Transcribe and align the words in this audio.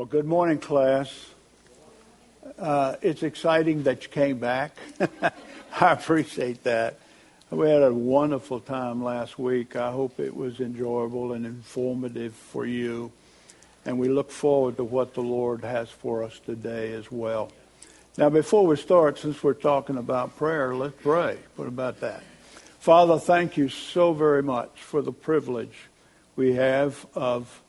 Well, 0.00 0.06
good 0.06 0.24
morning, 0.24 0.56
class. 0.56 1.12
Uh, 2.58 2.96
it's 3.02 3.22
exciting 3.22 3.82
that 3.82 4.04
you 4.04 4.08
came 4.08 4.38
back. 4.38 4.74
I 5.78 5.92
appreciate 5.92 6.64
that. 6.64 6.98
We 7.50 7.68
had 7.68 7.82
a 7.82 7.92
wonderful 7.92 8.60
time 8.60 9.04
last 9.04 9.38
week. 9.38 9.76
I 9.76 9.92
hope 9.92 10.18
it 10.18 10.34
was 10.34 10.58
enjoyable 10.58 11.34
and 11.34 11.44
informative 11.44 12.32
for 12.32 12.64
you. 12.64 13.12
And 13.84 13.98
we 13.98 14.08
look 14.08 14.30
forward 14.30 14.78
to 14.78 14.84
what 14.84 15.12
the 15.12 15.20
Lord 15.20 15.64
has 15.64 15.90
for 15.90 16.24
us 16.24 16.40
today 16.46 16.94
as 16.94 17.12
well. 17.12 17.52
Now, 18.16 18.30
before 18.30 18.66
we 18.66 18.76
start, 18.76 19.18
since 19.18 19.42
we're 19.42 19.52
talking 19.52 19.98
about 19.98 20.34
prayer, 20.38 20.74
let's 20.74 20.96
pray. 21.02 21.36
What 21.56 21.68
about 21.68 22.00
that? 22.00 22.22
Father, 22.78 23.18
thank 23.18 23.58
you 23.58 23.68
so 23.68 24.14
very 24.14 24.42
much 24.42 24.80
for 24.80 25.02
the 25.02 25.12
privilege 25.12 25.90
we 26.36 26.54
have 26.54 27.04
of 27.14 27.60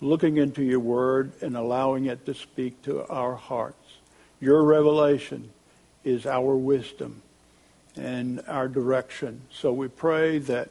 looking 0.00 0.36
into 0.36 0.62
your 0.62 0.80
word 0.80 1.32
and 1.40 1.56
allowing 1.56 2.06
it 2.06 2.26
to 2.26 2.34
speak 2.34 2.82
to 2.82 3.06
our 3.08 3.34
hearts. 3.34 3.98
Your 4.40 4.62
revelation 4.64 5.50
is 6.04 6.26
our 6.26 6.56
wisdom 6.56 7.22
and 7.96 8.42
our 8.46 8.68
direction. 8.68 9.40
So 9.50 9.72
we 9.72 9.88
pray 9.88 10.38
that 10.38 10.70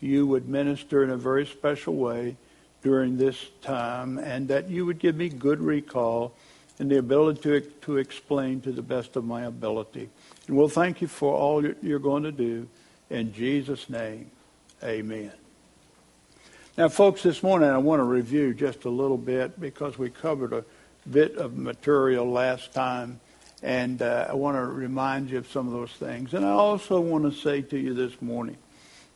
you 0.00 0.26
would 0.26 0.48
minister 0.48 1.04
in 1.04 1.10
a 1.10 1.16
very 1.16 1.46
special 1.46 1.94
way 1.94 2.36
during 2.82 3.16
this 3.16 3.38
time 3.60 4.18
and 4.18 4.48
that 4.48 4.68
you 4.68 4.84
would 4.86 4.98
give 4.98 5.16
me 5.16 5.28
good 5.28 5.60
recall 5.60 6.34
and 6.78 6.90
the 6.90 6.98
ability 6.98 7.40
to, 7.42 7.60
to 7.60 7.98
explain 7.98 8.60
to 8.62 8.72
the 8.72 8.82
best 8.82 9.14
of 9.14 9.24
my 9.24 9.44
ability. 9.44 10.08
And 10.48 10.56
we'll 10.56 10.68
thank 10.68 11.00
you 11.00 11.06
for 11.06 11.32
all 11.32 11.64
you're 11.64 12.00
going 12.00 12.24
to 12.24 12.32
do. 12.32 12.66
In 13.08 13.32
Jesus' 13.32 13.88
name, 13.88 14.30
amen. 14.82 15.41
Now, 16.74 16.88
folks, 16.88 17.22
this 17.22 17.42
morning 17.42 17.68
I 17.68 17.76
want 17.76 18.00
to 18.00 18.04
review 18.04 18.54
just 18.54 18.86
a 18.86 18.88
little 18.88 19.18
bit 19.18 19.60
because 19.60 19.98
we 19.98 20.08
covered 20.08 20.54
a 20.54 20.64
bit 21.10 21.36
of 21.36 21.58
material 21.58 22.24
last 22.24 22.72
time, 22.72 23.20
and 23.62 24.00
uh, 24.00 24.28
I 24.30 24.32
want 24.32 24.56
to 24.56 24.64
remind 24.64 25.28
you 25.28 25.36
of 25.36 25.50
some 25.50 25.66
of 25.66 25.74
those 25.74 25.90
things. 25.90 26.32
And 26.32 26.46
I 26.46 26.52
also 26.52 26.98
want 26.98 27.24
to 27.24 27.38
say 27.38 27.60
to 27.60 27.78
you 27.78 27.92
this 27.92 28.22
morning 28.22 28.56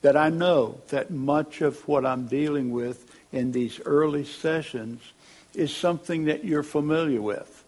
that 0.02 0.18
I 0.18 0.28
know 0.28 0.82
that 0.88 1.10
much 1.10 1.62
of 1.62 1.78
what 1.88 2.04
I'm 2.04 2.26
dealing 2.26 2.72
with 2.72 3.10
in 3.32 3.52
these 3.52 3.80
early 3.86 4.26
sessions 4.26 5.00
is 5.54 5.74
something 5.74 6.26
that 6.26 6.44
you're 6.44 6.62
familiar 6.62 7.22
with. 7.22 7.64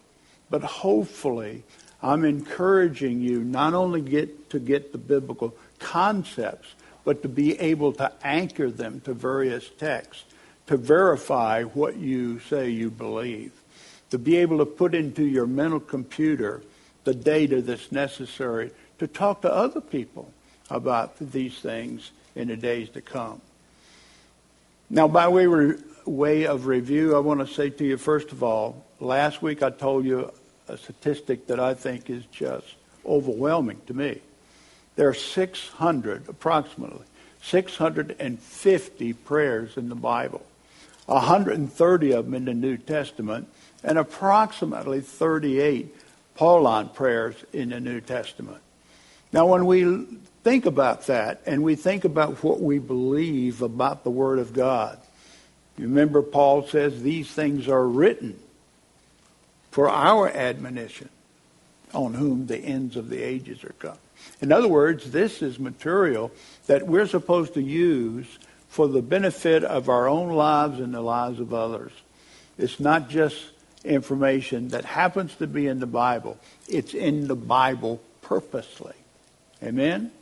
But 0.50 0.64
hopefully, 0.64 1.62
I'm 2.02 2.26
encouraging 2.26 3.22
you 3.22 3.42
not 3.42 3.72
only 3.72 4.02
get 4.02 4.50
to 4.50 4.58
get 4.58 4.92
the 4.92 4.98
biblical 4.98 5.56
concepts, 5.78 6.74
but 7.08 7.22
to 7.22 7.28
be 7.30 7.58
able 7.58 7.90
to 7.90 8.12
anchor 8.22 8.70
them 8.70 9.00
to 9.00 9.14
various 9.14 9.66
texts, 9.78 10.24
to 10.66 10.76
verify 10.76 11.62
what 11.62 11.96
you 11.96 12.38
say 12.38 12.68
you 12.68 12.90
believe, 12.90 13.50
to 14.10 14.18
be 14.18 14.36
able 14.36 14.58
to 14.58 14.66
put 14.66 14.94
into 14.94 15.24
your 15.24 15.46
mental 15.46 15.80
computer 15.80 16.60
the 17.04 17.14
data 17.14 17.62
that's 17.62 17.90
necessary 17.90 18.70
to 18.98 19.06
talk 19.06 19.40
to 19.40 19.50
other 19.50 19.80
people 19.80 20.30
about 20.68 21.16
these 21.18 21.58
things 21.60 22.10
in 22.34 22.48
the 22.48 22.56
days 22.58 22.90
to 22.90 23.00
come. 23.00 23.40
Now, 24.90 25.08
by 25.08 25.28
way, 25.28 25.46
way 26.04 26.46
of 26.46 26.66
review, 26.66 27.16
I 27.16 27.20
want 27.20 27.40
to 27.40 27.46
say 27.46 27.70
to 27.70 27.84
you, 27.86 27.96
first 27.96 28.32
of 28.32 28.42
all, 28.42 28.84
last 29.00 29.40
week 29.40 29.62
I 29.62 29.70
told 29.70 30.04
you 30.04 30.30
a 30.68 30.76
statistic 30.76 31.46
that 31.46 31.58
I 31.58 31.72
think 31.72 32.10
is 32.10 32.26
just 32.26 32.66
overwhelming 33.06 33.80
to 33.86 33.94
me. 33.94 34.20
There 34.98 35.08
are 35.08 35.14
600, 35.14 36.28
approximately, 36.28 37.04
650 37.40 39.12
prayers 39.12 39.76
in 39.76 39.90
the 39.90 39.94
Bible, 39.94 40.44
130 41.06 42.10
of 42.10 42.24
them 42.24 42.34
in 42.34 42.46
the 42.46 42.52
New 42.52 42.76
Testament, 42.76 43.48
and 43.84 43.96
approximately 43.96 45.00
38 45.00 45.94
Pauline 46.34 46.88
prayers 46.88 47.36
in 47.52 47.68
the 47.68 47.78
New 47.78 48.00
Testament. 48.00 48.60
Now, 49.32 49.46
when 49.46 49.66
we 49.66 50.04
think 50.42 50.66
about 50.66 51.06
that 51.06 51.42
and 51.46 51.62
we 51.62 51.76
think 51.76 52.04
about 52.04 52.42
what 52.42 52.60
we 52.60 52.80
believe 52.80 53.62
about 53.62 54.02
the 54.02 54.10
Word 54.10 54.40
of 54.40 54.52
God, 54.52 54.98
you 55.76 55.84
remember 55.84 56.22
Paul 56.22 56.66
says 56.66 57.04
these 57.04 57.30
things 57.30 57.68
are 57.68 57.86
written 57.86 58.36
for 59.70 59.88
our 59.88 60.28
admonition, 60.28 61.08
on 61.94 62.14
whom 62.14 62.48
the 62.48 62.58
ends 62.58 62.96
of 62.96 63.10
the 63.10 63.22
ages 63.22 63.62
are 63.62 63.76
come. 63.78 63.96
In 64.40 64.52
other 64.52 64.68
words, 64.68 65.10
this 65.10 65.42
is 65.42 65.58
material 65.58 66.30
that 66.66 66.86
we're 66.86 67.06
supposed 67.06 67.54
to 67.54 67.62
use 67.62 68.38
for 68.68 68.86
the 68.86 69.02
benefit 69.02 69.64
of 69.64 69.88
our 69.88 70.08
own 70.08 70.32
lives 70.32 70.80
and 70.80 70.94
the 70.94 71.00
lives 71.00 71.40
of 71.40 71.52
others. 71.54 71.92
It's 72.58 72.78
not 72.78 73.08
just 73.08 73.36
information 73.84 74.68
that 74.68 74.84
happens 74.84 75.34
to 75.36 75.46
be 75.46 75.66
in 75.66 75.80
the 75.80 75.86
Bible. 75.86 76.38
It's 76.68 76.94
in 76.94 77.26
the 77.26 77.36
Bible 77.36 78.00
purposely. 78.22 78.94
Amen? 79.62 80.12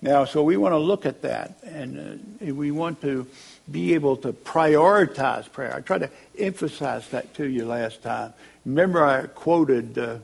Now, 0.00 0.24
so 0.24 0.42
we 0.42 0.56
want 0.56 0.72
to 0.72 0.78
look 0.78 1.06
at 1.06 1.22
that, 1.22 1.58
and 1.62 2.20
uh, 2.42 2.52
we 2.52 2.72
want 2.72 3.00
to 3.02 3.26
be 3.70 3.94
able 3.94 4.16
to 4.18 4.32
prioritize 4.32 5.50
prayer. 5.50 5.76
I 5.76 5.80
tried 5.80 5.98
to 5.98 6.10
emphasize 6.36 7.08
that 7.10 7.34
to 7.34 7.46
you 7.46 7.66
last 7.66 8.02
time. 8.02 8.32
Remember, 8.66 9.04
I 9.04 9.26
quoted 9.26 9.96
uh, 9.96 10.16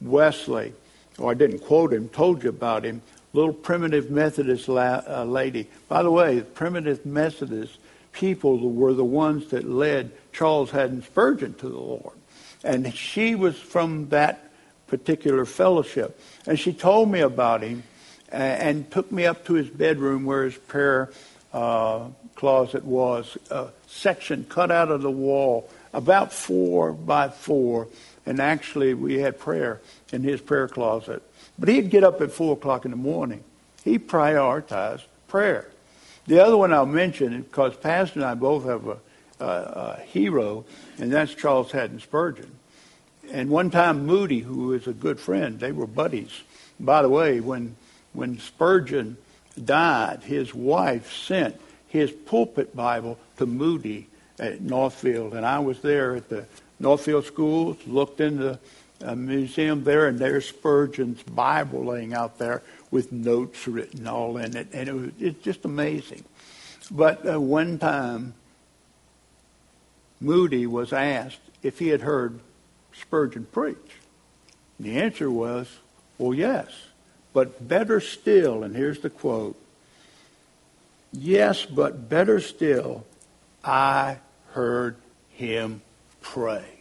Wesley 0.00 0.72
or 1.18 1.30
I 1.30 1.34
didn't 1.34 1.60
quote 1.60 1.92
him, 1.92 2.08
told 2.08 2.42
you 2.42 2.50
about 2.50 2.84
him, 2.84 3.02
little 3.32 3.52
primitive 3.52 4.10
Methodist 4.10 4.68
la- 4.68 5.02
uh, 5.06 5.24
lady. 5.24 5.68
By 5.88 6.02
the 6.02 6.10
way, 6.10 6.40
primitive 6.40 7.04
Methodist 7.04 7.78
people 8.12 8.58
were 8.58 8.94
the 8.94 9.04
ones 9.04 9.48
that 9.48 9.68
led 9.68 10.10
Charles 10.32 10.70
Haddon 10.70 11.02
Spurgeon 11.02 11.54
to 11.54 11.68
the 11.68 11.78
Lord. 11.78 12.16
And 12.64 12.94
she 12.94 13.34
was 13.34 13.58
from 13.58 14.08
that 14.08 14.50
particular 14.86 15.44
fellowship. 15.44 16.18
And 16.46 16.58
she 16.58 16.72
told 16.72 17.10
me 17.10 17.20
about 17.20 17.62
him 17.62 17.82
and, 18.30 18.62
and 18.62 18.90
took 18.90 19.12
me 19.12 19.26
up 19.26 19.44
to 19.46 19.54
his 19.54 19.68
bedroom 19.68 20.24
where 20.24 20.44
his 20.44 20.56
prayer 20.56 21.10
uh, 21.52 22.08
closet 22.34 22.84
was, 22.84 23.36
a 23.50 23.68
section 23.86 24.44
cut 24.48 24.70
out 24.70 24.90
of 24.90 25.02
the 25.02 25.10
wall, 25.10 25.68
about 25.92 26.32
four 26.32 26.92
by 26.92 27.28
four. 27.28 27.88
And 28.24 28.40
actually, 28.40 28.94
we 28.94 29.18
had 29.18 29.38
prayer 29.38 29.80
in 30.12 30.22
his 30.22 30.40
prayer 30.40 30.68
closet. 30.68 31.22
But 31.58 31.68
he'd 31.68 31.90
get 31.90 32.04
up 32.04 32.20
at 32.20 32.32
4 32.32 32.54
o'clock 32.54 32.84
in 32.84 32.90
the 32.90 32.96
morning. 32.96 33.42
He 33.84 33.98
prioritized 33.98 35.04
prayer. 35.28 35.70
The 36.26 36.40
other 36.40 36.56
one 36.56 36.72
I'll 36.72 36.86
mention, 36.86 37.42
because 37.42 37.76
Pastor 37.76 38.20
and 38.20 38.24
I 38.24 38.34
both 38.34 38.64
have 38.64 38.86
a, 38.86 38.98
a, 39.38 39.46
a 39.46 40.00
hero, 40.06 40.64
and 40.98 41.12
that's 41.12 41.34
Charles 41.34 41.70
Haddon 41.70 42.00
Spurgeon. 42.00 42.50
And 43.30 43.50
one 43.50 43.70
time, 43.70 44.06
Moody, 44.06 44.40
who 44.40 44.72
is 44.72 44.86
a 44.86 44.92
good 44.92 45.18
friend, 45.18 45.58
they 45.58 45.72
were 45.72 45.86
buddies. 45.86 46.42
By 46.78 47.02
the 47.02 47.08
way, 47.08 47.40
when 47.40 47.76
when 48.16 48.38
Spurgeon 48.38 49.18
died, 49.62 50.22
his 50.24 50.54
wife 50.54 51.12
sent 51.12 51.60
his 51.86 52.10
pulpit 52.10 52.74
Bible 52.74 53.18
to 53.36 53.46
Moody 53.46 54.08
at 54.38 54.62
Northfield, 54.62 55.34
and 55.34 55.46
I 55.46 55.58
was 55.58 55.80
there 55.80 56.16
at 56.16 56.28
the 56.28 56.46
Northfield 56.80 57.26
schools, 57.26 57.76
looked 57.86 58.20
in 58.20 58.38
the 58.38 58.58
a 59.00 59.14
museum 59.14 59.84
there, 59.84 60.06
and 60.06 60.18
there's 60.18 60.48
Spurgeon's 60.48 61.22
Bible 61.22 61.84
laying 61.84 62.14
out 62.14 62.38
there 62.38 62.62
with 62.90 63.12
notes 63.12 63.66
written 63.66 64.06
all 64.06 64.36
in 64.36 64.56
it, 64.56 64.68
and 64.72 64.88
it 64.88 64.94
was, 64.94 65.10
it's 65.20 65.42
just 65.42 65.64
amazing. 65.64 66.24
But 66.90 67.28
uh, 67.28 67.40
one 67.40 67.78
time, 67.78 68.34
Moody 70.20 70.66
was 70.66 70.92
asked 70.92 71.40
if 71.62 71.78
he 71.78 71.88
had 71.88 72.02
heard 72.02 72.40
Spurgeon 72.92 73.46
preach. 73.50 73.76
And 74.78 74.86
The 74.86 74.98
answer 74.98 75.30
was, 75.30 75.68
well, 76.18 76.34
yes. 76.34 76.68
But 77.32 77.68
better 77.68 78.00
still, 78.00 78.62
and 78.62 78.74
here's 78.74 79.00
the 79.00 79.10
quote 79.10 79.60
Yes, 81.12 81.64
but 81.64 82.08
better 82.08 82.40
still, 82.40 83.04
I 83.64 84.18
heard 84.52 84.96
him 85.30 85.82
pray. 86.20 86.75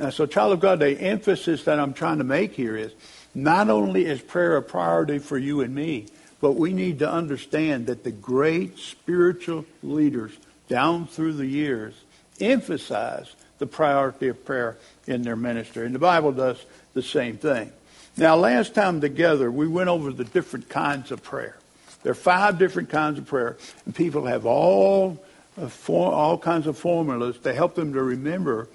Uh, 0.00 0.10
so, 0.10 0.26
child 0.26 0.52
of 0.52 0.60
God, 0.60 0.78
the 0.78 0.98
emphasis 1.00 1.64
that 1.64 1.80
I'm 1.80 1.92
trying 1.92 2.18
to 2.18 2.24
make 2.24 2.54
here 2.54 2.76
is 2.76 2.92
not 3.34 3.68
only 3.68 4.04
is 4.06 4.20
prayer 4.20 4.56
a 4.56 4.62
priority 4.62 5.18
for 5.18 5.36
you 5.36 5.60
and 5.60 5.74
me, 5.74 6.06
but 6.40 6.52
we 6.52 6.72
need 6.72 7.00
to 7.00 7.10
understand 7.10 7.86
that 7.86 8.04
the 8.04 8.12
great 8.12 8.78
spiritual 8.78 9.64
leaders 9.82 10.32
down 10.68 11.06
through 11.06 11.32
the 11.32 11.46
years 11.46 11.94
emphasize 12.40 13.34
the 13.58 13.66
priority 13.66 14.28
of 14.28 14.44
prayer 14.44 14.76
in 15.06 15.22
their 15.22 15.34
ministry. 15.34 15.84
And 15.84 15.94
the 15.94 15.98
Bible 15.98 16.30
does 16.30 16.64
the 16.94 17.02
same 17.02 17.36
thing. 17.36 17.72
Now, 18.16 18.36
last 18.36 18.74
time 18.74 19.00
together, 19.00 19.50
we 19.50 19.66
went 19.66 19.88
over 19.88 20.12
the 20.12 20.24
different 20.24 20.68
kinds 20.68 21.10
of 21.10 21.22
prayer. 21.22 21.56
There 22.02 22.12
are 22.12 22.16
five 22.16 22.58
different 22.58 22.88
kinds 22.88 23.18
of 23.18 23.26
prayer, 23.26 23.56
and 23.84 23.94
people 23.94 24.26
have 24.26 24.46
all, 24.46 25.20
uh, 25.60 25.68
all 25.88 26.38
kinds 26.38 26.68
of 26.68 26.78
formulas 26.78 27.38
to 27.40 27.52
help 27.52 27.74
them 27.74 27.92
to 27.94 28.02
remember 28.02 28.68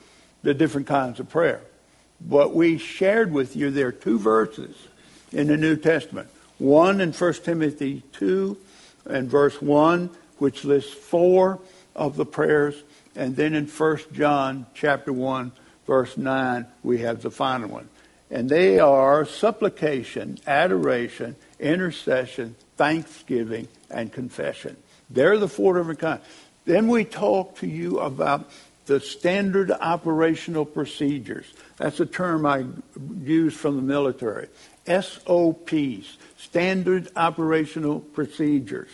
the 0.44 0.54
different 0.54 0.88
kinds 0.88 1.19
of 1.19 1.30
prayer. 1.30 1.62
But 2.22 2.54
we 2.54 2.78
shared 2.78 3.31
with 3.31 3.56
you 3.56 3.72
there 3.72 3.88
are 3.88 3.92
two 3.92 4.19
verses 4.19 4.75
in 5.31 5.48
the 5.48 5.57
New 5.57 5.75
Testament. 5.75 6.30
One 6.57 7.01
in 7.01 7.12
1 7.12 7.34
Timothy 7.44 8.04
2 8.13 8.57
and 9.06 9.30
verse 9.30 9.62
1, 9.62 10.10
which 10.38 10.63
lists 10.63 10.94
four 10.94 11.60
of 11.95 12.16
the 12.16 12.25
prayers, 12.25 12.75
And 13.16 13.36
then 13.36 13.54
in 13.54 13.68
1 13.68 13.98
John 14.13 14.66
chapter 14.74 15.13
1, 15.13 15.51
verse 15.86 16.18
9, 16.18 16.66
we 16.84 17.00
have 17.00 17.22
the 17.22 17.30
final 17.30 17.69
one. 17.69 17.90
And 18.31 18.50
they 18.50 18.80
are 18.80 19.25
supplication, 19.25 20.40
adoration, 20.48 21.36
intercession, 21.60 22.56
thanksgiving, 22.78 23.68
and 23.92 24.12
confession. 24.12 24.78
They're 25.10 25.38
the 25.38 25.48
four 25.48 25.78
different 25.78 26.00
kinds. 26.00 26.24
Then 26.66 26.88
we 26.88 27.06
talk 27.06 27.57
to 27.57 27.68
you 27.68 28.00
about 28.00 28.50
the 28.85 29.00
standard 29.00 29.71
operational 29.71 30.65
procedures. 30.65 31.45
That's 31.77 32.00
a 32.00 32.06
term 32.06 32.45
I 32.45 32.65
use 33.21 33.53
from 33.53 33.77
the 33.77 33.81
military. 33.81 34.50
SOPs, 34.85 36.18
standard 36.38 37.07
operational 37.15 38.01
procedures. 38.01 38.89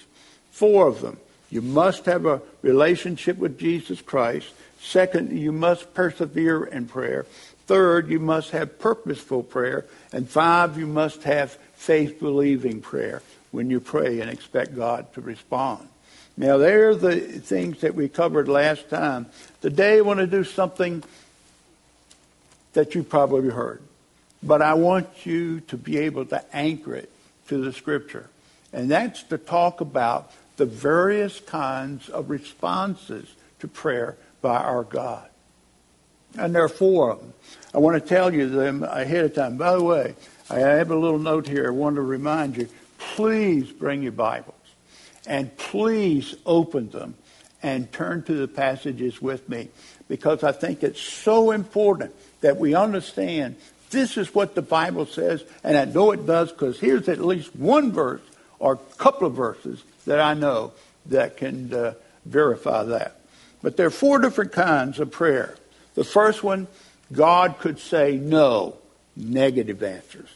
Four 0.51 0.87
of 0.87 1.01
them. 1.01 1.17
You 1.49 1.61
must 1.61 2.05
have 2.05 2.25
a 2.25 2.41
relationship 2.61 3.37
with 3.37 3.57
Jesus 3.57 4.01
Christ. 4.01 4.51
Second, 4.79 5.37
you 5.37 5.51
must 5.51 5.93
persevere 5.93 6.65
in 6.65 6.85
prayer. 6.85 7.25
Third, 7.65 8.09
you 8.09 8.19
must 8.19 8.51
have 8.51 8.79
purposeful 8.79 9.43
prayer. 9.43 9.85
And 10.13 10.29
five, 10.29 10.77
you 10.77 10.85
must 10.85 11.23
have 11.23 11.51
faith 11.73 12.19
believing 12.19 12.81
prayer 12.81 13.23
when 13.51 13.69
you 13.69 13.79
pray 13.79 14.21
and 14.21 14.29
expect 14.29 14.75
God 14.75 15.11
to 15.13 15.21
respond. 15.21 15.87
Now, 16.39 16.55
there 16.55 16.87
are 16.87 16.95
the 16.95 17.19
things 17.19 17.81
that 17.81 17.95
we 17.95 18.07
covered 18.07 18.47
last 18.47 18.89
time. 18.89 19.25
Today, 19.61 19.97
I 19.97 20.01
want 20.01 20.21
to 20.21 20.25
do 20.25 20.45
something 20.45 21.03
that 22.71 22.95
you 22.95 23.03
probably 23.03 23.49
heard. 23.49 23.81
But 24.41 24.61
I 24.61 24.75
want 24.75 25.25
you 25.25 25.59
to 25.59 25.75
be 25.75 25.97
able 25.97 26.25
to 26.27 26.41
anchor 26.55 26.95
it 26.95 27.11
to 27.49 27.61
the 27.61 27.73
Scripture. 27.73 28.29
And 28.71 28.89
that's 28.89 29.21
to 29.23 29.37
talk 29.37 29.81
about 29.81 30.31
the 30.55 30.65
various 30.65 31.41
kinds 31.41 32.07
of 32.07 32.29
responses 32.29 33.27
to 33.59 33.67
prayer 33.67 34.15
by 34.41 34.59
our 34.59 34.85
God. 34.85 35.27
And 36.37 36.55
there 36.55 36.63
are 36.63 36.69
four 36.69 37.11
of 37.11 37.19
them. 37.19 37.33
I 37.73 37.79
want 37.79 38.01
to 38.01 38.09
tell 38.09 38.33
you 38.33 38.47
them 38.47 38.83
ahead 38.83 39.25
of 39.25 39.35
time. 39.35 39.57
By 39.57 39.73
the 39.73 39.83
way, 39.83 40.15
I 40.49 40.59
have 40.59 40.89
a 40.89 40.95
little 40.95 41.19
note 41.19 41.49
here. 41.49 41.67
I 41.67 41.71
want 41.71 41.97
to 41.97 42.01
remind 42.01 42.55
you 42.55 42.69
please 42.97 43.73
bring 43.73 44.03
your 44.03 44.13
Bibles 44.13 44.55
and 45.27 45.55
please 45.57 46.35
open 46.45 46.89
them 46.89 47.15
and 47.61 47.91
turn 47.91 48.23
to 48.23 48.33
the 48.33 48.47
passages 48.47 49.21
with 49.21 49.47
me 49.49 49.69
because 50.07 50.43
I 50.43 50.51
think 50.51 50.83
it's 50.83 51.01
so 51.01 51.51
important 51.51 52.15
that 52.41 52.57
we 52.57 52.73
understand 52.73 53.55
this 53.89 54.17
is 54.17 54.33
what 54.35 54.55
the 54.55 54.61
Bible 54.61 55.05
says, 55.05 55.43
and 55.63 55.77
I 55.77 55.85
know 55.85 56.11
it 56.11 56.25
does 56.25 56.51
because 56.51 56.79
here's 56.79 57.09
at 57.09 57.19
least 57.19 57.55
one 57.55 57.91
verse 57.91 58.21
or 58.59 58.73
a 58.73 58.95
couple 58.97 59.27
of 59.27 59.33
verses 59.33 59.83
that 60.05 60.19
I 60.19 60.33
know 60.33 60.73
that 61.07 61.37
can 61.37 61.73
uh, 61.73 61.93
verify 62.25 62.83
that. 62.83 63.19
But 63.61 63.77
there 63.77 63.87
are 63.87 63.91
four 63.91 64.19
different 64.19 64.51
kinds 64.51 64.99
of 64.99 65.11
prayer. 65.11 65.55
The 65.95 66.03
first 66.03 66.43
one, 66.43 66.67
God 67.11 67.57
could 67.59 67.79
say 67.79 68.15
no, 68.17 68.77
negative 69.15 69.81
answers. 69.83 70.29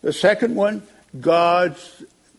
The 0.00 0.12
second 0.12 0.54
one, 0.54 0.82
God 1.20 1.76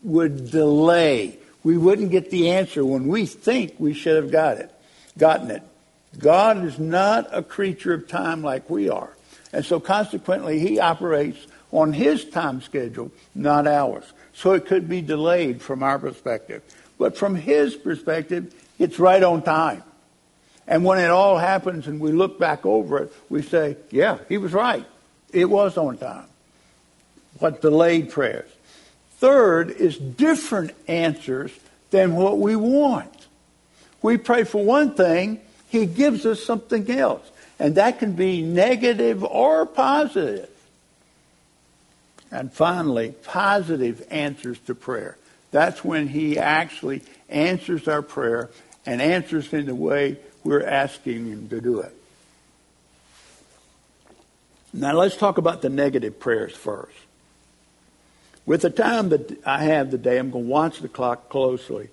would 0.02 0.50
delay. 0.50 1.38
We 1.64 1.78
wouldn't 1.78 2.10
get 2.10 2.30
the 2.30 2.50
answer 2.50 2.84
when 2.84 3.08
we 3.08 3.26
think 3.26 3.74
we 3.78 3.94
should 3.94 4.22
have 4.22 4.30
got 4.30 4.58
it, 4.58 4.70
gotten 5.18 5.50
it. 5.50 5.62
God 6.18 6.64
is 6.64 6.78
not 6.78 7.28
a 7.32 7.42
creature 7.42 7.94
of 7.94 8.06
time 8.06 8.42
like 8.42 8.70
we 8.70 8.88
are. 8.88 9.16
And 9.52 9.64
so 9.64 9.80
consequently, 9.80 10.60
he 10.60 10.78
operates 10.78 11.46
on 11.72 11.92
his 11.92 12.24
time 12.24 12.60
schedule, 12.60 13.10
not 13.34 13.66
ours. 13.66 14.04
So 14.34 14.52
it 14.52 14.66
could 14.66 14.88
be 14.88 15.00
delayed 15.00 15.62
from 15.62 15.82
our 15.82 15.98
perspective. 15.98 16.62
But 16.98 17.16
from 17.16 17.34
his 17.34 17.74
perspective, 17.74 18.54
it's 18.78 18.98
right 18.98 19.22
on 19.22 19.42
time. 19.42 19.82
And 20.66 20.84
when 20.84 20.98
it 20.98 21.10
all 21.10 21.38
happens 21.38 21.86
and 21.86 22.00
we 22.00 22.12
look 22.12 22.38
back 22.38 22.64
over 22.64 22.98
it, 22.98 23.12
we 23.28 23.42
say, 23.42 23.76
yeah, 23.90 24.18
he 24.28 24.38
was 24.38 24.52
right. 24.52 24.84
It 25.32 25.46
was 25.46 25.76
on 25.76 25.98
time. 25.98 26.26
What 27.38 27.60
delayed 27.60 28.10
prayers. 28.10 28.50
Third 29.24 29.70
is 29.70 29.96
different 29.96 30.72
answers 30.86 31.50
than 31.90 32.14
what 32.14 32.38
we 32.38 32.56
want. 32.56 33.26
We 34.02 34.18
pray 34.18 34.44
for 34.44 34.62
one 34.62 34.92
thing, 34.92 35.40
he 35.70 35.86
gives 35.86 36.26
us 36.26 36.44
something 36.44 36.90
else. 36.90 37.26
And 37.58 37.76
that 37.76 38.00
can 38.00 38.12
be 38.12 38.42
negative 38.42 39.24
or 39.24 39.64
positive. 39.64 40.50
And 42.30 42.52
finally, 42.52 43.12
positive 43.22 44.06
answers 44.10 44.58
to 44.66 44.74
prayer. 44.74 45.16
That's 45.52 45.82
when 45.82 46.08
he 46.08 46.38
actually 46.38 47.00
answers 47.30 47.88
our 47.88 48.02
prayer 48.02 48.50
and 48.84 49.00
answers 49.00 49.50
in 49.54 49.64
the 49.64 49.74
way 49.74 50.18
we're 50.44 50.66
asking 50.66 51.28
him 51.28 51.48
to 51.48 51.62
do 51.62 51.80
it. 51.80 51.96
Now 54.74 54.92
let's 54.92 55.16
talk 55.16 55.38
about 55.38 55.62
the 55.62 55.70
negative 55.70 56.20
prayers 56.20 56.54
first. 56.54 56.92
With 58.46 58.62
the 58.62 58.70
time 58.70 59.08
that 59.08 59.44
I 59.46 59.64
have 59.64 59.90
today, 59.90 60.18
I'm 60.18 60.30
going 60.30 60.44
to 60.44 60.50
watch 60.50 60.80
the 60.80 60.88
clock 60.88 61.28
closely. 61.28 61.88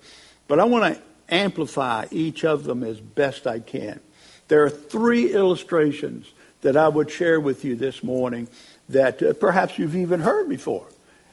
But 0.48 0.60
I 0.60 0.64
want 0.64 0.94
to 0.94 1.02
amplify 1.34 2.06
each 2.10 2.44
of 2.44 2.64
them 2.64 2.84
as 2.84 3.00
best 3.00 3.46
I 3.46 3.60
can. 3.60 4.00
There 4.48 4.64
are 4.64 4.70
three 4.70 5.32
illustrations 5.32 6.30
that 6.60 6.76
I 6.76 6.88
would 6.88 7.10
share 7.10 7.40
with 7.40 7.64
you 7.64 7.74
this 7.74 8.02
morning 8.02 8.48
that 8.88 9.22
uh, 9.22 9.32
perhaps 9.32 9.78
you've 9.78 9.96
even 9.96 10.20
heard 10.20 10.48
before, 10.48 10.86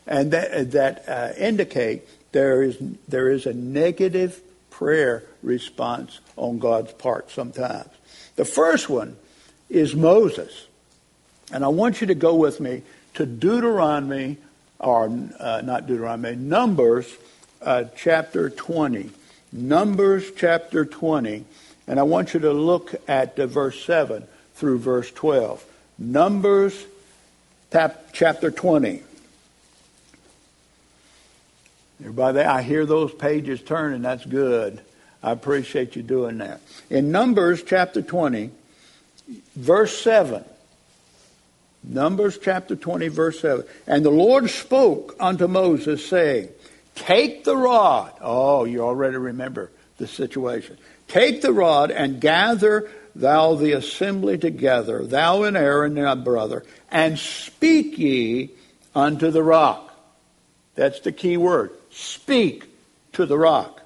and 0.08 0.32
that, 0.32 0.52
uh, 0.52 0.64
that 0.72 1.10
uh, 1.10 1.34
indicate 1.38 2.08
there 2.32 2.64
is, 2.64 2.78
there 3.08 3.30
is 3.30 3.46
a 3.46 3.54
negative 3.54 4.42
prayer 4.70 5.24
response 5.44 6.20
on 6.38 6.60
God's 6.60 6.94
part 6.94 7.30
sometimes. 7.32 7.90
The 8.38 8.46
first 8.46 8.90
one 8.90 9.18
is 9.70 9.96
Moses. 9.96 10.68
And 11.52 11.66
I 11.66 11.68
want 11.68 12.02
you 12.02 12.08
to 12.08 12.16
go 12.16 12.36
with 12.36 12.60
me 12.60 12.84
to 13.16 13.26
Deuteronomy, 13.26 14.38
or 14.80 15.06
uh, 15.40 15.62
not 15.64 15.88
Deuteronomy, 15.88 16.36
Numbers 16.36 17.12
uh, 17.62 17.86
chapter 17.96 18.50
20. 18.50 19.12
Numbers 19.52 20.32
chapter 20.36 20.86
20. 20.86 21.46
And 21.88 22.00
I 22.00 22.04
want 22.04 22.34
you 22.34 22.40
to 22.42 22.54
look 22.54 22.94
at 23.08 23.36
verse 23.36 23.84
7 23.84 24.24
through 24.56 24.80
verse 24.80 25.12
12. 25.12 25.64
Numbers 25.98 26.86
tap, 27.72 28.10
chapter 28.14 28.52
20. 28.52 29.04
Everybody, 32.02 32.40
I 32.40 32.62
hear 32.62 32.86
those 32.86 33.14
pages 33.14 33.62
turning. 33.62 34.04
That's 34.04 34.26
good. 34.26 34.80
I 35.22 35.32
appreciate 35.32 35.98
you 35.98 36.04
doing 36.04 36.38
that. 36.38 36.62
In 36.90 37.12
Numbers 37.12 37.64
chapter 37.64 38.02
20, 38.02 38.52
verse 39.56 40.02
7. 40.02 40.46
Numbers 41.84 42.38
chapter 42.38 42.76
20, 42.76 43.08
verse 43.08 43.40
7. 43.40 43.66
And 43.88 44.04
the 44.04 44.10
Lord 44.10 44.50
spoke 44.50 45.16
unto 45.20 45.48
Moses, 45.48 46.06
saying, 46.06 46.50
Take 46.96 47.46
the 47.46 47.56
rod. 47.56 48.14
Oh, 48.22 48.66
you 48.66 48.82
already 48.82 49.18
remember 49.18 49.72
the 49.98 50.08
situation. 50.08 50.78
Take 51.08 51.42
the 51.42 51.54
rod 51.54 51.92
and 51.92 52.20
gather 52.20 52.90
thou 53.16 53.56
the 53.56 53.74
assembly 53.74 54.38
together, 54.38 55.06
thou 55.06 55.44
and 55.44 55.58
Aaron 55.58 55.96
thy 55.96 56.16
brother, 56.16 56.64
and 56.92 57.18
speak 57.18 57.98
ye 57.98 58.52
unto 58.96 59.32
the 59.32 59.44
rock. 59.44 59.94
That's 60.76 61.00
the 61.02 61.12
key 61.12 61.38
word. 61.38 61.72
Speak 61.92 62.66
to 63.14 63.26
the 63.26 63.38
rock. 63.38 63.82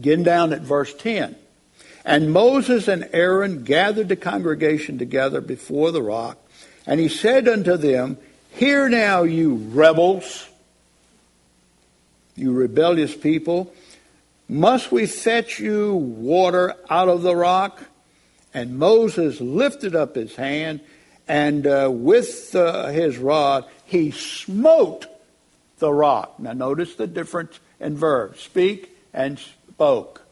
Getting 0.00 0.24
down 0.24 0.52
at 0.52 0.60
verse 0.60 0.92
10. 0.94 1.36
And 2.04 2.32
Moses 2.32 2.86
and 2.86 3.08
Aaron 3.12 3.64
gathered 3.64 4.08
the 4.08 4.16
congregation 4.16 4.98
together 4.98 5.40
before 5.40 5.90
the 5.90 6.02
rock, 6.02 6.38
and 6.86 7.00
he 7.00 7.08
said 7.08 7.48
unto 7.48 7.76
them, 7.76 8.18
Hear 8.50 8.88
now, 8.88 9.22
you 9.22 9.56
rebels, 9.56 10.48
you 12.36 12.52
rebellious 12.52 13.14
people, 13.14 13.72
must 14.48 14.92
we 14.92 15.06
fetch 15.06 15.58
you 15.58 15.94
water 15.94 16.76
out 16.88 17.08
of 17.08 17.22
the 17.22 17.34
rock? 17.34 17.82
And 18.52 18.78
Moses 18.78 19.40
lifted 19.40 19.96
up 19.96 20.14
his 20.14 20.36
hand, 20.36 20.80
and 21.26 21.66
uh, 21.66 21.90
with 21.92 22.54
uh, 22.54 22.88
his 22.88 23.18
rod 23.18 23.64
he 23.84 24.10
smote 24.10 25.06
the 25.78 25.92
rock. 25.92 26.38
Now, 26.38 26.52
notice 26.52 26.94
the 26.94 27.06
difference 27.06 27.58
in 27.80 27.96
verbs 27.96 28.40
speak 28.40 28.96
and 29.12 29.38
spoke. 29.38 30.22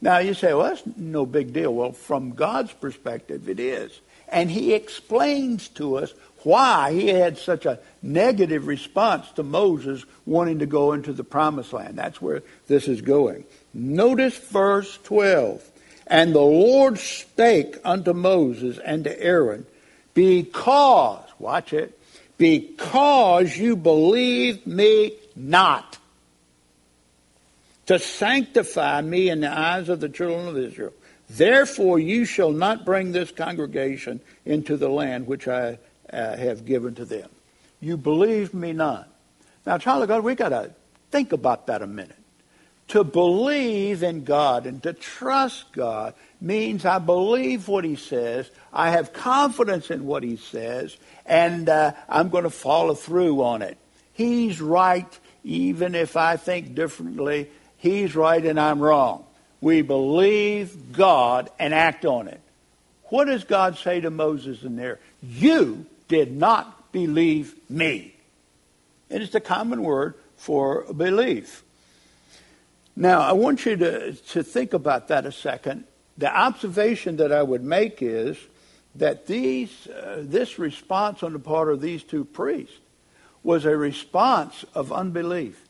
Now, 0.00 0.18
you 0.18 0.34
say, 0.34 0.52
well, 0.52 0.68
that's 0.68 0.82
no 0.96 1.24
big 1.24 1.52
deal. 1.52 1.72
Well, 1.72 1.92
from 1.92 2.32
God's 2.32 2.72
perspective, 2.72 3.48
it 3.48 3.60
is. 3.60 4.00
And 4.32 4.50
he 4.50 4.72
explains 4.72 5.68
to 5.68 5.98
us 5.98 6.14
why 6.42 6.92
he 6.92 7.08
had 7.08 7.38
such 7.38 7.66
a 7.66 7.78
negative 8.02 8.66
response 8.66 9.30
to 9.32 9.42
Moses 9.42 10.04
wanting 10.26 10.58
to 10.60 10.66
go 10.66 10.92
into 10.92 11.12
the 11.12 11.22
promised 11.22 11.72
land. 11.72 11.96
That's 11.96 12.20
where 12.20 12.42
this 12.66 12.88
is 12.88 13.02
going. 13.02 13.44
Notice 13.74 14.36
verse 14.36 14.98
12. 15.04 15.62
And 16.06 16.34
the 16.34 16.40
Lord 16.40 16.98
spake 16.98 17.76
unto 17.84 18.12
Moses 18.12 18.78
and 18.78 19.04
to 19.04 19.22
Aaron, 19.22 19.66
because, 20.14 21.24
watch 21.38 21.72
it, 21.72 21.98
because 22.38 23.56
you 23.56 23.76
believe 23.76 24.66
me 24.66 25.12
not 25.36 25.98
to 27.86 27.98
sanctify 27.98 29.00
me 29.00 29.28
in 29.28 29.40
the 29.40 29.50
eyes 29.50 29.88
of 29.88 30.00
the 30.00 30.08
children 30.08 30.48
of 30.48 30.58
Israel. 30.58 30.92
Therefore, 31.36 31.98
you 31.98 32.26
shall 32.26 32.52
not 32.52 32.84
bring 32.84 33.12
this 33.12 33.30
congregation 33.30 34.20
into 34.44 34.76
the 34.76 34.88
land 34.88 35.26
which 35.26 35.48
I 35.48 35.78
uh, 36.12 36.36
have 36.36 36.66
given 36.66 36.94
to 36.96 37.06
them. 37.06 37.30
You 37.80 37.96
believe 37.96 38.52
me 38.52 38.72
not. 38.72 39.08
Now, 39.64 39.78
child 39.78 40.02
of 40.02 40.08
God, 40.08 40.24
we 40.24 40.34
got 40.34 40.50
to 40.50 40.72
think 41.10 41.32
about 41.32 41.68
that 41.68 41.80
a 41.80 41.86
minute. 41.86 42.18
To 42.88 43.02
believe 43.02 44.02
in 44.02 44.24
God 44.24 44.66
and 44.66 44.82
to 44.82 44.92
trust 44.92 45.72
God 45.72 46.12
means 46.38 46.84
I 46.84 46.98
believe 46.98 47.66
what 47.66 47.84
He 47.84 47.96
says, 47.96 48.50
I 48.70 48.90
have 48.90 49.14
confidence 49.14 49.90
in 49.90 50.04
what 50.04 50.22
He 50.22 50.36
says, 50.36 50.94
and 51.24 51.66
uh, 51.66 51.92
I'm 52.10 52.28
going 52.28 52.44
to 52.44 52.50
follow 52.50 52.94
through 52.94 53.42
on 53.42 53.62
it. 53.62 53.78
He's 54.12 54.60
right, 54.60 55.18
even 55.44 55.94
if 55.94 56.14
I 56.16 56.36
think 56.36 56.74
differently. 56.74 57.48
He's 57.78 58.14
right 58.14 58.44
and 58.44 58.60
I'm 58.60 58.80
wrong. 58.80 59.24
We 59.62 59.80
believe 59.80 60.92
God 60.92 61.48
and 61.58 61.72
act 61.72 62.04
on 62.04 62.28
it. 62.28 62.40
What 63.04 63.26
does 63.26 63.44
God 63.44 63.78
say 63.78 64.00
to 64.00 64.10
Moses 64.10 64.64
in 64.64 64.76
there? 64.76 64.98
You 65.22 65.86
did 66.08 66.36
not 66.36 66.92
believe 66.92 67.54
me. 67.70 68.14
And 69.08 69.22
it's 69.22 69.32
the 69.32 69.40
common 69.40 69.82
word 69.82 70.14
for 70.36 70.84
belief. 70.92 71.62
Now, 72.96 73.20
I 73.20 73.32
want 73.32 73.64
you 73.64 73.76
to, 73.76 74.12
to 74.12 74.42
think 74.42 74.72
about 74.72 75.08
that 75.08 75.24
a 75.24 75.32
second. 75.32 75.84
The 76.18 76.34
observation 76.34 77.16
that 77.18 77.32
I 77.32 77.42
would 77.42 77.62
make 77.62 78.02
is 78.02 78.36
that 78.96 79.26
these, 79.26 79.86
uh, 79.86 80.18
this 80.20 80.58
response 80.58 81.22
on 81.22 81.32
the 81.32 81.38
part 81.38 81.70
of 81.70 81.80
these 81.80 82.02
two 82.02 82.24
priests 82.24 82.76
was 83.42 83.64
a 83.64 83.76
response 83.76 84.64
of 84.74 84.92
unbelief. 84.92 85.64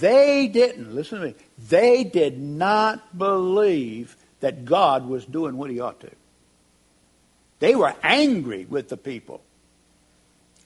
They 0.00 0.48
didn't, 0.48 0.94
listen 0.94 1.20
to 1.20 1.26
me, 1.26 1.34
they 1.58 2.04
did 2.04 2.38
not 2.38 3.16
believe 3.16 4.16
that 4.40 4.64
God 4.64 5.06
was 5.06 5.24
doing 5.24 5.56
what 5.56 5.70
he 5.70 5.80
ought 5.80 6.00
to. 6.00 6.10
They 7.60 7.74
were 7.74 7.94
angry 8.02 8.66
with 8.68 8.88
the 8.88 8.96
people. 8.96 9.40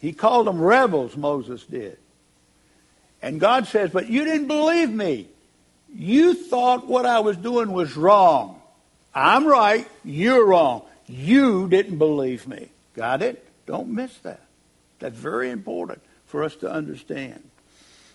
He 0.01 0.13
called 0.13 0.47
them 0.47 0.61
rebels, 0.61 1.17
Moses 1.17 1.65
did. 1.65 1.99
And 3.21 3.41
God 3.41 3.67
says, 3.67 3.91
But 3.91 4.09
you 4.09 4.25
didn't 4.25 4.47
believe 4.47 4.91
me. 4.91 5.29
You 5.95 6.35
thought 6.35 6.87
what 6.87 7.07
I 7.07 7.21
was 7.21 7.37
doing 7.37 7.73
was 7.73 7.97
wrong. 7.97 8.61
I'm 9.15 9.47
right, 9.47 9.87
you're 10.05 10.47
wrong. 10.47 10.83
You 11.07 11.69
didn't 11.69 11.99
believe 11.99 12.47
me. 12.47 12.69
Got 12.95 13.23
it? 13.23 13.45
Don't 13.67 13.89
miss 13.89 14.17
that. 14.19 14.41
That's 14.99 15.17
very 15.17 15.51
important 15.51 16.03
for 16.27 16.45
us 16.45 16.55
to 16.57 16.71
understand. 16.71 17.43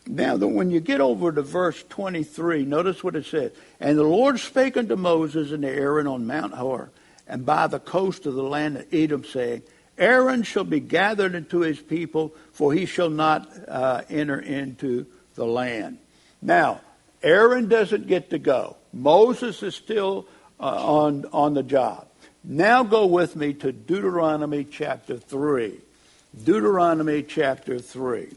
Now, 0.05 0.35
when 0.35 0.69
you 0.69 0.81
get 0.81 0.99
over 0.99 1.31
to 1.31 1.41
verse 1.41 1.83
23, 1.89 2.65
notice 2.65 3.03
what 3.03 3.15
it 3.15 3.25
says. 3.25 3.51
And 3.79 3.97
the 3.97 4.03
Lord 4.03 4.39
spake 4.39 4.75
unto 4.75 4.95
Moses 4.95 5.51
and 5.51 5.63
to 5.63 5.69
Aaron 5.69 6.07
on 6.07 6.27
Mount 6.27 6.53
Hor, 6.53 6.91
and 7.27 7.45
by 7.45 7.67
the 7.67 7.79
coast 7.79 8.25
of 8.25 8.33
the 8.33 8.43
land 8.43 8.77
of 8.77 8.93
Edom, 8.93 9.23
saying, 9.23 9.63
Aaron 9.97 10.43
shall 10.43 10.65
be 10.65 10.79
gathered 10.79 11.35
into 11.35 11.59
his 11.59 11.79
people, 11.79 12.33
for 12.51 12.73
he 12.73 12.85
shall 12.85 13.09
not 13.09 13.49
uh, 13.67 14.01
enter 14.09 14.39
into 14.39 15.05
the 15.35 15.45
land. 15.45 15.99
Now, 16.41 16.81
Aaron 17.21 17.69
doesn't 17.69 18.07
get 18.07 18.31
to 18.31 18.39
go. 18.39 18.75
Moses 18.91 19.63
is 19.63 19.75
still 19.75 20.27
uh, 20.59 20.63
on, 20.63 21.25
on 21.31 21.53
the 21.53 21.63
job. 21.63 22.07
Now 22.43 22.83
go 22.83 23.05
with 23.05 23.37
me 23.37 23.53
to 23.53 23.71
Deuteronomy 23.71 24.65
chapter 24.65 25.17
3. 25.17 25.79
Deuteronomy 26.43 27.23
chapter 27.23 27.79
3. 27.79 28.29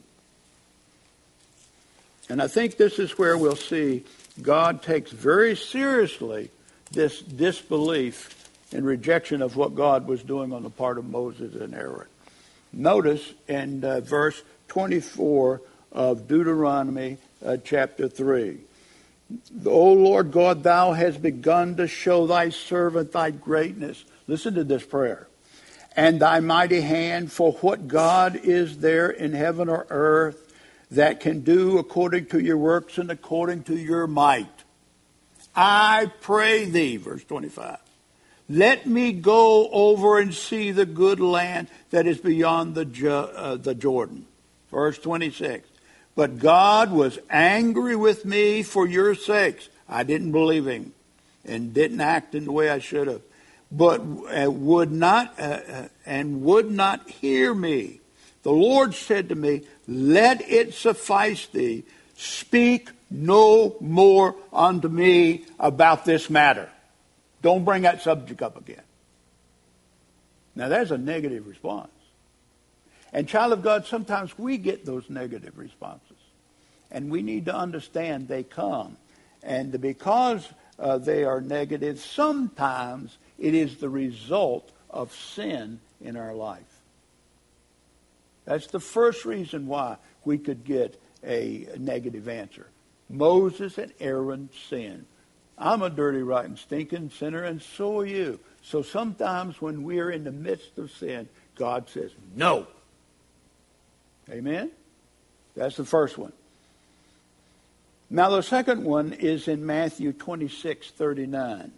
And 2.28 2.42
I 2.42 2.49
think 2.49 2.76
this 2.76 2.99
is 2.99 3.18
where 3.18 3.38
we'll 3.38 3.56
see 3.56 4.04
God 4.42 4.83
takes 4.83 5.11
very 5.11 5.56
seriously 5.56 6.50
this 6.92 7.21
disbelief 7.21 8.50
and 8.73 8.85
rejection 8.85 9.42
of 9.42 9.56
what 9.56 9.75
God 9.75 10.06
was 10.06 10.23
doing 10.23 10.52
on 10.52 10.62
the 10.62 10.71
part 10.71 10.99
of 10.99 11.04
Moses 11.04 11.54
and 11.54 11.75
Aaron. 11.75 12.09
Notice 12.73 13.33
in 13.49 13.85
uh, 13.85 14.00
verse 14.00 14.42
24 14.68 15.62
of 15.92 16.28
Deuteronomy 16.28 17.18
uh, 17.45 17.56
chapter 17.64 18.09
3. 18.09 18.59
O 19.64 19.92
Lord 19.92 20.30
God, 20.30 20.62
thou 20.62 20.92
hast 20.92 21.23
begun 21.23 21.76
to 21.76 21.88
show 21.88 22.26
thy 22.26 22.50
servant 22.50 23.12
thy 23.12 23.30
greatness. 23.30 24.04
Listen 24.26 24.54
to 24.54 24.64
this 24.64 24.85
prayer. 24.85 25.26
And 25.97 26.21
thy 26.21 26.40
mighty 26.40 26.83
hand, 26.83 27.33
for 27.33 27.52
what 27.52 27.88
God 27.88 28.37
is 28.37 28.78
there 28.78 29.09
in 29.09 29.33
heaven 29.33 29.68
or 29.68 29.87
earth 29.88 30.46
that 30.90 31.21
can 31.21 31.40
do 31.40 31.78
according 31.78 32.26
to 32.26 32.40
your 32.40 32.57
works 32.57 32.99
and 32.99 33.11
according 33.11 33.64
to 33.64 33.76
your 33.76 34.07
might. 34.07 34.64
I 35.55 36.11
pray 36.21 36.66
thee, 36.66 36.97
verse 36.97 37.25
25, 37.25 37.78
let 38.49 38.87
me 38.87 39.12
go 39.12 39.69
over 39.71 40.19
and 40.19 40.33
see 40.33 40.71
the 40.71 40.87
good 40.87 41.19
land 41.19 41.69
that 41.90 42.07
is 42.07 42.19
beyond 42.19 42.75
the, 42.75 43.11
uh, 43.11 43.57
the 43.57 43.75
Jordan. 43.75 44.26
Verse 44.71 44.99
26. 44.99 45.69
But 46.14 46.38
God 46.38 46.93
was 46.93 47.19
angry 47.28 47.97
with 47.97 48.25
me 48.25 48.62
for 48.62 48.87
your 48.87 49.14
sakes. 49.14 49.69
I 49.88 50.02
didn't 50.02 50.33
believe 50.33 50.66
him 50.66 50.93
and 51.45 51.75
didn't 51.75 52.00
act 52.00 52.35
in 52.35 52.45
the 52.45 52.52
way 52.52 52.71
I 52.71 52.78
should 52.78 53.07
have, 53.07 53.23
but 53.71 54.00
uh, 54.00 54.50
would 54.50 54.93
not 54.93 55.38
uh, 55.38 55.61
uh, 55.69 55.88
and 56.05 56.43
would 56.43 56.71
not 56.71 57.09
hear 57.09 57.55
me. 57.55 58.00
The 58.47 58.53
Lord 58.53 58.95
said 58.95 59.31
to 59.31 59.35
me, 59.35 59.62
"Let 59.88 60.41
it 60.49 60.73
suffice 60.73 61.49
thee. 61.49 61.83
Speak 62.15 62.91
no 63.11 63.75
more 63.81 64.37
unto 64.53 64.87
me 64.87 65.47
about 65.59 66.05
this 66.05 66.31
matter. 66.31 66.71
Don't 67.43 67.65
bring 67.65 67.83
that 67.83 68.03
subject 68.03 68.41
up 68.43 68.57
again." 68.57 68.85
Now 70.55 70.69
there's 70.69 70.93
a 70.93 70.97
negative 70.97 71.49
response. 71.49 71.91
And 73.12 73.26
child 73.26 73.53
of 73.53 73.62
God, 73.62 73.85
sometimes 73.85 74.38
we 74.38 74.59
get 74.59 74.87
those 74.87 75.11
negative 75.11 75.59
responses. 75.59 76.17
And 76.93 77.11
we 77.11 77.23
need 77.23 77.47
to 77.47 77.53
understand 77.57 78.29
they 78.29 78.45
come. 78.45 78.97
And 79.43 79.81
because 79.81 80.49
uh, 80.79 80.99
they 80.99 81.25
are 81.25 81.41
negative, 81.41 81.99
sometimes 81.99 83.19
it 83.41 83.57
is 83.57 83.79
the 83.79 83.88
result 83.88 84.71
of 84.88 85.12
sin 85.12 85.81
in 86.00 86.17
our 86.17 86.33
life. 86.33 86.75
That's 88.47 88.69
the 88.69 88.81
first 88.81 89.25
reason 89.25 89.67
why 89.67 89.97
we 90.25 90.38
could 90.38 90.65
get 90.65 91.00
a 91.25 91.69
negative 91.79 92.29
answer. 92.29 92.69
Moses 93.11 93.76
and 93.76 93.93
Aaron 94.00 94.49
sinned. 94.69 95.07
I'm 95.59 95.83
a 95.83 95.91
dirty, 95.91 96.23
rotten, 96.23 96.57
stinking 96.57 97.11
sinner, 97.11 97.43
and 97.43 97.61
so 97.61 98.00
are 98.00 98.07
you. 98.07 98.41
So 98.62 98.83
sometimes 98.83 99.61
when 99.61 99.85
we're 99.85 100.11
in 100.11 100.25
the 100.25 100.33
midst 100.33 100.79
of 100.79 100.91
sin, 100.91 101.29
God 101.57 101.88
says, 101.88 102.11
no. 102.35 102.67
Amen? 104.31 104.71
That's 105.55 105.76
the 105.76 105.85
first 105.85 106.19
one. 106.19 106.33
Now, 108.11 108.31
the 108.31 108.43
second 108.43 108.85
one 108.85 109.12
is 109.12 109.49
in 109.49 109.67
Matthew 109.67 110.12
26, 110.12 110.91
39, 110.91 111.73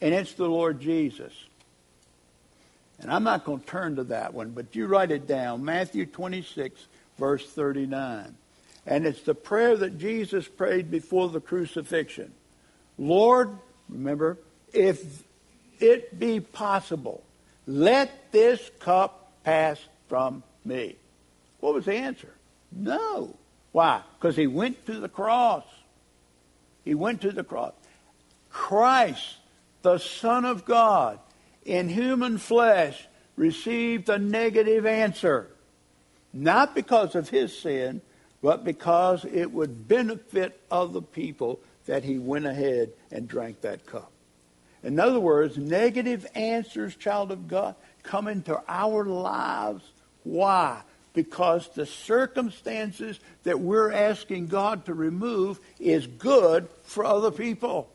and 0.00 0.14
it's 0.14 0.32
the 0.32 0.48
Lord 0.48 0.80
Jesus. 0.80 1.32
And 3.00 3.12
I'm 3.12 3.22
not 3.22 3.44
going 3.44 3.60
to 3.60 3.66
turn 3.66 3.96
to 3.96 4.04
that 4.04 4.34
one, 4.34 4.50
but 4.50 4.74
you 4.74 4.86
write 4.86 5.10
it 5.10 5.26
down. 5.26 5.64
Matthew 5.64 6.06
26, 6.06 6.86
verse 7.18 7.46
39. 7.46 8.34
And 8.86 9.06
it's 9.06 9.22
the 9.22 9.34
prayer 9.34 9.76
that 9.76 9.98
Jesus 9.98 10.48
prayed 10.48 10.90
before 10.90 11.28
the 11.28 11.40
crucifixion. 11.40 12.32
Lord, 12.98 13.50
remember, 13.88 14.38
if 14.72 15.22
it 15.78 16.18
be 16.18 16.40
possible, 16.40 17.22
let 17.66 18.32
this 18.32 18.70
cup 18.80 19.32
pass 19.44 19.78
from 20.08 20.42
me. 20.64 20.96
What 21.60 21.74
was 21.74 21.84
the 21.84 21.94
answer? 21.94 22.32
No. 22.72 23.36
Why? 23.72 24.02
Because 24.18 24.36
he 24.36 24.46
went 24.46 24.86
to 24.86 24.98
the 24.98 25.08
cross. 25.08 25.64
He 26.84 26.94
went 26.94 27.20
to 27.20 27.30
the 27.30 27.44
cross. 27.44 27.74
Christ, 28.50 29.36
the 29.82 29.98
Son 29.98 30.44
of 30.44 30.64
God, 30.64 31.18
in 31.68 31.88
human 31.88 32.38
flesh, 32.38 33.06
received 33.36 34.08
a 34.08 34.18
negative 34.18 34.86
answer. 34.86 35.48
Not 36.32 36.74
because 36.74 37.14
of 37.14 37.28
his 37.28 37.56
sin, 37.56 38.00
but 38.42 38.64
because 38.64 39.24
it 39.24 39.52
would 39.52 39.86
benefit 39.86 40.60
other 40.70 41.00
people 41.00 41.60
that 41.86 42.04
he 42.04 42.18
went 42.18 42.46
ahead 42.46 42.92
and 43.10 43.28
drank 43.28 43.60
that 43.60 43.86
cup. 43.86 44.10
In 44.82 44.98
other 44.98 45.20
words, 45.20 45.58
negative 45.58 46.26
answers, 46.34 46.96
child 46.96 47.32
of 47.32 47.48
God, 47.48 47.74
come 48.02 48.28
into 48.28 48.60
our 48.68 49.04
lives. 49.04 49.84
Why? 50.24 50.82
because 51.14 51.68
the 51.70 51.84
circumstances 51.84 53.18
that 53.42 53.58
we're 53.58 53.90
asking 53.90 54.46
God 54.46 54.84
to 54.84 54.94
remove 54.94 55.58
is 55.80 56.06
good 56.06 56.68
for 56.84 57.04
other 57.04 57.32
people. 57.32 57.90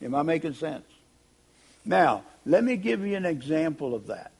Am 0.00 0.14
I 0.14 0.22
making 0.22 0.54
sense? 0.54 0.86
Now, 1.84 2.22
let 2.46 2.64
me 2.64 2.76
give 2.76 3.04
you 3.04 3.16
an 3.16 3.26
example 3.26 3.94
of 3.94 4.06
that. 4.06 4.30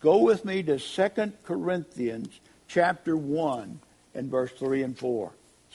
Go 0.00 0.18
with 0.18 0.44
me 0.44 0.62
to 0.64 0.78
2 0.78 1.32
Corinthians 1.44 2.28
chapter 2.68 3.16
1 3.16 3.80
and 4.14 4.30
verse 4.30 4.52
3 4.52 4.82
and 4.82 4.98
4. 4.98 5.32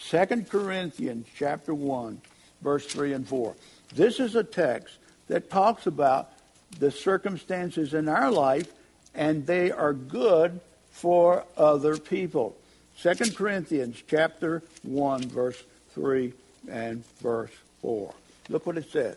2 0.09 0.45
Corinthians 0.49 1.25
chapter 1.35 1.73
1 1.73 2.21
verse 2.61 2.85
3 2.85 3.13
and 3.13 3.27
4. 3.27 3.55
This 3.95 4.19
is 4.19 4.35
a 4.35 4.43
text 4.43 4.95
that 5.27 5.49
talks 5.49 5.87
about 5.87 6.31
the 6.79 6.91
circumstances 6.91 7.93
in 7.93 8.07
our 8.07 8.31
life, 8.31 8.71
and 9.15 9.45
they 9.45 9.71
are 9.71 9.93
good 9.93 10.59
for 10.91 11.43
other 11.57 11.97
people. 11.97 12.55
2 13.01 13.31
Corinthians 13.35 14.03
chapter 14.07 14.61
1, 14.83 15.29
verse 15.29 15.63
3 15.93 16.33
and 16.69 17.05
verse 17.17 17.51
4. 17.81 18.13
Look 18.49 18.65
what 18.65 18.77
it 18.77 18.91
says. 18.91 19.15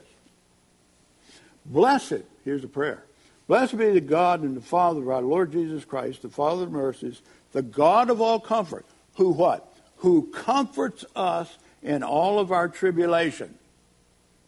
Blessed, 1.65 2.23
here's 2.45 2.65
a 2.65 2.69
prayer. 2.69 3.05
Blessed 3.47 3.77
be 3.77 3.91
the 3.91 4.01
God 4.01 4.43
and 4.43 4.57
the 4.57 4.61
Father 4.61 5.01
of 5.01 5.09
our 5.09 5.23
Lord 5.23 5.53
Jesus 5.53 5.85
Christ, 5.85 6.23
the 6.23 6.29
Father 6.29 6.65
of 6.65 6.73
mercies, 6.73 7.23
the 7.53 7.63
God 7.63 8.11
of 8.11 8.21
all 8.21 8.41
comfort, 8.41 8.87
who 9.17 9.31
what? 9.31 9.73
Who 9.97 10.31
comforts 10.33 11.05
us 11.15 11.57
in 11.83 12.03
all 12.03 12.39
of 12.39 12.53
our 12.53 12.69
tribulation. 12.69 13.55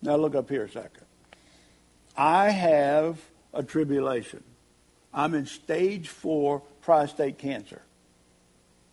Now 0.02 0.16
look 0.16 0.34
up 0.34 0.48
here 0.48 0.64
a 0.64 0.70
second. 0.70 1.04
I 2.16 2.50
have 2.50 3.18
a 3.52 3.62
tribulation. 3.62 4.42
I'm 5.12 5.34
in 5.34 5.46
stage 5.46 6.08
four 6.08 6.62
prostate 6.82 7.38
cancer. 7.38 7.82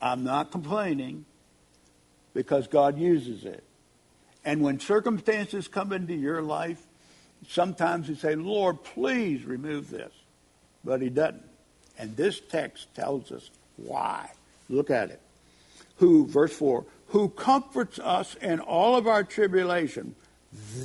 I'm 0.02 0.24
not 0.24 0.52
complaining 0.52 1.26
because 2.34 2.68
God 2.68 2.98
uses 2.98 3.46
it. 3.46 3.64
And 4.44 4.62
when 4.62 4.80
circumstances 4.80 5.68
come 5.68 5.94
into 5.94 6.16
your 6.16 6.42
life, 6.42 6.82
sometimes 7.48 8.10
you 8.10 8.16
say, 8.16 8.36
Lord, 8.36 8.84
please 8.84 9.46
remove 9.46 9.90
this. 9.90 10.12
But 10.84 11.02
he 11.02 11.10
doesn't. 11.10 11.44
And 11.98 12.16
this 12.16 12.40
text 12.40 12.94
tells 12.96 13.32
us 13.32 13.50
why. 13.78 14.32
Look 14.70 14.90
at 14.90 15.10
it. 15.10 15.20
Who, 15.98 16.26
verse 16.26 16.54
4, 16.54 16.86
who 17.08 17.30
comforts 17.30 18.00
us 18.00 18.36
in 18.42 18.60
all 18.60 18.96
of 18.96 19.06
our 19.06 19.24
tribulation, 19.24 20.16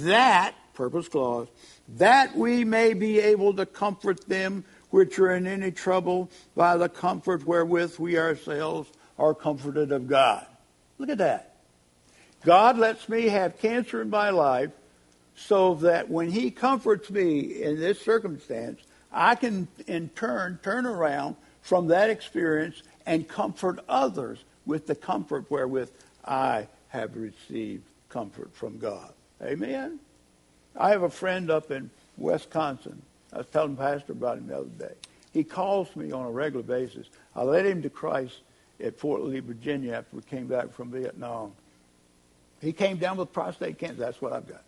that, 0.01 0.55
purpose 0.75 1.09
clause, 1.09 1.49
that 1.97 2.37
we 2.37 2.65
may 2.65 2.93
be 2.93 3.21
able 3.21 3.55
to 3.55 3.65
comfort 3.65 4.29
them 4.29 4.65
which 4.91 5.19
are 5.19 5.35
in 5.35 5.47
any 5.47 5.71
trouble 5.71 6.31
by 6.55 6.77
the 6.77 6.89
comfort 6.89 7.47
wherewith 7.47 7.99
we 7.99 8.19
ourselves 8.19 8.91
are 9.19 9.35
comforted 9.35 9.93
of 9.93 10.07
God. 10.07 10.47
Look 10.99 11.11
at 11.11 11.19
that. 11.19 11.55
God 12.45 12.79
lets 12.79 13.09
me 13.09 13.29
have 13.29 13.59
cancer 13.59 14.01
in 14.03 14.11
my 14.11 14.31
life 14.31 14.71
so 15.37 15.75
that 15.75 16.09
when 16.09 16.31
he 16.31 16.51
comforts 16.51 17.11
me 17.11 17.63
in 17.63 17.79
this 17.79 18.01
circumstance, 18.01 18.81
I 19.13 19.35
can 19.35 19.69
in 19.87 20.09
turn 20.11 20.59
turn 20.63 20.87
around 20.87 21.37
from 21.63 21.89
that 21.89 22.11
experience 22.11 22.83
and 23.05 23.29
comfort 23.29 23.81
others 23.89 24.39
with 24.65 24.87
the 24.87 24.95
comfort 24.95 25.51
wherewith 25.51 25.91
I 26.25 26.67
have 26.89 27.17
received 27.17 27.85
comfort 28.09 28.55
from 28.55 28.79
God. 28.79 29.13
Amen. 29.43 30.01
I 30.75 30.91
have 30.91 31.03
a 31.03 31.11
friend 31.11 31.51
up 31.51 31.71
in 31.71 31.91
Wisconsin. 32.17 33.01
I 33.33 33.39
was 33.39 33.47
telling 33.47 33.77
Pastor 33.77 34.13
about 34.13 34.39
him 34.39 34.49
the 34.49 34.59
other 34.59 34.69
day. 34.79 34.95
He 35.33 35.45
calls 35.45 35.95
me 35.95 36.13
on 36.13 36.25
a 36.25 36.31
regular 36.31 36.63
basis. 36.63 37.09
I 37.35 37.43
led 37.43 37.67
him 37.67 37.83
to 37.83 37.91
Christ 37.91 38.41
at 38.83 38.99
Fort 38.99 39.23
Lee, 39.23 39.41
Virginia 39.41 39.93
after 39.93 40.17
we 40.17 40.23
came 40.23 40.47
back 40.47 40.73
from 40.73 40.91
Vietnam. 40.91 41.53
He 42.61 42.73
came 42.73 42.97
down 42.97 43.19
with 43.19 43.33
prostate 43.33 43.79
cancer. 43.79 43.97
That's 43.97 44.21
what 44.23 44.33
I've 44.33 44.49
got. 44.49 44.63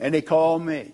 And 0.00 0.14
he 0.14 0.20
called 0.20 0.64
me. 0.64 0.92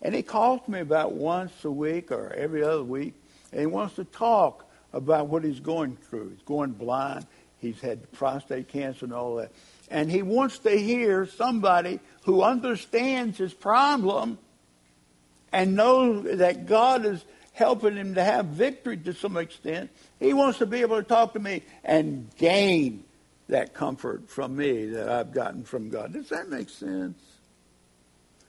And 0.00 0.14
he 0.14 0.22
calls 0.22 0.66
me 0.68 0.80
about 0.80 1.12
once 1.12 1.52
a 1.64 1.70
week 1.70 2.10
or 2.10 2.32
every 2.32 2.62
other 2.62 2.82
week. 2.82 3.14
And 3.52 3.60
he 3.60 3.66
wants 3.66 3.94
to 3.96 4.04
talk 4.04 4.68
about 4.92 5.28
what 5.28 5.44
he's 5.44 5.60
going 5.60 5.96
through. 5.96 6.30
He's 6.30 6.42
going 6.42 6.72
blind. 6.72 7.26
He's 7.58 7.80
had 7.80 8.10
prostate 8.12 8.68
cancer 8.68 9.04
and 9.04 9.14
all 9.14 9.36
that. 9.36 9.52
And 9.90 10.10
he 10.10 10.22
wants 10.22 10.58
to 10.60 10.70
hear 10.70 11.26
somebody 11.26 12.00
who 12.24 12.42
understands 12.42 13.38
his 13.38 13.54
problem 13.54 14.38
and 15.52 15.76
knows 15.76 16.38
that 16.38 16.66
God 16.66 17.04
is 17.04 17.24
helping 17.52 17.96
him 17.96 18.14
to 18.14 18.24
have 18.24 18.46
victory 18.46 18.96
to 18.96 19.12
some 19.12 19.36
extent. 19.36 19.90
He 20.18 20.32
wants 20.32 20.58
to 20.58 20.66
be 20.66 20.80
able 20.80 20.96
to 20.96 21.02
talk 21.02 21.34
to 21.34 21.38
me 21.38 21.62
and 21.84 22.28
gain 22.36 23.04
that 23.48 23.74
comfort 23.74 24.28
from 24.28 24.56
me 24.56 24.86
that 24.86 25.08
I've 25.08 25.32
gotten 25.32 25.62
from 25.62 25.90
God. 25.90 26.14
Does 26.14 26.30
that 26.30 26.48
make 26.48 26.70
sense? 26.70 27.18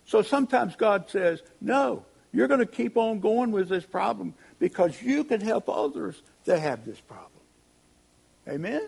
So 0.05 0.21
sometimes 0.21 0.75
God 0.75 1.09
says, 1.09 1.41
no, 1.61 2.05
you're 2.31 2.47
going 2.47 2.59
to 2.59 2.65
keep 2.65 2.97
on 2.97 3.19
going 3.19 3.51
with 3.51 3.69
this 3.69 3.85
problem 3.85 4.33
because 4.59 5.01
you 5.01 5.23
can 5.23 5.41
help 5.41 5.69
others 5.69 6.21
that 6.45 6.59
have 6.59 6.85
this 6.85 6.99
problem. 6.99 7.29
Amen? 8.47 8.87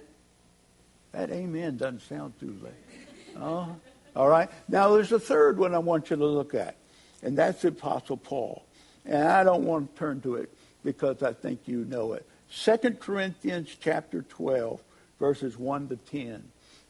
That 1.11 1.31
amen 1.31 1.77
doesn't 1.77 2.01
sound 2.01 2.33
too 2.39 2.57
late. 2.61 3.39
Uh, 3.41 3.67
all 4.15 4.27
right. 4.27 4.49
Now 4.67 4.93
there's 4.93 5.11
a 5.11 5.19
third 5.19 5.57
one 5.57 5.73
I 5.73 5.79
want 5.79 6.09
you 6.09 6.17
to 6.17 6.25
look 6.25 6.53
at, 6.53 6.75
and 7.23 7.37
that's 7.37 7.61
the 7.61 7.69
Apostle 7.69 8.17
Paul. 8.17 8.65
And 9.05 9.27
I 9.27 9.43
don't 9.43 9.63
want 9.63 9.93
to 9.93 9.99
turn 9.99 10.21
to 10.21 10.35
it 10.35 10.53
because 10.83 11.23
I 11.23 11.33
think 11.33 11.61
you 11.65 11.85
know 11.85 12.13
it. 12.13 12.27
2 12.51 12.77
Corinthians 12.99 13.75
chapter 13.79 14.23
12, 14.23 14.81
verses 15.19 15.57
1 15.57 15.89
to 15.89 15.95
10. 15.95 16.43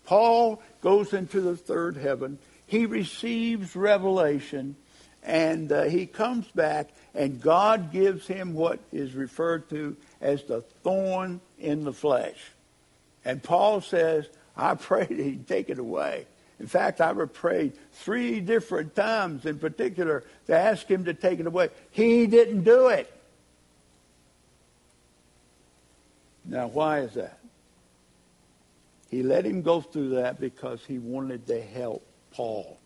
Paul 0.06 0.62
goes 0.82 1.14
into 1.14 1.42
the 1.42 1.58
third 1.58 1.98
heaven. 1.98 2.38
He 2.68 2.86
receives 2.86 3.76
revelation, 3.76 4.76
and 5.24 5.72
uh, 5.72 5.84
he 5.84 6.06
comes 6.06 6.48
back, 6.48 6.90
and 7.14 7.42
God 7.42 7.92
gives 7.92 8.28
him 8.28 8.54
what 8.54 8.80
is 8.92 9.14
referred 9.14 9.70
to 9.70 9.96
as 10.22 10.44
the 10.44 10.62
thorn 10.62 11.42
in 11.60 11.84
the 11.84 11.94
flesh. 11.94 12.40
And 13.24 13.42
Paul 13.42 13.82
says, 13.82 14.28
I 14.58 14.76
pray 14.76 15.06
that 15.06 15.18
he'd 15.18 15.48
take 15.48 15.70
it 15.70 15.80
away. 15.80 16.26
In 16.60 16.68
fact, 16.68 17.02
I 17.02 17.14
prayed 17.14 17.74
three 17.92 18.40
different 18.40 18.96
times 18.96 19.46
in 19.46 19.60
particular 19.60 20.24
to 20.48 20.58
ask 20.58 20.88
him 20.88 21.06
to 21.06 21.14
take 21.14 21.40
it 21.40 21.48
away. 21.48 21.70
He 21.92 22.28
didn't 22.28 22.64
do 22.64 22.88
it. 22.88 23.12
Now, 26.46 26.68
why 26.68 27.00
is 27.00 27.16
that? 27.16 27.40
He 29.10 29.24
let 29.24 29.46
him 29.46 29.62
go 29.62 29.82
through 29.82 30.10
that 30.10 30.40
because 30.40 30.86
he 30.86 31.00
wanted 31.00 31.48
to 31.48 31.62
help 31.62 32.06
Paul, 32.36 32.78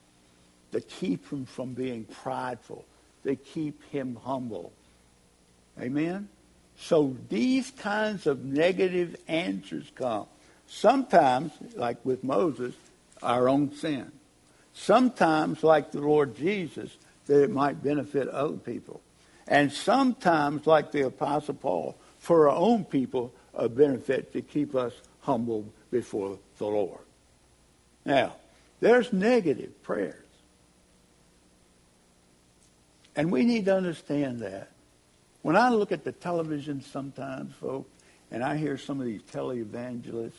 to 0.72 0.80
keep 0.80 1.32
him 1.32 1.46
from 1.46 1.74
being 1.74 2.06
prideful, 2.06 2.86
to 3.24 3.36
keep 3.36 3.84
him 3.92 4.18
humble. 4.24 4.72
Amen? 5.82 6.30
So 6.78 7.16
these 7.30 7.72
kinds 7.72 8.28
of 8.28 8.46
negative 8.46 9.16
answers 9.28 9.92
come. 9.96 10.28
Sometimes, 10.68 11.52
like 11.76 11.98
with 12.06 12.24
Moses, 12.24 12.76
our 13.24 13.50
own 13.50 13.74
sin. 13.74 14.12
Sometimes, 14.74 15.64
like 15.64 15.92
the 15.92 16.00
Lord 16.00 16.38
Jesus, 16.38 16.96
that 17.26 17.44
it 17.44 17.50
might 17.50 17.84
benefit 17.84 18.28
other 18.28 18.58
people. 18.58 19.02
And 19.48 19.74
sometimes, 19.74 20.68
like 20.68 20.92
the 20.92 21.08
Apostle 21.08 21.56
Paul, 21.56 21.98
for 22.20 22.50
our 22.50 22.56
own 22.56 22.86
people, 22.86 23.34
a 23.56 23.68
benefit 23.68 24.32
to 24.34 24.42
keep 24.42 24.76
us 24.76 24.94
humble 25.22 25.66
before 25.92 26.38
the 26.60 26.66
Lord. 26.66 27.02
Now, 28.06 28.36
there's 28.80 29.12
negative 29.12 29.82
prayers. 29.84 30.16
And 33.16 33.32
we 33.32 33.44
need 33.44 33.66
to 33.66 33.76
understand 33.76 34.40
that. 34.40 34.70
When 35.42 35.56
I 35.56 35.70
look 35.70 35.92
at 35.92 36.04
the 36.04 36.12
television 36.12 36.82
sometimes, 36.82 37.54
folks, 37.56 37.90
and 38.32 38.44
I 38.44 38.58
hear 38.58 38.78
some 38.78 39.00
of 39.00 39.06
these 39.06 39.22
televangelists, 39.24 40.32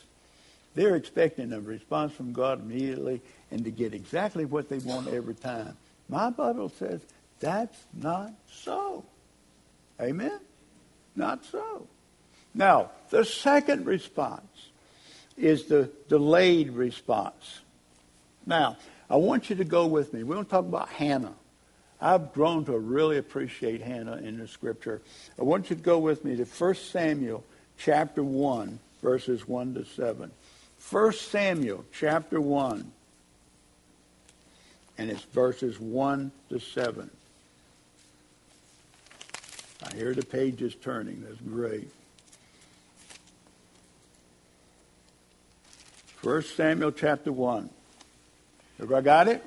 they're 0.74 0.96
expecting 0.96 1.52
a 1.52 1.60
response 1.60 2.12
from 2.12 2.32
God 2.32 2.60
immediately 2.60 3.20
and 3.50 3.64
to 3.64 3.70
get 3.70 3.92
exactly 3.92 4.44
what 4.44 4.68
they 4.68 4.78
want 4.78 5.08
every 5.08 5.34
time. 5.34 5.76
My 6.08 6.30
Bible 6.30 6.68
says 6.68 7.00
that's 7.40 7.78
not 7.92 8.32
so. 8.50 9.04
Amen? 10.00 10.38
Not 11.16 11.44
so. 11.44 11.86
Now, 12.54 12.90
the 13.10 13.24
second 13.24 13.86
response 13.86 14.68
is 15.36 15.64
the 15.64 15.90
delayed 16.08 16.70
response. 16.70 17.60
Now, 18.50 18.76
I 19.08 19.14
want 19.14 19.48
you 19.48 19.54
to 19.56 19.64
go 19.64 19.86
with 19.86 20.12
me. 20.12 20.24
We're 20.24 20.34
going 20.34 20.44
to 20.44 20.50
talk 20.50 20.64
about 20.64 20.88
Hannah. 20.88 21.34
I've 22.00 22.32
grown 22.34 22.64
to 22.64 22.76
really 22.76 23.16
appreciate 23.16 23.80
Hannah 23.80 24.16
in 24.16 24.38
the 24.38 24.48
scripture. 24.48 25.00
I 25.38 25.44
want 25.44 25.70
you 25.70 25.76
to 25.76 25.82
go 25.82 25.98
with 26.00 26.24
me 26.24 26.34
to 26.34 26.44
1 26.44 26.74
Samuel 26.74 27.44
chapter 27.78 28.24
1, 28.24 28.80
verses 29.02 29.46
1 29.46 29.74
to 29.74 29.84
7. 29.84 30.32
1 30.90 31.12
Samuel 31.12 31.84
chapter 31.92 32.40
1, 32.40 32.90
and 34.98 35.10
it's 35.10 35.22
verses 35.22 35.78
1 35.78 36.32
to 36.48 36.58
7. 36.58 37.08
I 39.84 39.94
hear 39.94 40.12
the 40.12 40.24
pages 40.24 40.74
turning. 40.74 41.22
That's 41.22 41.40
great. 41.40 41.88
1 46.22 46.42
Samuel 46.42 46.90
chapter 46.90 47.30
1. 47.30 47.70
Everybody 48.80 49.04
got 49.04 49.28
it? 49.28 49.44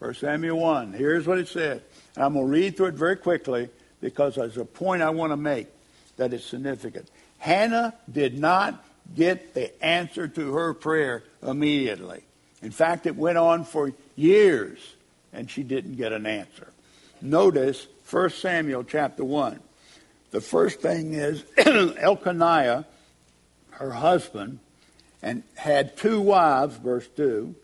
1 0.00 0.14
Samuel 0.14 0.58
1. 0.58 0.94
Here's 0.94 1.28
what 1.28 1.38
it 1.38 1.46
said. 1.46 1.80
I'm 2.16 2.32
going 2.32 2.44
to 2.46 2.50
read 2.50 2.76
through 2.76 2.86
it 2.86 2.94
very 2.94 3.14
quickly 3.14 3.68
because 4.00 4.34
there's 4.34 4.56
a 4.56 4.64
point 4.64 5.00
I 5.00 5.10
want 5.10 5.30
to 5.30 5.36
make 5.36 5.68
that 6.16 6.32
is 6.32 6.44
significant. 6.44 7.08
Hannah 7.38 7.94
did 8.10 8.36
not 8.36 8.84
get 9.14 9.54
the 9.54 9.84
answer 9.84 10.26
to 10.26 10.54
her 10.54 10.74
prayer 10.74 11.22
immediately. 11.40 12.24
In 12.62 12.72
fact, 12.72 13.06
it 13.06 13.14
went 13.14 13.38
on 13.38 13.64
for 13.64 13.92
years 14.16 14.80
and 15.32 15.48
she 15.48 15.62
didn't 15.62 15.94
get 15.94 16.12
an 16.12 16.26
answer. 16.26 16.72
notice 17.20 17.86
1 18.10 18.30
Samuel 18.30 18.82
chapter 18.82 19.22
1. 19.22 19.60
The 20.32 20.40
first 20.40 20.80
thing 20.80 21.14
is 21.14 21.44
Elkanah, 21.56 22.86
her 23.70 23.90
husband, 23.92 24.58
and 25.22 25.44
had 25.54 25.96
two 25.96 26.20
wives, 26.20 26.76
verse 26.78 27.06
2. 27.16 27.54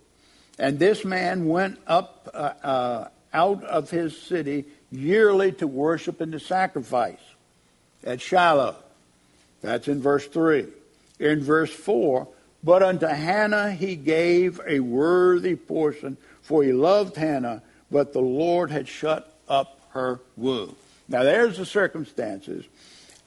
And 0.58 0.78
this 0.78 1.04
man 1.04 1.46
went 1.46 1.78
up 1.86 2.28
uh, 2.34 2.52
uh, 2.66 3.08
out 3.32 3.62
of 3.64 3.90
his 3.90 4.20
city 4.20 4.64
yearly 4.90 5.52
to 5.52 5.66
worship 5.66 6.20
and 6.20 6.32
to 6.32 6.40
sacrifice 6.40 7.20
at 8.04 8.20
Shiloh. 8.20 8.76
That's 9.62 9.88
in 9.88 10.00
verse 10.00 10.26
3. 10.26 10.66
In 11.20 11.40
verse 11.40 11.72
4, 11.72 12.28
but 12.62 12.82
unto 12.82 13.06
Hannah 13.06 13.72
he 13.72 13.96
gave 13.96 14.60
a 14.66 14.80
worthy 14.80 15.56
portion, 15.56 16.16
for 16.42 16.62
he 16.62 16.72
loved 16.72 17.16
Hannah, 17.16 17.62
but 17.90 18.12
the 18.12 18.20
Lord 18.20 18.70
had 18.70 18.88
shut 18.88 19.32
up 19.48 19.80
her 19.90 20.20
womb. 20.36 20.76
Now 21.08 21.22
there's 21.22 21.58
the 21.58 21.66
circumstances. 21.66 22.64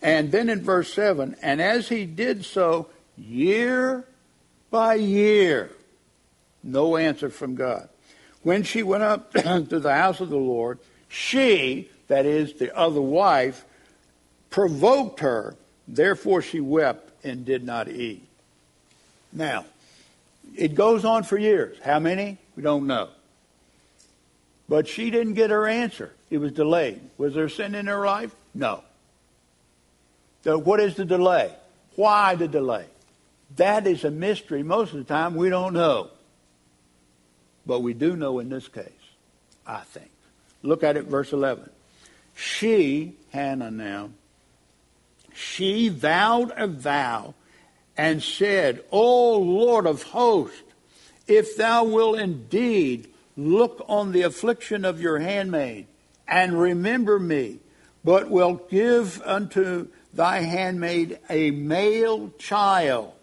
And 0.01 0.31
then 0.31 0.49
in 0.49 0.63
verse 0.63 0.93
7, 0.93 1.35
and 1.41 1.61
as 1.61 1.89
he 1.89 2.05
did 2.05 2.45
so 2.45 2.87
year 3.17 4.05
by 4.69 4.95
year, 4.95 5.69
no 6.63 6.97
answer 6.97 7.29
from 7.29 7.55
God. 7.55 7.89
When 8.43 8.63
she 8.63 8.83
went 8.83 9.03
up 9.03 9.33
to 9.33 9.79
the 9.79 9.93
house 9.93 10.19
of 10.19 10.29
the 10.29 10.37
Lord, 10.37 10.79
she, 11.07 11.89
that 12.07 12.25
is 12.25 12.53
the 12.53 12.75
other 12.75 13.01
wife, 13.01 13.65
provoked 14.49 15.19
her. 15.21 15.55
Therefore 15.87 16.41
she 16.41 16.59
wept 16.59 17.25
and 17.25 17.45
did 17.45 17.63
not 17.63 17.87
eat. 17.87 18.25
Now, 19.33 19.65
it 20.55 20.75
goes 20.75 21.05
on 21.05 21.23
for 21.23 21.37
years. 21.37 21.77
How 21.83 21.99
many? 21.99 22.37
We 22.55 22.63
don't 22.63 22.87
know. 22.87 23.09
But 24.67 24.87
she 24.87 25.09
didn't 25.09 25.33
get 25.33 25.49
her 25.49 25.67
answer. 25.67 26.11
It 26.29 26.37
was 26.37 26.51
delayed. 26.51 27.01
Was 27.17 27.33
there 27.33 27.49
sin 27.49 27.75
in 27.75 27.87
her 27.87 28.05
life? 28.05 28.33
No. 28.53 28.83
So 30.43 30.57
what 30.57 30.79
is 30.79 30.95
the 30.95 31.05
delay? 31.05 31.53
Why 31.95 32.35
the 32.35 32.47
delay? 32.47 32.85
That 33.57 33.85
is 33.85 34.03
a 34.03 34.11
mystery. 34.11 34.63
Most 34.63 34.93
of 34.93 34.99
the 34.99 35.03
time, 35.03 35.35
we 35.35 35.49
don't 35.49 35.73
know. 35.73 36.09
But 37.65 37.81
we 37.81 37.93
do 37.93 38.15
know 38.15 38.39
in 38.39 38.49
this 38.49 38.67
case, 38.67 38.89
I 39.65 39.81
think. 39.81 40.11
Look 40.63 40.83
at 40.83 40.97
it, 40.97 41.05
verse 41.05 41.33
11. 41.33 41.69
She, 42.35 43.13
Hannah 43.31 43.71
now, 43.71 44.09
she 45.33 45.89
vowed 45.89 46.51
a 46.55 46.67
vow 46.67 47.33
and 47.97 48.21
said, 48.21 48.83
O 48.91 49.37
Lord 49.37 49.85
of 49.85 50.03
hosts, 50.03 50.61
if 51.27 51.55
thou 51.55 51.83
wilt 51.83 52.19
indeed 52.19 53.07
look 53.37 53.83
on 53.87 54.11
the 54.11 54.23
affliction 54.23 54.85
of 54.85 55.01
your 55.01 55.19
handmaid 55.19 55.87
and 56.27 56.59
remember 56.59 57.19
me, 57.19 57.59
but 58.03 58.29
wilt 58.29 58.69
give 58.69 59.21
unto 59.21 59.87
thy 60.13 60.39
handmaid 60.39 61.19
a 61.29 61.51
male 61.51 62.31
child, 62.37 63.13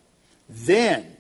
then 0.49 1.18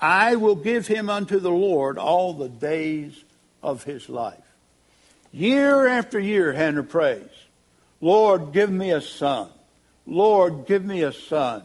I 0.00 0.36
will 0.36 0.54
give 0.54 0.86
him 0.86 1.10
unto 1.10 1.40
the 1.40 1.50
Lord 1.50 1.98
all 1.98 2.32
the 2.32 2.48
days 2.48 3.24
of 3.62 3.84
his 3.84 4.08
life. 4.08 4.38
Year 5.32 5.86
after 5.86 6.18
year, 6.18 6.52
Hannah 6.52 6.82
prays, 6.82 7.28
Lord, 8.00 8.52
give 8.52 8.70
me 8.70 8.92
a 8.92 9.00
son. 9.00 9.50
Lord, 10.06 10.66
give 10.66 10.84
me 10.84 11.02
a 11.02 11.12
son. 11.12 11.64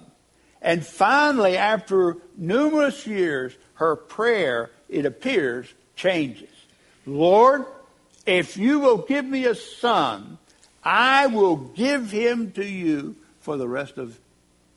And 0.62 0.86
finally, 0.86 1.58
after 1.58 2.18
numerous 2.38 3.06
years, 3.06 3.54
her 3.76 3.96
prayer, 3.96 4.72
it 4.90 5.06
appears, 5.06 5.68
changes. 5.96 6.50
Lord, 7.06 7.66
if 8.26 8.58
you 8.58 8.80
will 8.80 8.98
give 8.98 9.26
me 9.26 9.46
a 9.46 9.56
son, 9.56 10.38
I 10.84 11.28
will 11.28 11.56
give 11.56 12.12
him 12.12 12.52
to 12.54 12.66
you 12.66 13.16
for 13.40 13.58
the 13.58 13.68
rest 13.68 13.98
of 13.98 14.20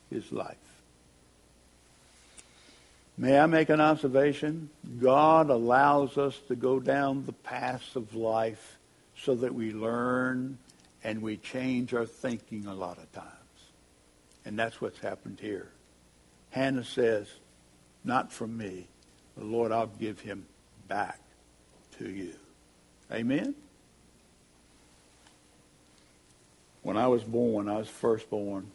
his 0.09 0.31
life. 0.31 0.55
May 3.17 3.39
I 3.39 3.47
make 3.47 3.69
an 3.69 3.81
observation? 3.81 4.69
God 4.99 5.49
allows 5.49 6.17
us 6.19 6.37
to 6.49 6.55
go 6.55 6.79
down 6.79 7.25
the 7.25 7.33
paths 7.33 7.95
of 7.95 8.13
life 8.13 8.77
so 9.17 9.33
that 9.35 9.55
we 9.55 9.71
learn 9.73 10.59
and 11.03 11.21
we 11.21 11.37
change 11.37 11.95
our 11.95 12.05
thinking 12.05 12.67
a 12.67 12.75
lot 12.75 12.99
of 12.99 13.11
times. 13.11 13.31
And 14.45 14.57
that's 14.57 14.79
what's 14.79 14.99
happened 14.99 15.39
here. 15.41 15.69
Hannah 16.51 16.83
says, 16.83 17.27
Not 18.03 18.31
from 18.31 18.55
me. 18.55 18.87
The 19.35 19.43
Lord, 19.43 19.71
I'll 19.71 19.87
give 19.87 20.19
him 20.19 20.45
back 20.87 21.19
to 21.97 22.09
you. 22.09 22.33
Amen? 23.11 23.55
When 26.83 26.97
I 26.97 27.07
was 27.07 27.23
born, 27.23 27.67
I 27.67 27.77
was 27.77 27.89
first 27.89 28.29
born, 28.29 28.71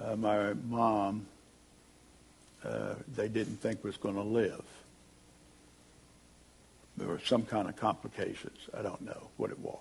uh, 0.00 0.16
my 0.16 0.54
mom 0.54 1.26
uh, 2.64 2.94
they 3.14 3.28
didn't 3.28 3.60
think 3.60 3.84
was 3.84 3.96
going 3.96 4.14
to 4.14 4.22
live. 4.22 4.62
There 6.96 7.08
were 7.08 7.20
some 7.20 7.42
kind 7.42 7.68
of 7.68 7.76
complications. 7.76 8.58
I 8.76 8.82
don't 8.82 9.02
know 9.02 9.28
what 9.36 9.50
it 9.50 9.58
was. 9.58 9.78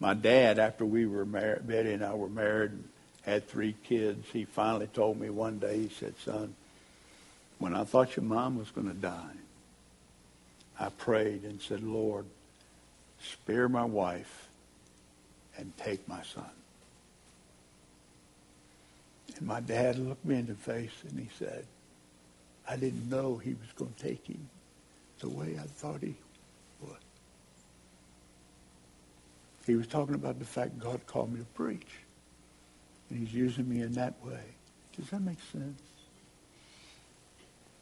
My 0.00 0.14
dad, 0.14 0.58
after 0.58 0.84
we 0.84 1.06
were 1.06 1.24
married, 1.24 1.66
Betty 1.66 1.92
and 1.92 2.04
I 2.04 2.14
were 2.14 2.28
married 2.28 2.72
and 2.72 2.88
had 3.22 3.48
three 3.48 3.74
kids, 3.84 4.26
he 4.32 4.44
finally 4.44 4.86
told 4.88 5.18
me 5.18 5.30
one 5.30 5.58
day, 5.58 5.78
he 5.78 5.88
said, 5.88 6.14
son, 6.24 6.54
when 7.58 7.74
I 7.74 7.84
thought 7.84 8.16
your 8.16 8.24
mom 8.24 8.58
was 8.58 8.70
going 8.70 8.88
to 8.88 8.94
die, 8.94 9.32
I 10.78 10.90
prayed 10.90 11.44
and 11.44 11.60
said, 11.62 11.82
Lord, 11.82 12.26
spare 13.22 13.68
my 13.68 13.84
wife 13.84 14.48
and 15.56 15.72
take 15.78 16.06
my 16.08 16.22
son. 16.22 16.50
And 19.36 19.46
my 19.46 19.60
dad 19.60 19.98
looked 19.98 20.24
me 20.24 20.36
in 20.36 20.46
the 20.46 20.54
face 20.54 20.92
and 21.08 21.18
he 21.18 21.28
said, 21.38 21.66
I 22.68 22.76
didn't 22.76 23.08
know 23.10 23.36
he 23.36 23.50
was 23.50 23.72
going 23.76 23.92
to 23.92 24.02
take 24.02 24.26
him 24.26 24.48
the 25.20 25.28
way 25.28 25.58
I 25.60 25.66
thought 25.66 26.00
he 26.00 26.14
would. 26.80 26.96
He 29.66 29.74
was 29.74 29.86
talking 29.86 30.14
about 30.14 30.38
the 30.38 30.44
fact 30.44 30.78
God 30.78 31.06
called 31.06 31.32
me 31.32 31.40
to 31.40 31.46
preach. 31.46 31.86
And 33.10 33.18
he's 33.18 33.34
using 33.34 33.68
me 33.68 33.82
in 33.82 33.92
that 33.92 34.14
way. 34.24 34.40
Does 34.96 35.10
that 35.10 35.20
make 35.20 35.38
sense? 35.52 35.80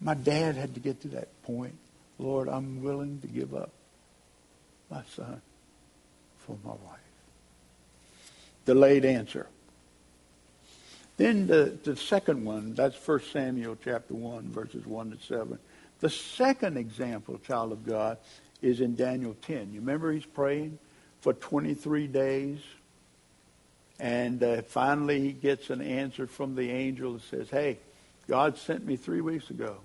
My 0.00 0.14
dad 0.14 0.56
had 0.56 0.74
to 0.74 0.80
get 0.80 1.00
to 1.02 1.08
that 1.08 1.28
point. 1.42 1.74
Lord, 2.18 2.48
I'm 2.48 2.82
willing 2.82 3.20
to 3.20 3.26
give 3.28 3.54
up 3.54 3.70
my 4.90 5.02
son 5.14 5.40
for 6.38 6.56
my 6.64 6.70
wife. 6.70 6.98
Delayed 8.64 9.04
answer. 9.04 9.46
Then 11.22 11.46
the, 11.46 11.78
the 11.85 11.94
second 11.94 12.44
one, 12.44 12.74
that's 12.74 12.96
1 13.06 13.20
Samuel 13.32 13.76
chapter 13.85 14.12
1, 14.12 14.48
verses 14.48 14.85
1 14.85 15.12
to 15.12 15.24
7. 15.24 15.56
The 16.00 16.11
second 16.11 16.76
example, 16.76 17.38
child 17.46 17.70
of 17.70 17.87
God, 17.87 18.18
is 18.61 18.80
in 18.80 18.96
Daniel 18.96 19.37
10. 19.42 19.72
You 19.72 19.78
remember 19.78 20.11
he's 20.11 20.26
praying 20.26 20.80
for 21.20 21.32
23 21.32 22.08
days? 22.08 22.58
And 24.00 24.42
uh, 24.42 24.62
finally 24.62 25.20
he 25.20 25.30
gets 25.30 25.70
an 25.70 25.80
answer 25.80 26.26
from 26.26 26.56
the 26.56 26.68
angel 26.72 27.12
that 27.12 27.22
says, 27.22 27.48
hey, 27.48 27.78
God 28.26 28.58
sent 28.58 28.85
me 28.85 28.96
three 28.96 29.20
weeks 29.20 29.48
ago. 29.48 29.76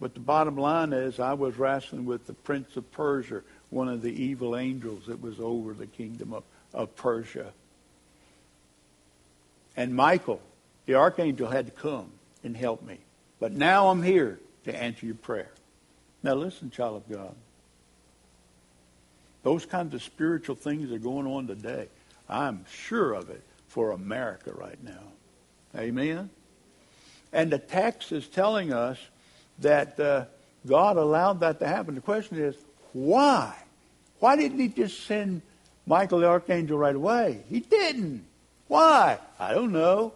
But 0.00 0.14
the 0.14 0.20
bottom 0.20 0.56
line 0.56 0.92
is 0.92 1.20
I 1.20 1.34
was 1.34 1.58
wrestling 1.58 2.06
with 2.06 2.26
the 2.26 2.34
prince 2.34 2.76
of 2.76 2.90
Persia, 2.90 3.42
one 3.68 3.86
of 3.86 4.02
the 4.02 4.20
evil 4.20 4.56
angels 4.56 5.06
that 5.06 5.22
was 5.22 5.38
over 5.38 5.74
the 5.74 5.86
kingdom 5.86 6.32
of, 6.32 6.42
of 6.74 6.96
Persia. 6.96 7.52
And 9.80 9.94
Michael, 9.94 10.42
the 10.84 10.96
archangel, 10.96 11.48
had 11.48 11.64
to 11.64 11.72
come 11.72 12.12
and 12.44 12.54
help 12.54 12.82
me. 12.82 12.98
But 13.38 13.52
now 13.52 13.88
I'm 13.88 14.02
here 14.02 14.38
to 14.66 14.76
answer 14.76 15.06
your 15.06 15.14
prayer. 15.14 15.50
Now 16.22 16.34
listen, 16.34 16.70
child 16.70 16.96
of 16.98 17.10
God. 17.10 17.34
Those 19.42 19.64
kinds 19.64 19.94
of 19.94 20.02
spiritual 20.02 20.54
things 20.54 20.92
are 20.92 20.98
going 20.98 21.26
on 21.26 21.46
today. 21.46 21.88
I'm 22.28 22.66
sure 22.70 23.14
of 23.14 23.30
it 23.30 23.42
for 23.68 23.92
America 23.92 24.52
right 24.52 24.76
now. 24.84 25.02
Amen? 25.74 26.28
And 27.32 27.50
the 27.50 27.58
text 27.58 28.12
is 28.12 28.28
telling 28.28 28.74
us 28.74 28.98
that 29.60 29.98
uh, 29.98 30.26
God 30.66 30.98
allowed 30.98 31.40
that 31.40 31.58
to 31.60 31.66
happen. 31.66 31.94
The 31.94 32.02
question 32.02 32.36
is, 32.36 32.54
why? 32.92 33.56
Why 34.18 34.36
didn't 34.36 34.58
he 34.58 34.68
just 34.68 35.06
send 35.06 35.40
Michael 35.86 36.18
the 36.18 36.28
archangel 36.28 36.76
right 36.76 36.94
away? 36.94 37.44
He 37.48 37.60
didn't. 37.60 38.26
Why? 38.70 39.18
I 39.40 39.52
don't 39.52 39.72
know. 39.72 40.12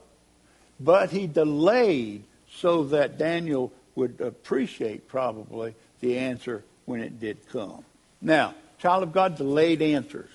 But 0.78 1.10
he 1.10 1.26
delayed 1.26 2.22
so 2.48 2.84
that 2.84 3.18
Daniel 3.18 3.72
would 3.96 4.20
appreciate 4.20 5.08
probably 5.08 5.74
the 5.98 6.18
answer 6.18 6.62
when 6.84 7.00
it 7.00 7.18
did 7.18 7.48
come. 7.48 7.84
Now, 8.22 8.54
child 8.78 9.02
of 9.02 9.12
God, 9.12 9.36
delayed 9.36 9.82
answers. 9.82 10.30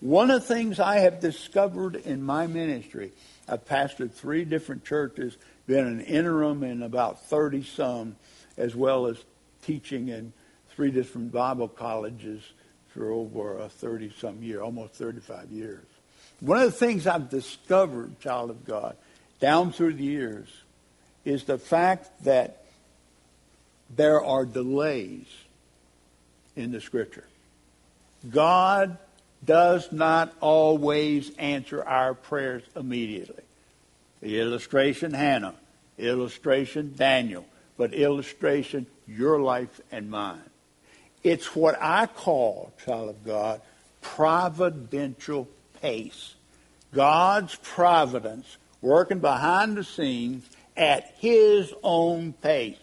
One 0.00 0.30
of 0.30 0.42
the 0.42 0.54
things 0.54 0.78
I 0.78 0.98
have 0.98 1.20
discovered 1.20 1.96
in 1.96 2.22
my 2.22 2.46
ministry, 2.46 3.10
I've 3.48 3.64
pastored 3.64 4.12
three 4.12 4.44
different 4.44 4.84
churches, 4.84 5.38
been 5.66 5.86
an 5.86 6.02
interim 6.02 6.62
in 6.62 6.82
about 6.82 7.24
30 7.24 7.62
some, 7.62 8.16
as 8.58 8.76
well 8.76 9.06
as 9.06 9.16
teaching 9.62 10.08
in 10.08 10.34
three 10.76 10.90
different 10.90 11.32
Bible 11.32 11.68
colleges 11.68 12.42
for 12.88 13.10
over 13.10 13.66
30 13.66 14.12
some 14.18 14.42
year, 14.42 14.60
almost 14.60 14.92
35 14.92 15.50
years. 15.50 15.86
One 16.40 16.58
of 16.58 16.64
the 16.64 16.72
things 16.72 17.06
I've 17.06 17.28
discovered, 17.28 18.18
child 18.20 18.50
of 18.50 18.64
God, 18.64 18.96
down 19.40 19.72
through 19.72 19.94
the 19.94 20.04
years, 20.04 20.48
is 21.24 21.44
the 21.44 21.58
fact 21.58 22.24
that 22.24 22.64
there 23.94 24.24
are 24.24 24.46
delays 24.46 25.26
in 26.56 26.72
the 26.72 26.80
scripture. 26.80 27.24
God 28.28 28.96
does 29.44 29.90
not 29.92 30.34
always 30.40 31.34
answer 31.36 31.82
our 31.82 32.14
prayers 32.14 32.62
immediately. 32.76 33.42
The 34.20 34.40
illustration, 34.40 35.12
Hannah. 35.12 35.54
Illustration, 35.98 36.94
Daniel. 36.96 37.44
But 37.76 37.94
illustration, 37.94 38.86
your 39.06 39.40
life 39.40 39.80
and 39.90 40.10
mine. 40.10 40.40
It's 41.22 41.54
what 41.54 41.76
I 41.80 42.06
call, 42.06 42.72
child 42.84 43.10
of 43.10 43.24
God, 43.24 43.60
providential 44.00 45.48
pace. 45.80 46.34
God's 46.92 47.54
providence 47.56 48.56
working 48.80 49.18
behind 49.18 49.76
the 49.76 49.84
scenes 49.84 50.48
at 50.76 51.14
his 51.18 51.72
own 51.82 52.32
pace. 52.32 52.78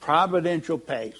Providential 0.00 0.78
pace. 0.78 1.14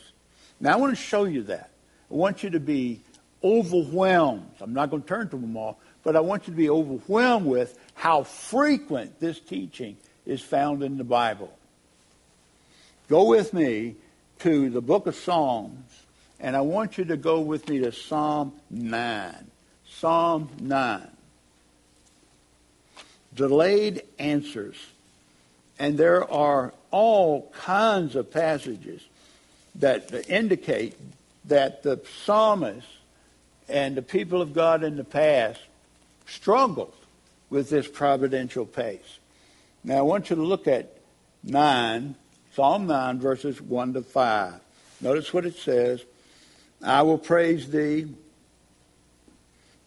Now 0.61 0.75
I 0.75 0.77
want 0.77 0.97
to 0.97 1.03
show 1.03 1.25
you 1.25 1.45
that. 1.45 1.71
I 2.11 2.15
want 2.15 2.43
you 2.43 2.51
to 2.51 2.61
be 2.61 3.01
overwhelmed. 3.43 4.51
I'm 4.61 4.75
not 4.75 4.91
going 4.91 5.03
to 5.03 5.09
turn 5.09 5.29
to 5.31 5.37
them 5.37 5.57
all, 5.57 5.79
but 6.03 6.17
I 6.17 6.21
want 6.21 6.47
you 6.47 6.53
to 6.53 6.57
be 6.57 6.71
overwhelmed 6.71 7.47
with 7.47 7.79
how 7.95 8.23
frequent 8.23 9.21
this 9.21 9.41
teaching 9.41 9.97
is 10.25 10.41
found 10.41 10.83
in 10.83 10.99
the 10.99 11.05
Bible. 11.05 11.53
Go 13.09 13.25
with 13.25 13.55
me 13.55 13.95
to 14.41 14.71
the 14.71 14.81
book 14.81 15.07
of 15.07 15.15
Psalms, 15.15 16.05
and 16.41 16.57
I 16.57 16.61
want 16.61 16.99
you 16.99 17.05
to 17.07 17.17
go 17.17 17.41
with 17.41 17.69
me 17.69 17.79
to 17.81 17.93
Psalm 17.93 18.53
9. 18.71 19.51
Psalm 19.89 20.49
9. 20.61 21.09
Delayed 23.37 24.03
answers. 24.19 24.77
And 25.79 25.97
there 25.97 26.29
are 26.29 26.73
all 26.91 27.53
kinds 27.53 28.17
of 28.17 28.33
passages 28.33 29.03
that 29.77 30.29
indicate 30.29 30.97
that 31.45 31.83
the 31.83 32.01
psalmist 32.25 32.89
and 33.69 33.95
the 33.95 34.03
people 34.03 34.41
of 34.41 34.55
God 34.55 34.83
in 34.83 34.97
the 34.97 35.05
past 35.05 35.61
struggled 36.27 36.95
with 37.51 37.71
this 37.71 37.87
providential 37.87 38.65
pace. 38.65 39.19
Now 39.85 39.99
I 39.99 40.03
want 40.03 40.31
you 40.31 40.37
to 40.37 40.43
look 40.43 40.67
at 40.67 40.97
9, 41.45 42.15
Psalm 42.55 42.87
9, 42.87 43.21
verses 43.21 43.61
1 43.61 43.93
to 43.93 44.03
5. 44.03 44.55
Notice 45.03 45.35
what 45.35 45.45
it 45.45 45.57
says. 45.57 46.03
I 46.83 47.03
will 47.03 47.19
praise 47.19 47.71
thee, 47.71 48.09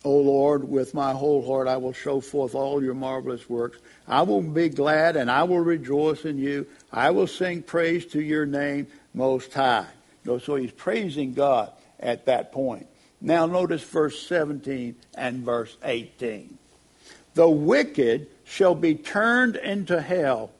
O 0.05 0.17
Lord, 0.17 0.67
with 0.67 0.93
my 0.93 1.11
whole 1.11 1.45
heart. 1.45 1.67
I 1.67 1.77
will 1.77 1.93
show 1.93 2.21
forth 2.21 2.55
all 2.55 2.81
your 2.81 2.93
marvelous 2.93 3.49
works. 3.49 3.79
I 4.07 4.21
will 4.21 4.41
be 4.41 4.69
glad 4.69 5.15
and 5.15 5.29
I 5.29 5.43
will 5.43 5.59
rejoice 5.59 6.25
in 6.25 6.37
you. 6.37 6.67
I 6.91 7.11
will 7.11 7.27
sing 7.27 7.63
praise 7.63 8.05
to 8.07 8.21
your 8.21 8.45
name 8.45 8.87
most 9.13 9.53
high. 9.53 9.87
So 10.25 10.55
he's 10.55 10.71
praising 10.71 11.33
God 11.33 11.71
at 11.99 12.25
that 12.27 12.51
point. 12.51 12.87
Now 13.19 13.45
notice 13.45 13.83
verse 13.83 14.21
17 14.27 14.95
and 15.15 15.43
verse 15.43 15.75
18. 15.83 16.57
The 17.33 17.49
wicked 17.49 18.27
shall 18.45 18.75
be 18.75 18.95
turned 18.95 19.55
into 19.55 20.01
hell, 20.01 20.51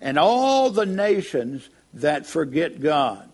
and 0.00 0.18
all 0.18 0.70
the 0.70 0.86
nations 0.86 1.68
that 1.94 2.26
forget 2.26 2.80
God. 2.80 3.28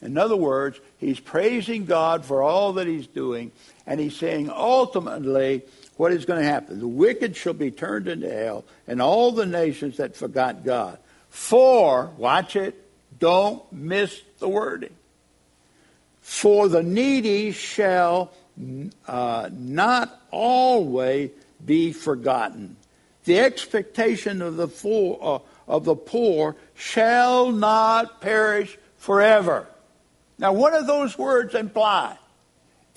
In 0.00 0.16
other 0.16 0.36
words, 0.36 0.78
he's 0.98 1.20
praising 1.20 1.84
God 1.84 2.24
for 2.24 2.42
all 2.42 2.74
that 2.74 2.86
he's 2.86 3.06
doing, 3.06 3.50
and 3.88 3.98
he's 3.98 4.14
saying 4.14 4.50
ultimately 4.50 5.62
what 5.96 6.12
is 6.12 6.26
going 6.26 6.38
to 6.38 6.46
happen. 6.46 6.78
The 6.78 6.86
wicked 6.86 7.34
shall 7.34 7.54
be 7.54 7.70
turned 7.70 8.06
into 8.06 8.30
hell, 8.30 8.64
and 8.86 9.00
all 9.00 9.32
the 9.32 9.46
nations 9.46 9.96
that 9.96 10.14
forgot 10.14 10.62
God. 10.62 10.98
For, 11.30 12.12
watch 12.18 12.54
it, 12.54 12.74
don't 13.18 13.60
miss 13.72 14.20
the 14.38 14.48
wording. 14.48 14.94
For 16.20 16.68
the 16.68 16.82
needy 16.82 17.50
shall 17.52 18.30
uh, 19.06 19.48
not 19.50 20.20
always 20.30 21.30
be 21.64 21.92
forgotten. 21.92 22.76
The 23.24 23.40
expectation 23.40 24.42
of 24.42 24.56
the, 24.56 24.68
full, 24.68 25.18
uh, 25.66 25.72
of 25.72 25.84
the 25.84 25.96
poor 25.96 26.56
shall 26.74 27.52
not 27.52 28.20
perish 28.20 28.76
forever. 28.98 29.66
Now, 30.38 30.52
what 30.52 30.78
do 30.78 30.86
those 30.86 31.16
words 31.16 31.54
imply? 31.54 32.18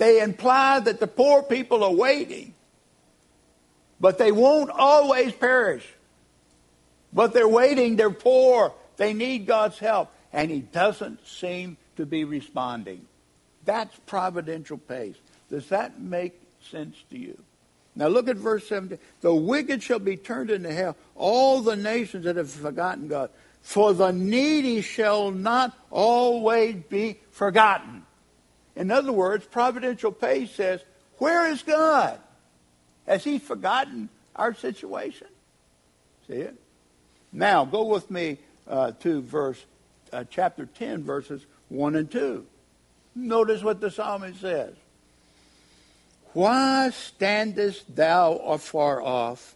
They 0.01 0.19
imply 0.19 0.79
that 0.79 0.99
the 0.99 1.05
poor 1.05 1.43
people 1.43 1.83
are 1.83 1.93
waiting, 1.93 2.55
but 3.99 4.17
they 4.17 4.31
won't 4.31 4.71
always 4.71 5.31
perish. 5.31 5.87
But 7.13 7.35
they're 7.35 7.47
waiting, 7.47 7.97
they're 7.97 8.09
poor, 8.09 8.73
they 8.97 9.13
need 9.13 9.45
God's 9.45 9.77
help, 9.77 10.11
and 10.33 10.49
He 10.49 10.61
doesn't 10.61 11.27
seem 11.27 11.77
to 11.97 12.07
be 12.07 12.23
responding. 12.23 13.05
That's 13.63 13.95
providential 14.07 14.79
pace. 14.79 15.17
Does 15.51 15.67
that 15.69 16.01
make 16.01 16.33
sense 16.71 16.95
to 17.11 17.19
you? 17.19 17.37
Now 17.95 18.07
look 18.07 18.27
at 18.27 18.37
verse 18.37 18.67
17. 18.69 18.97
The 19.19 19.35
wicked 19.35 19.83
shall 19.83 19.99
be 19.99 20.17
turned 20.17 20.49
into 20.49 20.73
hell, 20.73 20.97
all 21.15 21.61
the 21.61 21.75
nations 21.75 22.25
that 22.25 22.37
have 22.37 22.49
forgotten 22.49 23.07
God. 23.07 23.29
For 23.61 23.93
the 23.93 24.11
needy 24.11 24.81
shall 24.81 25.29
not 25.29 25.77
always 25.91 26.77
be 26.89 27.19
forgotten. 27.29 28.07
In 28.75 28.91
other 28.91 29.12
words, 29.12 29.45
providential 29.45 30.12
pace 30.12 30.51
says, 30.51 30.81
Where 31.17 31.49
is 31.51 31.63
God? 31.63 32.19
Has 33.07 33.23
he 33.23 33.39
forgotten 33.39 34.10
our 34.36 34.53
situation? 34.53 35.27
See 36.27 36.36
it? 36.36 36.55
Now 37.31 37.65
go 37.65 37.86
with 37.86 38.10
me 38.10 38.38
uh, 38.67 38.91
to 39.01 39.21
verse 39.21 39.63
uh, 40.13 40.23
chapter 40.29 40.65
10, 40.65 41.03
verses 41.03 41.45
1 41.69 41.95
and 41.95 42.12
2. 42.12 42.45
Notice 43.15 43.63
what 43.63 43.81
the 43.81 43.91
psalmist 43.91 44.41
says. 44.41 44.75
Why 46.34 46.89
standest 46.91 47.93
thou 47.93 48.36
afar 48.36 49.01
off? 49.01 49.55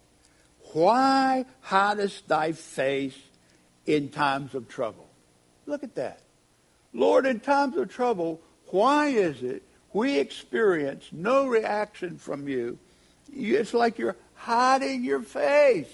Why 0.74 1.46
hidest 1.62 2.28
thy 2.28 2.52
face 2.52 3.18
in 3.86 4.10
times 4.10 4.56
of 4.56 4.68
trouble? 4.68 5.08
Look 5.66 5.84
at 5.84 5.96
that. 5.96 6.20
Lord, 6.94 7.26
in 7.26 7.40
times 7.40 7.78
of 7.78 7.90
trouble, 7.90 8.42
why 8.68 9.08
is 9.08 9.42
it 9.44 9.64
we 9.94 10.20
experience 10.20 11.06
no 11.12 11.48
reaction 11.48 12.18
from 12.18 12.48
you? 12.48 12.78
It's 13.34 13.74
like 13.74 13.98
you're 13.98 14.18
hiding 14.36 15.04
your 15.04 15.22
face. 15.22 15.92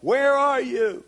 Where 0.00 0.34
are 0.34 0.60
you? 0.60 1.04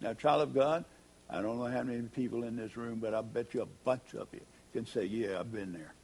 Now, 0.00 0.14
child 0.14 0.42
of 0.42 0.54
God, 0.54 0.84
I 1.30 1.40
don't 1.40 1.58
know 1.58 1.66
how 1.66 1.82
many 1.82 2.02
people 2.02 2.44
in 2.44 2.56
this 2.56 2.76
room, 2.76 2.98
but 3.00 3.14
I 3.14 3.22
bet 3.22 3.54
you 3.54 3.62
a 3.62 3.66
bunch 3.84 4.14
of 4.14 4.28
you 4.32 4.40
can 4.72 4.86
say, 4.86 5.04
yeah, 5.04 5.40
I've 5.40 5.52
been 5.52 5.72
there. 5.72 5.94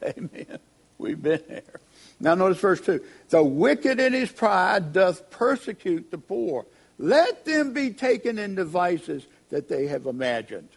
Amen. 0.18 0.58
We've 0.98 1.22
been 1.22 1.42
there. 1.48 1.80
Now 2.18 2.34
notice 2.34 2.58
verse 2.58 2.80
2. 2.80 3.02
The 3.28 3.42
wicked 3.42 4.00
in 4.00 4.12
his 4.12 4.30
pride 4.30 4.92
doth 4.92 5.30
persecute 5.30 6.10
the 6.10 6.18
poor. 6.18 6.66
Let 6.98 7.44
them 7.44 7.72
be 7.72 7.90
taken 7.90 8.38
in 8.38 8.54
devices 8.54 9.26
that 9.50 9.68
they 9.68 9.86
have 9.86 10.06
imagined. 10.06 10.68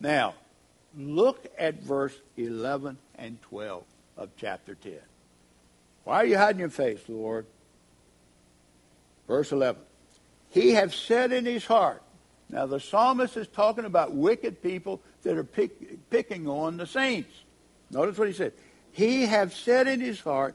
Now, 0.00 0.34
look 0.96 1.46
at 1.58 1.82
verse 1.82 2.14
11 2.36 2.98
and 3.16 3.40
12 3.42 3.84
of 4.16 4.30
chapter 4.36 4.74
10. 4.74 4.94
Why 6.04 6.16
are 6.16 6.26
you 6.26 6.36
hiding 6.38 6.60
your 6.60 6.70
face, 6.70 7.00
Lord? 7.08 7.46
Verse 9.28 9.52
11. 9.52 9.80
He 10.50 10.72
hath 10.72 10.94
said 10.94 11.32
in 11.32 11.46
his 11.46 11.64
heart, 11.64 12.02
now, 12.52 12.66
the 12.66 12.78
psalmist 12.78 13.38
is 13.38 13.48
talking 13.48 13.86
about 13.86 14.14
wicked 14.14 14.62
people 14.62 15.00
that 15.22 15.38
are 15.38 15.44
pick, 15.44 16.10
picking 16.10 16.46
on 16.46 16.76
the 16.76 16.86
saints. 16.86 17.32
Notice 17.90 18.18
what 18.18 18.28
he 18.28 18.34
said. 18.34 18.52
He 18.92 19.24
hath 19.24 19.56
said 19.56 19.88
in 19.88 20.00
his 20.00 20.20
heart, 20.20 20.54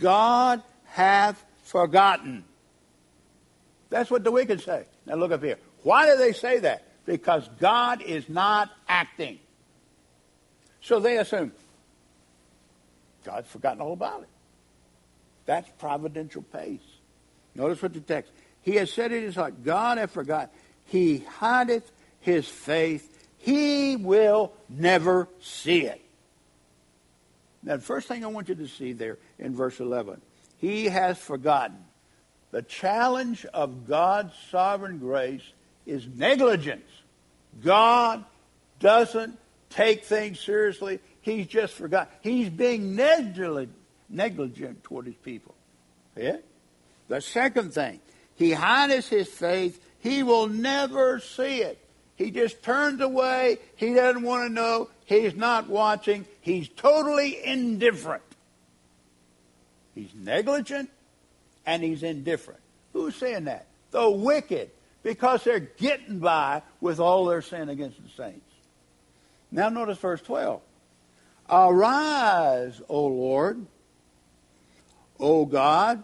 God 0.00 0.62
hath 0.84 1.44
forgotten. 1.64 2.44
That's 3.90 4.10
what 4.10 4.24
the 4.24 4.30
wicked 4.30 4.62
say. 4.62 4.86
Now 5.04 5.16
look 5.16 5.32
up 5.32 5.42
here. 5.42 5.58
Why 5.82 6.06
do 6.06 6.16
they 6.16 6.32
say 6.32 6.60
that? 6.60 6.88
Because 7.04 7.46
God 7.60 8.00
is 8.00 8.26
not 8.30 8.70
acting. 8.88 9.38
So 10.84 11.00
they 11.00 11.16
assume 11.16 11.52
God's 13.24 13.48
forgotten 13.48 13.80
all 13.80 13.94
about 13.94 14.22
it. 14.22 14.28
That's 15.46 15.68
providential 15.78 16.42
pace. 16.42 16.80
Notice 17.54 17.82
what 17.82 17.94
the 17.94 18.00
text. 18.00 18.30
He 18.62 18.76
has 18.76 18.92
said 18.92 19.12
in 19.12 19.22
his 19.22 19.34
heart, 19.34 19.64
God 19.64 19.98
hath 19.98 20.12
forgotten 20.12 20.50
he 20.86 21.18
hideth 21.18 21.90
his 22.20 22.46
faith, 22.46 23.28
he 23.38 23.96
will 23.96 24.52
never 24.68 25.28
see 25.40 25.86
it. 25.86 26.00
Now, 27.62 27.76
the 27.76 27.82
first 27.82 28.08
thing 28.08 28.24
I 28.24 28.28
want 28.28 28.48
you 28.48 28.54
to 28.56 28.68
see 28.68 28.92
there 28.92 29.18
in 29.38 29.54
verse 29.54 29.80
11, 29.80 30.20
he 30.58 30.86
has 30.86 31.18
forgotten. 31.18 31.78
The 32.50 32.62
challenge 32.62 33.46
of 33.46 33.88
God's 33.88 34.34
sovereign 34.50 34.98
grace 34.98 35.42
is 35.86 36.06
negligence. 36.06 36.90
God 37.62 38.24
doesn't 38.80 39.38
take 39.74 40.04
things 40.04 40.40
seriously. 40.40 41.00
He's 41.20 41.46
just 41.46 41.74
forgot. 41.74 42.10
He's 42.20 42.48
being 42.48 42.94
negligent, 42.94 43.74
negligent 44.08 44.84
toward 44.84 45.06
his 45.06 45.16
people. 45.16 45.54
Yeah? 46.16 46.36
The 47.08 47.20
second 47.20 47.74
thing, 47.74 48.00
he 48.36 48.52
hides 48.52 49.08
his 49.08 49.28
faith. 49.28 49.82
He 49.98 50.22
will 50.22 50.48
never 50.48 51.18
see 51.20 51.62
it. 51.62 51.78
He 52.16 52.30
just 52.30 52.62
turns 52.62 53.00
away. 53.00 53.58
He 53.76 53.94
doesn't 53.94 54.22
want 54.22 54.48
to 54.48 54.52
know. 54.52 54.88
He's 55.06 55.34
not 55.34 55.68
watching. 55.68 56.24
He's 56.40 56.68
totally 56.68 57.44
indifferent. 57.44 58.22
He's 59.94 60.14
negligent 60.14 60.90
and 61.66 61.82
he's 61.82 62.02
indifferent. 62.02 62.60
Who's 62.92 63.16
saying 63.16 63.44
that? 63.44 63.66
The 63.90 64.08
wicked, 64.08 64.70
because 65.02 65.44
they're 65.44 65.60
getting 65.60 66.20
by 66.20 66.62
with 66.80 67.00
all 67.00 67.26
their 67.26 67.42
sin 67.42 67.68
against 67.68 68.02
the 68.02 68.10
saints. 68.16 68.53
Now 69.54 69.68
notice 69.68 69.98
verse 69.98 70.20
12. 70.20 70.60
Arise, 71.48 72.82
O 72.88 73.06
Lord, 73.06 73.64
O 75.20 75.46
God, 75.46 76.02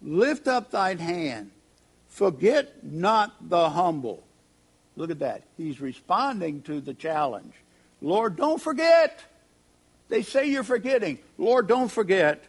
lift 0.00 0.48
up 0.48 0.70
thine 0.70 0.96
hand. 0.96 1.50
Forget 2.08 2.82
not 2.82 3.50
the 3.50 3.68
humble. 3.68 4.24
Look 4.96 5.10
at 5.10 5.18
that. 5.18 5.42
He's 5.58 5.78
responding 5.78 6.62
to 6.62 6.80
the 6.80 6.94
challenge. 6.94 7.52
Lord, 8.00 8.34
don't 8.34 8.62
forget. 8.62 9.22
They 10.08 10.22
say 10.22 10.46
you're 10.46 10.62
forgetting. 10.62 11.18
Lord, 11.36 11.68
don't 11.68 11.90
forget. 11.90 12.44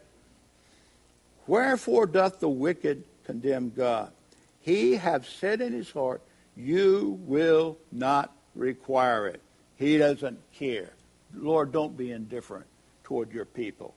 Wherefore 1.45 2.05
doth 2.05 2.39
the 2.39 2.47
wicked 2.47 3.03
condemn 3.25 3.73
God? 3.75 4.13
He 4.61 4.95
hath 4.95 5.27
said 5.27 5.59
in 5.59 5.73
his 5.73 5.91
heart, 5.91 6.21
You 6.55 7.19
will 7.23 7.77
not 7.91 8.33
require 8.55 9.27
it. 9.27 9.41
He 9.77 9.97
doesn't 9.97 10.39
care. 10.53 10.93
Lord, 11.33 11.71
don't 11.71 11.95
be 11.95 12.11
indifferent 12.11 12.65
toward 13.03 13.31
your 13.31 13.45
people. 13.45 13.93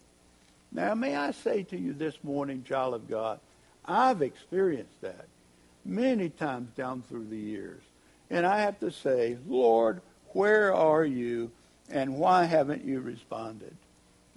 Now, 0.72 0.94
may 0.94 1.16
I 1.16 1.32
say 1.32 1.64
to 1.64 1.76
you 1.76 1.92
this 1.92 2.14
morning, 2.22 2.62
child 2.62 2.94
of 2.94 3.08
God, 3.08 3.40
I've 3.84 4.22
experienced 4.22 5.00
that 5.00 5.26
many 5.84 6.28
times 6.28 6.70
down 6.76 7.02
through 7.02 7.26
the 7.28 7.36
years. 7.36 7.82
And 8.30 8.46
I 8.46 8.60
have 8.60 8.78
to 8.80 8.90
say, 8.92 9.38
Lord, 9.48 10.02
where 10.28 10.72
are 10.72 11.04
you 11.04 11.50
and 11.90 12.16
why 12.18 12.44
haven't 12.44 12.84
you 12.84 13.00
responded 13.00 13.74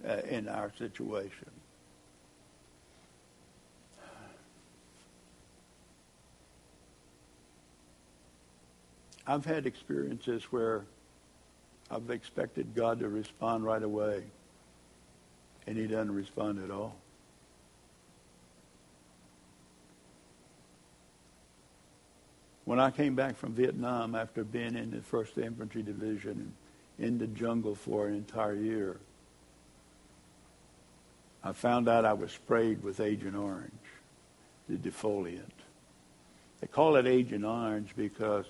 uh, 0.06 0.16
in 0.28 0.48
our 0.48 0.72
situation? 0.78 1.50
I've 9.26 9.44
had 9.44 9.66
experiences 9.66 10.44
where 10.50 10.84
I've 11.90 12.10
expected 12.10 12.74
God 12.74 13.00
to 13.00 13.08
respond 13.08 13.64
right 13.64 13.82
away, 13.82 14.24
and 15.66 15.76
he 15.76 15.86
doesn't 15.86 16.14
respond 16.14 16.62
at 16.62 16.70
all. 16.70 16.96
When 22.64 22.80
I 22.80 22.90
came 22.90 23.14
back 23.14 23.36
from 23.36 23.52
Vietnam 23.52 24.14
after 24.14 24.42
being 24.42 24.74
in 24.74 24.90
the 24.90 24.98
1st 24.98 25.44
Infantry 25.44 25.82
Division 25.82 26.52
in 26.98 27.18
the 27.18 27.26
jungle 27.26 27.74
for 27.74 28.06
an 28.06 28.14
entire 28.14 28.54
year, 28.54 28.96
I 31.42 31.52
found 31.52 31.88
out 31.90 32.06
I 32.06 32.14
was 32.14 32.32
sprayed 32.32 32.82
with 32.82 33.00
Agent 33.00 33.36
Orange, 33.36 33.70
the 34.66 34.76
defoliant. 34.76 35.42
They 36.60 36.66
call 36.66 36.96
it 36.96 37.06
Agent 37.06 37.44
Orange 37.44 37.90
because 37.94 38.46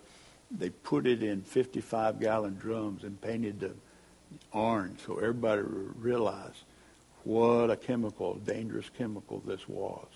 they 0.50 0.70
put 0.70 1.06
it 1.06 1.22
in 1.22 1.42
55 1.42 2.20
gallon 2.20 2.56
drums 2.56 3.04
and 3.04 3.20
painted 3.20 3.60
the 3.60 3.72
orange 4.52 5.00
so 5.06 5.16
everybody 5.16 5.62
realized 5.62 6.64
what 7.24 7.70
a 7.70 7.76
chemical, 7.76 8.34
dangerous 8.34 8.90
chemical 8.96 9.42
this 9.46 9.66
was. 9.68 10.06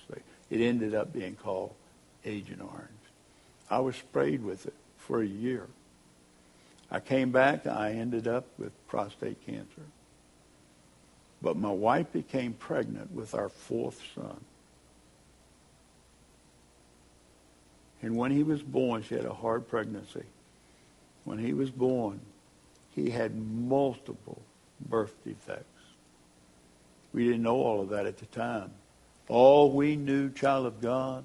It 0.50 0.60
ended 0.60 0.94
up 0.94 1.12
being 1.12 1.36
called 1.36 1.74
Agent 2.24 2.60
Orange. 2.60 2.88
I 3.70 3.80
was 3.80 3.96
sprayed 3.96 4.42
with 4.42 4.66
it 4.66 4.74
for 4.98 5.22
a 5.22 5.26
year. 5.26 5.66
I 6.90 7.00
came 7.00 7.30
back, 7.30 7.66
I 7.66 7.92
ended 7.92 8.28
up 8.28 8.46
with 8.58 8.72
prostate 8.88 9.44
cancer. 9.44 9.82
But 11.40 11.56
my 11.56 11.70
wife 11.70 12.12
became 12.12 12.54
pregnant 12.54 13.12
with 13.12 13.34
our 13.34 13.48
fourth 13.48 14.02
son. 14.14 14.40
And 18.02 18.16
when 18.16 18.30
he 18.30 18.42
was 18.42 18.62
born, 18.62 19.02
she 19.02 19.14
had 19.14 19.24
a 19.24 19.34
hard 19.34 19.68
pregnancy. 19.68 20.24
When 21.24 21.38
he 21.38 21.52
was 21.52 21.70
born, 21.70 22.20
he 22.94 23.10
had 23.10 23.36
multiple 23.36 24.40
birth 24.88 25.14
defects. 25.24 25.64
We 27.12 27.24
didn't 27.24 27.42
know 27.42 27.56
all 27.56 27.80
of 27.80 27.88
that 27.90 28.06
at 28.06 28.18
the 28.18 28.26
time. 28.26 28.70
All 29.28 29.70
we 29.72 29.96
knew, 29.96 30.30
child 30.30 30.66
of 30.66 30.80
God, 30.80 31.24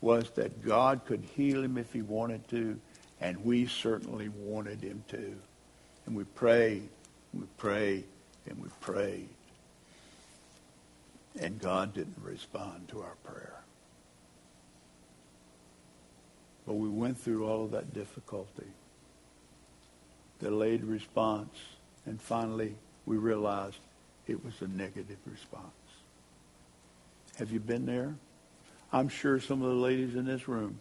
was 0.00 0.30
that 0.30 0.64
God 0.64 1.04
could 1.04 1.22
heal 1.36 1.62
him 1.62 1.76
if 1.76 1.92
he 1.92 2.02
wanted 2.02 2.48
to, 2.48 2.80
and 3.20 3.44
we 3.44 3.66
certainly 3.66 4.28
wanted 4.30 4.82
him 4.82 5.04
to. 5.08 5.34
And 6.06 6.16
we 6.16 6.24
prayed, 6.24 6.88
and 7.32 7.42
we 7.42 7.46
prayed, 7.58 8.04
and 8.46 8.60
we 8.62 8.68
prayed. 8.80 9.28
And 11.38 11.60
God 11.60 11.94
didn't 11.94 12.16
respond 12.22 12.88
to 12.88 13.02
our 13.02 13.14
prayer. 13.22 13.59
But 16.66 16.74
we 16.74 16.88
went 16.88 17.18
through 17.18 17.46
all 17.46 17.64
of 17.64 17.70
that 17.72 17.94
difficulty, 17.94 18.66
delayed 20.40 20.84
response, 20.84 21.54
and 22.06 22.20
finally 22.20 22.76
we 23.06 23.16
realized 23.16 23.78
it 24.26 24.44
was 24.44 24.54
a 24.60 24.68
negative 24.68 25.18
response. 25.26 25.64
Have 27.38 27.50
you 27.50 27.60
been 27.60 27.86
there? 27.86 28.14
I'm 28.92 29.08
sure 29.08 29.40
some 29.40 29.62
of 29.62 29.68
the 29.68 29.80
ladies 29.80 30.14
in 30.14 30.26
this 30.26 30.46
room 30.48 30.78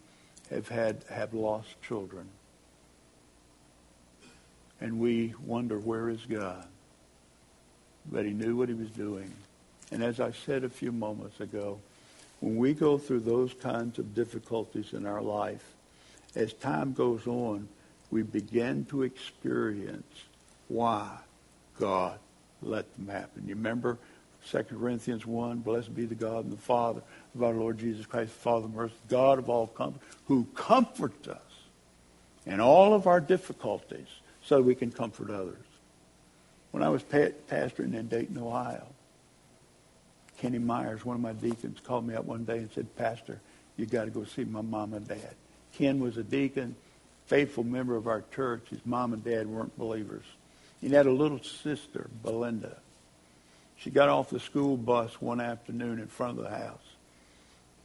have 0.50 0.68
had 0.68 1.04
have 1.10 1.34
lost 1.34 1.70
children. 1.82 2.28
And 4.82 5.00
we 5.00 5.34
wonder 5.46 5.78
where 5.78 6.10
is 6.10 6.26
God? 6.26 6.66
But 8.12 8.26
he 8.26 8.32
knew 8.32 8.56
what 8.56 8.70
he 8.70 8.76
was 8.76 8.90
doing. 8.90 9.32
And 9.92 10.04
as 10.04 10.20
I 10.20 10.32
said 10.32 10.64
a 10.64 10.70
few 10.70 10.92
moments 10.92 11.40
ago, 11.40 11.80
when 12.40 12.58
we 12.58 12.74
go 12.74 12.98
through 12.98 13.22
those 13.22 13.54
kinds 13.54 14.00
of 14.00 14.16
difficulties 14.16 14.94
in 14.94 15.06
our 15.06 15.22
life, 15.22 15.74
as 16.36 16.54
time 16.54 16.94
goes 16.94 17.28
on, 17.28 17.68
we 18.12 18.24
begin 18.24 18.86
to 18.86 19.04
experience 19.04 20.24
why 20.68 21.10
God 21.80 22.20
let 22.62 22.94
them 22.96 23.08
happen. 23.08 23.44
You 23.48 23.56
remember 23.56 23.98
2 24.50 24.64
Corinthians 24.64 25.26
1, 25.26 25.60
blessed 25.60 25.94
be 25.94 26.06
the 26.06 26.16
God 26.16 26.46
and 26.46 26.54
the 26.54 26.58
Father 26.58 27.02
of 27.36 27.44
our 27.44 27.54
Lord 27.54 27.78
Jesus 27.78 28.06
Christ, 28.06 28.32
Father 28.32 28.66
of 28.66 28.74
mercy, 28.74 28.94
God 29.10 29.38
of 29.38 29.50
all 29.50 29.68
comfort, 29.68 30.02
who 30.28 30.46
comforts 30.56 31.28
us 31.28 31.42
in 32.46 32.60
all 32.60 32.94
of 32.94 33.06
our 33.06 33.20
difficulties 33.20 34.08
so 34.44 34.62
we 34.62 34.76
can 34.76 34.92
comfort 34.92 35.30
others. 35.30 35.58
When 36.72 36.84
I 36.84 36.90
was 36.90 37.04
pastoring 37.04 37.96
in 37.96 38.08
Dayton, 38.08 38.38
Ohio, 38.38 38.88
Kenny 40.40 40.58
Myers, 40.58 41.04
one 41.04 41.16
of 41.16 41.22
my 41.22 41.34
deacons, 41.34 41.80
called 41.84 42.08
me 42.08 42.16
up 42.16 42.24
one 42.24 42.46
day 42.46 42.60
and 42.60 42.72
said, 42.72 42.96
Pastor, 42.96 43.42
you 43.76 43.86
got 43.86 44.06
to 44.06 44.12
go 44.12 44.24
see 44.24 44.46
my 44.46 44.62
mom 44.62 44.94
and 44.94 45.08
dad. 45.08 45.36
Ken 45.74 46.00
was 46.00 46.18
a 46.18 46.24
deacon, 46.24 46.76
faithful 47.28 47.64
member 47.64 47.96
of 47.96 48.08
our 48.08 48.24
church. 48.34 48.68
His 48.70 48.80
mom 48.86 49.14
and 49.14 49.24
dad 49.24 49.48
weren't 49.48 49.78
believers. 49.78 50.24
He 50.80 50.90
had 50.90 51.08
a 51.08 51.12
little 51.12 51.44
sister, 51.44 52.10
Belinda. 52.24 52.78
She 53.78 53.90
got 53.90 54.08
off 54.08 54.30
the 54.30 54.40
school 54.40 54.78
bus 54.78 55.22
one 55.22 55.42
afternoon 55.42 56.00
in 56.00 56.08
front 56.08 56.38
of 56.38 56.44
the 56.46 56.58
house. 56.58 56.78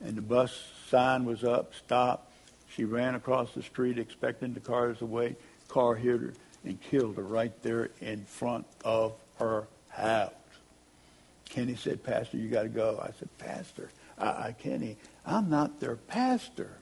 And 0.00 0.16
the 0.16 0.22
bus 0.22 0.56
sign 0.90 1.24
was 1.24 1.42
up, 1.42 1.72
stop. 1.74 2.30
She 2.68 2.84
ran 2.84 3.16
across 3.16 3.52
the 3.52 3.62
street 3.62 3.98
expecting 3.98 4.54
the 4.54 4.60
cars 4.60 5.00
wait. 5.00 5.36
Car 5.68 5.96
hit 5.96 6.20
her 6.20 6.34
and 6.64 6.80
killed 6.80 7.16
her 7.16 7.22
right 7.22 7.52
there 7.62 7.90
in 8.00 8.24
front 8.24 8.66
of 8.84 9.14
her 9.38 9.66
house. 9.88 10.32
Kenny 11.54 11.76
said, 11.76 12.02
Pastor, 12.02 12.36
you 12.36 12.48
got 12.48 12.64
to 12.64 12.68
go. 12.68 12.98
I 13.00 13.10
said, 13.16 13.28
Pastor, 13.38 13.88
I, 14.18 14.26
I, 14.26 14.56
Kenny, 14.58 14.96
I'm 15.24 15.48
not 15.48 15.78
their 15.78 15.94
pastor. 15.94 16.78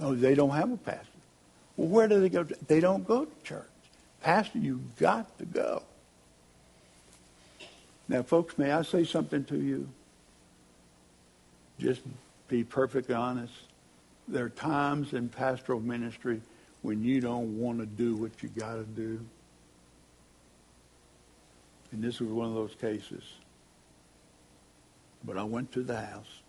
No, 0.00 0.14
they 0.14 0.34
don't 0.34 0.50
have 0.50 0.72
a 0.72 0.78
pastor. 0.78 1.04
Well, 1.76 1.88
where 1.88 2.08
do 2.08 2.18
they 2.18 2.30
go? 2.30 2.42
To? 2.42 2.56
They 2.66 2.80
don't 2.80 3.06
go 3.06 3.26
to 3.26 3.42
church. 3.44 3.68
Pastor, 4.22 4.58
you've 4.58 4.96
got 4.96 5.36
to 5.38 5.44
go. 5.44 5.82
Now, 8.08 8.22
folks, 8.22 8.56
may 8.56 8.72
I 8.72 8.80
say 8.80 9.04
something 9.04 9.44
to 9.44 9.58
you? 9.58 9.86
Just 11.78 12.00
be 12.48 12.64
perfectly 12.64 13.14
honest. 13.14 13.52
There 14.26 14.46
are 14.46 14.48
times 14.48 15.12
in 15.12 15.28
pastoral 15.28 15.80
ministry 15.80 16.40
when 16.80 17.04
you 17.04 17.20
don't 17.20 17.58
want 17.58 17.80
to 17.80 17.86
do 17.86 18.16
what 18.16 18.42
you 18.42 18.48
got 18.48 18.76
to 18.76 18.84
do. 18.84 19.20
And 21.92 22.02
this 22.02 22.20
was 22.20 22.30
one 22.30 22.48
of 22.48 22.54
those 22.54 22.74
cases. 22.80 23.22
But 25.26 25.36
I 25.36 25.42
went 25.42 25.72
to 25.72 25.82
the 25.82 26.00
house. 26.00 26.40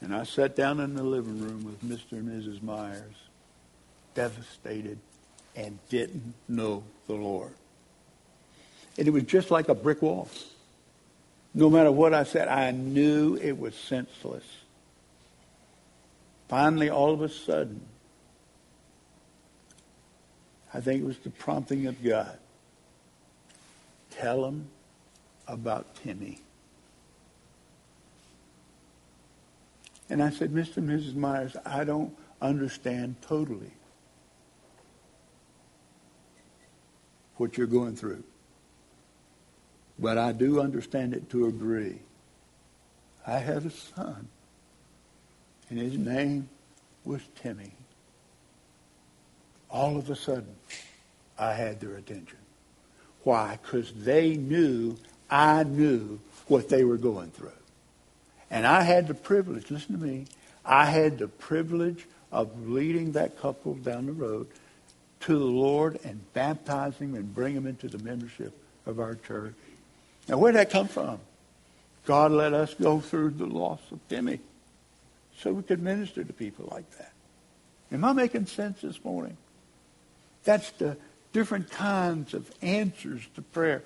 And 0.00 0.14
I 0.14 0.24
sat 0.24 0.56
down 0.56 0.80
in 0.80 0.94
the 0.94 1.02
living 1.02 1.40
room 1.40 1.64
with 1.64 1.82
Mr. 1.82 2.12
and 2.18 2.28
Mrs. 2.28 2.62
Myers, 2.62 3.14
devastated 4.14 4.98
and 5.54 5.78
didn't 5.88 6.34
know 6.48 6.84
the 7.06 7.14
Lord. 7.14 7.54
And 8.98 9.08
it 9.08 9.10
was 9.10 9.22
just 9.22 9.50
like 9.50 9.68
a 9.68 9.74
brick 9.74 10.02
wall. 10.02 10.28
No 11.54 11.70
matter 11.70 11.90
what 11.90 12.12
I 12.12 12.24
said, 12.24 12.48
I 12.48 12.70
knew 12.72 13.36
it 13.36 13.58
was 13.58 13.74
senseless. 13.74 14.44
Finally, 16.48 16.90
all 16.90 17.12
of 17.12 17.22
a 17.22 17.28
sudden, 17.28 17.80
I 20.74 20.80
think 20.80 21.02
it 21.02 21.06
was 21.06 21.18
the 21.18 21.30
prompting 21.30 21.86
of 21.86 22.02
God. 22.04 22.38
Tell 24.10 24.44
him 24.44 24.66
about 25.48 25.94
Timmy. 25.96 26.40
And 30.08 30.22
I 30.22 30.30
said, 30.30 30.52
Mr. 30.52 30.78
and 30.78 30.88
Mrs. 30.88 31.14
Myers, 31.14 31.56
I 31.64 31.84
don't 31.84 32.16
understand 32.40 33.16
totally 33.22 33.72
what 37.36 37.58
you're 37.58 37.66
going 37.66 37.96
through. 37.96 38.22
But 39.98 40.18
I 40.18 40.32
do 40.32 40.60
understand 40.60 41.14
it 41.14 41.30
to 41.30 41.46
a 41.46 41.52
degree. 41.52 41.98
I 43.26 43.38
had 43.38 43.64
a 43.64 43.70
son, 43.70 44.28
and 45.68 45.78
his 45.78 45.96
name 45.96 46.48
was 47.04 47.22
Timmy. 47.34 47.72
All 49.70 49.96
of 49.96 50.08
a 50.10 50.16
sudden, 50.16 50.54
I 51.38 51.54
had 51.54 51.80
their 51.80 51.96
attention. 51.96 52.38
Why? 53.24 53.58
Because 53.60 53.92
they 53.92 54.36
knew 54.36 54.96
I 55.28 55.64
knew 55.64 56.20
what 56.46 56.68
they 56.68 56.84
were 56.84 56.98
going 56.98 57.30
through. 57.30 57.50
And 58.50 58.66
I 58.66 58.82
had 58.82 59.08
the 59.08 59.14
privilege, 59.14 59.70
listen 59.70 59.98
to 59.98 60.04
me, 60.04 60.26
I 60.64 60.86
had 60.86 61.18
the 61.18 61.28
privilege 61.28 62.06
of 62.32 62.68
leading 62.68 63.12
that 63.12 63.38
couple 63.40 63.74
down 63.74 64.06
the 64.06 64.12
road 64.12 64.46
to 65.20 65.38
the 65.38 65.44
Lord 65.44 65.98
and 66.04 66.20
baptizing 66.32 67.12
them 67.12 67.20
and 67.20 67.34
bring 67.34 67.54
them 67.54 67.66
into 67.66 67.88
the 67.88 67.98
membership 67.98 68.56
of 68.84 69.00
our 69.00 69.14
church. 69.14 69.54
Now, 70.28 70.38
where'd 70.38 70.56
that 70.56 70.70
come 70.70 70.88
from? 70.88 71.18
God 72.04 72.32
let 72.32 72.52
us 72.52 72.74
go 72.74 73.00
through 73.00 73.30
the 73.30 73.46
loss 73.46 73.80
of 73.90 73.98
Timmy 74.08 74.40
so 75.38 75.52
we 75.52 75.62
could 75.62 75.82
minister 75.82 76.22
to 76.24 76.32
people 76.32 76.68
like 76.70 76.88
that. 76.98 77.12
Am 77.92 78.04
I 78.04 78.12
making 78.12 78.46
sense 78.46 78.80
this 78.80 79.04
morning? 79.04 79.36
That's 80.44 80.70
the 80.72 80.96
different 81.32 81.70
kinds 81.70 82.34
of 82.34 82.50
answers 82.62 83.22
to 83.34 83.42
prayer. 83.42 83.82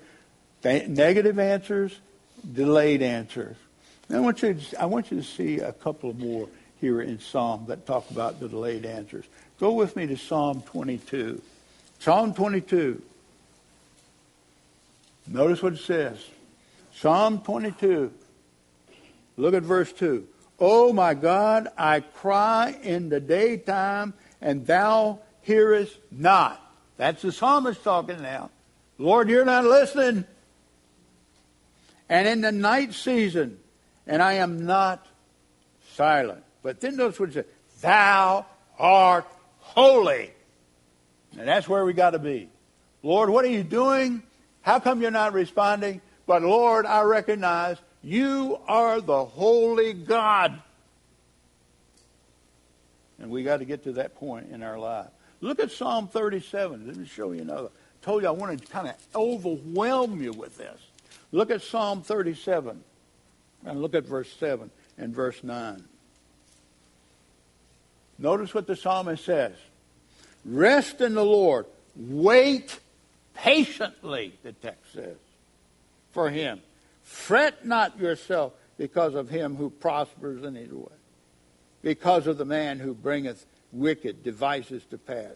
Negative 0.63 1.37
answers, 1.39 1.99
delayed 2.53 3.01
answers. 3.01 3.57
Now, 4.11 4.17
I 4.17 4.19
want 4.19 4.43
you 4.43 4.53
to, 4.53 4.81
I 4.81 4.85
want 4.87 5.09
you 5.09 5.17
to 5.21 5.23
see 5.23 5.59
a 5.59 5.71
couple 5.71 6.13
more 6.13 6.49
here 6.81 7.01
in 7.01 7.17
Psalm 7.21 7.63
that 7.67 7.85
talk 7.85 8.11
about 8.11 8.41
the 8.41 8.49
delayed 8.49 8.85
answers. 8.85 9.23
Go 9.57 9.71
with 9.71 9.95
me 9.95 10.05
to 10.07 10.17
Psalm 10.17 10.63
22. 10.63 11.41
Psalm 11.99 12.33
22. 12.33 13.01
Notice 15.27 15.63
what 15.63 15.73
it 15.73 15.79
says. 15.79 16.17
Psalm 16.93 17.39
22. 17.39 18.11
Look 19.37 19.53
at 19.53 19.63
verse 19.63 19.93
2. 19.93 20.27
Oh 20.59 20.91
my 20.91 21.13
God, 21.13 21.69
I 21.77 22.01
cry 22.01 22.75
in 22.83 23.07
the 23.07 23.21
daytime, 23.21 24.13
and 24.41 24.67
thou 24.67 25.19
hearest 25.43 25.97
not. 26.11 26.61
That's 26.97 27.21
the 27.21 27.31
psalmist 27.31 27.81
talking 27.81 28.21
now. 28.21 28.49
Lord, 28.97 29.29
you're 29.29 29.45
not 29.45 29.63
listening. 29.63 30.25
And 32.09 32.27
in 32.27 32.41
the 32.41 32.51
night 32.51 32.93
season, 32.93 33.57
and 34.11 34.21
I 34.21 34.33
am 34.33 34.65
not 34.65 35.05
silent. 35.95 36.43
But 36.63 36.81
then 36.81 36.97
those 36.97 37.17
words 37.17 37.37
it 37.37 37.47
says. 37.47 37.81
Thou 37.81 38.45
art 38.77 39.25
holy. 39.59 40.31
And 41.39 41.47
that's 41.47 41.67
where 41.67 41.85
we 41.85 41.93
got 41.93 42.11
to 42.11 42.19
be. 42.19 42.49
Lord, 43.03 43.29
what 43.29 43.45
are 43.45 43.49
you 43.49 43.63
doing? 43.63 44.21
How 44.61 44.79
come 44.79 45.01
you're 45.01 45.11
not 45.11 45.31
responding? 45.31 46.01
But 46.27 46.43
Lord, 46.43 46.85
I 46.85 47.01
recognize 47.03 47.77
you 48.03 48.59
are 48.67 48.99
the 48.99 49.23
holy 49.23 49.93
God. 49.93 50.61
And 53.17 53.31
we 53.31 53.43
got 53.43 53.57
to 53.57 53.65
get 53.65 53.85
to 53.85 53.93
that 53.93 54.15
point 54.15 54.49
in 54.51 54.61
our 54.61 54.77
life. 54.77 55.07
Look 55.39 55.59
at 55.61 55.71
Psalm 55.71 56.09
37. 56.09 56.85
Let 56.85 56.97
me 56.97 57.05
show 57.05 57.31
you 57.31 57.41
another. 57.41 57.69
I 57.69 58.05
told 58.05 58.23
you 58.23 58.27
I 58.27 58.31
wanted 58.31 58.61
to 58.61 58.67
kind 58.67 58.89
of 58.89 58.95
overwhelm 59.15 60.21
you 60.21 60.33
with 60.33 60.57
this. 60.57 60.79
Look 61.31 61.49
at 61.49 61.61
Psalm 61.61 62.01
37. 62.01 62.83
And 63.65 63.81
look 63.81 63.95
at 63.95 64.05
verse 64.05 64.31
7 64.39 64.69
and 64.97 65.13
verse 65.13 65.43
9. 65.43 65.83
Notice 68.17 68.53
what 68.53 68.67
the 68.67 68.75
psalmist 68.75 69.25
says. 69.25 69.55
Rest 70.45 71.01
in 71.01 71.13
the 71.13 71.25
Lord. 71.25 71.65
Wait 71.95 72.79
patiently, 73.33 74.33
the 74.43 74.53
text 74.53 74.93
says, 74.93 75.17
for 76.11 76.29
him. 76.29 76.61
Fret 77.03 77.65
not 77.65 77.99
yourself 77.99 78.53
because 78.77 79.15
of 79.15 79.29
him 79.29 79.55
who 79.55 79.69
prospers 79.69 80.43
in 80.43 80.55
his 80.55 80.71
way, 80.71 80.93
because 81.81 82.27
of 82.27 82.37
the 82.37 82.45
man 82.45 82.79
who 82.79 82.93
bringeth 82.93 83.45
wicked 83.71 84.23
devices 84.23 84.83
to 84.91 84.97
pass. 84.97 85.35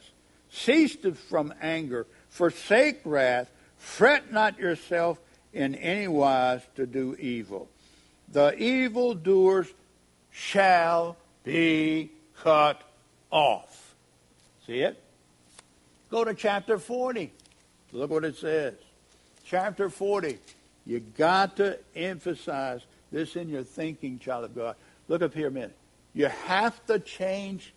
Cease 0.49 0.95
from 1.29 1.53
anger, 1.61 2.07
forsake 2.29 3.01
wrath, 3.03 3.49
fret 3.77 4.31
not 4.31 4.57
yourself 4.59 5.19
in 5.53 5.75
any 5.75 6.07
wise 6.07 6.61
to 6.75 6.85
do 6.85 7.15
evil. 7.19 7.67
The 8.31 8.55
evildoers 8.57 9.67
shall 10.31 11.17
be 11.43 12.11
cut 12.41 12.81
off. 13.31 13.95
See 14.65 14.79
it? 14.79 15.01
Go 16.09 16.23
to 16.23 16.33
chapter 16.33 16.77
40. 16.77 17.31
Look 17.91 18.09
what 18.09 18.25
it 18.25 18.37
says. 18.37 18.73
Chapter 19.45 19.89
40. 19.89 20.39
You 20.85 20.99
got 20.99 21.57
to 21.57 21.79
emphasize 21.95 22.81
this 23.11 23.35
in 23.35 23.49
your 23.49 23.63
thinking, 23.63 24.19
child 24.19 24.45
of 24.45 24.55
God. 24.55 24.75
Look 25.07 25.21
up 25.21 25.33
here 25.33 25.47
a 25.47 25.51
minute. 25.51 25.75
You 26.13 26.27
have 26.27 26.85
to 26.87 26.99
change 26.99 27.73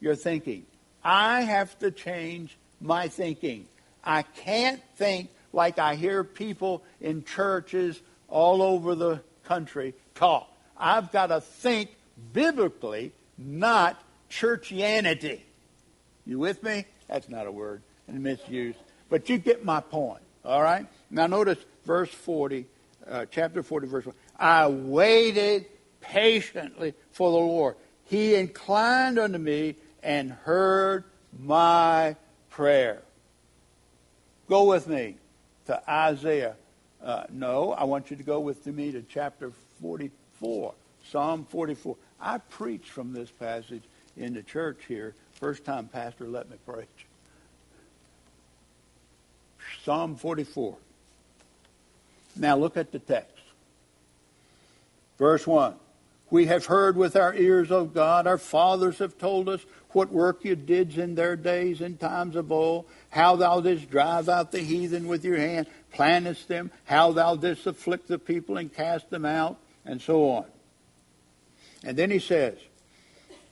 your 0.00 0.14
thinking. 0.14 0.66
I 1.02 1.42
have 1.42 1.78
to 1.80 1.90
change 1.90 2.56
my 2.80 3.08
thinking. 3.08 3.66
I 4.04 4.22
can't 4.22 4.80
think 4.96 5.30
like 5.52 5.78
I 5.78 5.94
hear 5.94 6.24
people 6.24 6.82
in 7.00 7.24
churches 7.24 8.00
all 8.28 8.62
over 8.62 8.94
the 8.94 9.20
country 9.50 9.94
talk. 10.14 10.48
I've 10.76 11.10
got 11.10 11.26
to 11.26 11.40
think 11.40 11.90
biblically, 12.32 13.12
not 13.36 14.00
churchianity. 14.30 15.40
You 16.24 16.38
with 16.38 16.62
me? 16.62 16.84
That's 17.08 17.28
not 17.28 17.48
a 17.48 17.52
word 17.52 17.82
and 18.06 18.22
misuse. 18.22 18.76
But 19.08 19.28
you 19.28 19.38
get 19.38 19.64
my 19.64 19.80
point. 19.80 20.22
All 20.44 20.62
right? 20.62 20.86
Now 21.10 21.26
notice 21.26 21.58
verse 21.84 22.10
40, 22.10 22.64
uh, 23.08 23.26
chapter 23.32 23.64
40, 23.64 23.88
verse 23.88 24.06
1. 24.06 24.14
I 24.38 24.68
waited 24.68 25.66
patiently 26.00 26.94
for 27.10 27.32
the 27.32 27.36
Lord. 27.36 27.74
He 28.04 28.36
inclined 28.36 29.18
unto 29.18 29.38
me 29.38 29.74
and 30.00 30.30
heard 30.30 31.02
my 31.36 32.14
prayer. 32.50 33.02
Go 34.48 34.66
with 34.66 34.86
me 34.86 35.16
to 35.66 35.90
Isaiah. 35.90 36.54
Uh, 37.02 37.24
no, 37.30 37.72
I 37.72 37.84
want 37.84 38.10
you 38.10 38.16
to 38.16 38.22
go 38.22 38.40
with 38.40 38.66
me 38.66 38.92
to 38.92 39.02
chapter 39.02 39.52
44, 39.80 40.74
Psalm 41.10 41.46
44. 41.48 41.96
I 42.20 42.38
preached 42.38 42.90
from 42.90 43.12
this 43.12 43.30
passage 43.30 43.82
in 44.16 44.34
the 44.34 44.42
church 44.42 44.78
here. 44.86 45.14
First 45.32 45.64
time 45.64 45.88
pastor 45.88 46.26
let 46.26 46.50
me 46.50 46.56
preach. 46.66 46.86
Psalm 49.84 50.16
44. 50.16 50.76
Now 52.36 52.56
look 52.56 52.76
at 52.76 52.92
the 52.92 52.98
text. 52.98 53.32
Verse 55.18 55.46
1. 55.46 55.74
We 56.30 56.46
have 56.46 56.66
heard 56.66 56.96
with 56.96 57.16
our 57.16 57.34
ears, 57.34 57.72
O 57.72 57.84
God, 57.84 58.26
our 58.26 58.38
fathers 58.38 58.98
have 58.98 59.18
told 59.18 59.48
us 59.48 59.64
what 59.90 60.12
work 60.12 60.44
you 60.44 60.54
did 60.54 60.96
in 60.96 61.16
their 61.16 61.34
days 61.34 61.80
in 61.80 61.96
times 61.96 62.36
of 62.36 62.52
old, 62.52 62.86
how 63.10 63.34
thou 63.34 63.60
didst 63.60 63.90
drive 63.90 64.28
out 64.28 64.52
the 64.52 64.60
heathen 64.60 65.08
with 65.08 65.24
your 65.24 65.36
hand, 65.36 65.66
plantest 65.92 66.48
them, 66.48 66.70
how 66.84 67.12
thou 67.12 67.36
didst 67.36 67.66
afflict 67.66 68.08
the 68.08 68.18
people 68.18 68.56
and 68.56 68.72
cast 68.72 69.10
them 69.10 69.24
out, 69.24 69.58
and 69.84 70.00
so 70.00 70.28
on. 70.30 70.44
And 71.84 71.96
then 71.96 72.10
he 72.10 72.18
says, 72.18 72.58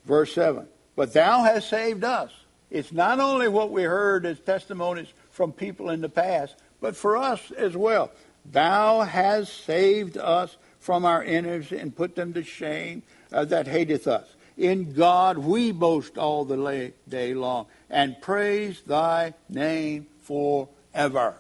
verse 0.05 0.33
7, 0.35 0.67
But 0.97 1.13
thou 1.13 1.43
hast 1.43 1.69
saved 1.69 2.05
us. 2.05 2.31
It's 2.71 2.93
not 2.93 3.19
only 3.19 3.49
what 3.49 3.71
we 3.71 3.83
heard 3.83 4.27
as 4.27 4.39
testimonies 4.41 5.09
from 5.31 5.53
people 5.53 5.91
in 5.91 6.01
the 6.01 6.09
past, 6.09 6.57
but 6.81 6.97
for 6.97 7.17
us 7.17 7.51
as 7.53 7.77
well. 7.77 8.11
Thou 8.45 9.03
hast 9.03 9.65
saved 9.65 10.17
us 10.17 10.57
from 10.81 11.05
our 11.05 11.23
enemies 11.23 11.73
and 11.73 11.95
put 11.95 12.15
them 12.15 12.33
to 12.35 12.43
shame 12.43 13.03
uh, 13.33 13.45
that 13.47 13.67
hateth 13.67 14.07
us. 14.07 14.27
In 14.57 14.93
God 14.93 15.39
we 15.39 15.71
boast 15.73 16.19
all 16.19 16.45
the 16.45 16.93
day 17.09 17.35
long 17.35 17.67
and 17.89 18.21
praise 18.21 18.81
thy 18.83 19.35
name 19.49 20.07
forever. 20.23 21.37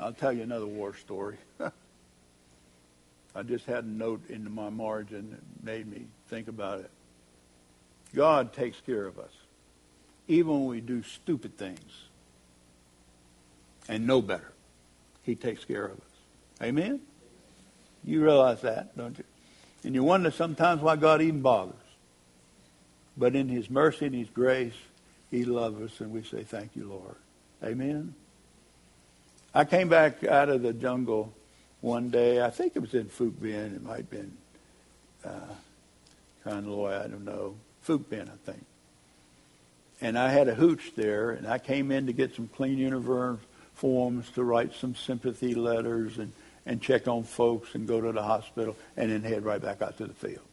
I'll 0.00 0.14
tell 0.14 0.32
you 0.32 0.42
another 0.42 0.66
war 0.66 0.94
story. 0.96 1.36
I 3.36 3.42
just 3.44 3.66
had 3.66 3.84
a 3.84 3.88
note 3.88 4.28
in 4.30 4.52
my 4.52 4.70
margin 4.70 5.30
that 5.30 5.64
made 5.64 5.86
me 5.86 6.06
think 6.28 6.48
about 6.48 6.80
it. 6.80 6.90
God 8.14 8.52
takes 8.52 8.80
care 8.80 9.06
of 9.06 9.18
us, 9.18 9.30
even 10.28 10.52
when 10.52 10.66
we 10.66 10.80
do 10.80 11.02
stupid 11.02 11.56
things. 11.58 12.04
and 13.88 14.06
know 14.06 14.22
better. 14.22 14.52
He 15.22 15.34
takes 15.34 15.64
care 15.64 15.86
of 15.86 15.92
us. 15.98 16.62
Amen? 16.62 17.00
You 18.04 18.22
realize 18.22 18.60
that, 18.62 18.96
don't 18.96 19.18
you? 19.18 19.24
And 19.84 19.94
you 19.94 20.04
wonder 20.04 20.30
sometimes 20.30 20.80
why 20.82 20.96
God 20.96 21.22
even 21.22 21.42
bothers. 21.42 21.74
But 23.16 23.34
in 23.34 23.48
his 23.48 23.68
mercy 23.68 24.06
and 24.06 24.14
his 24.14 24.28
grace, 24.30 24.74
he 25.30 25.44
loves 25.44 25.80
us, 25.82 26.00
and 26.00 26.12
we 26.12 26.22
say, 26.22 26.44
thank 26.44 26.76
you, 26.76 26.88
Lord. 26.88 27.16
Amen? 27.64 28.14
I 29.54 29.64
came 29.64 29.88
back 29.88 30.24
out 30.24 30.48
of 30.48 30.62
the 30.62 30.72
jungle 30.72 31.32
one 31.80 32.10
day. 32.10 32.42
I 32.42 32.50
think 32.50 32.76
it 32.76 32.80
was 32.80 32.94
in 32.94 33.06
Phuc 33.06 33.32
Vinh. 33.32 33.74
It 33.74 33.82
might 33.82 33.96
have 33.96 34.10
been 34.10 34.36
uh, 35.24 35.54
Quan 36.44 36.70
Loi, 36.70 36.96
I 36.96 37.08
don't 37.08 37.24
know. 37.24 37.56
Phuc 37.86 38.04
Vinh, 38.04 38.28
I 38.28 38.50
think. 38.50 38.64
And 40.00 40.18
I 40.18 40.30
had 40.30 40.48
a 40.48 40.54
hooch 40.54 40.92
there, 40.94 41.32
and 41.32 41.46
I 41.46 41.58
came 41.58 41.90
in 41.90 42.06
to 42.06 42.12
get 42.12 42.34
some 42.34 42.48
clean 42.48 42.78
uniforms 42.78 43.42
to 44.34 44.44
write 44.44 44.74
some 44.74 44.94
sympathy 44.94 45.54
letters 45.54 46.18
and, 46.18 46.32
and 46.64 46.80
check 46.80 47.08
on 47.08 47.24
folks 47.24 47.74
and 47.74 47.88
go 47.88 48.00
to 48.00 48.12
the 48.12 48.22
hospital 48.22 48.76
and 48.96 49.10
then 49.10 49.22
head 49.22 49.44
right 49.44 49.60
back 49.60 49.82
out 49.82 49.98
to 49.98 50.06
the 50.06 50.14
field. 50.14 50.46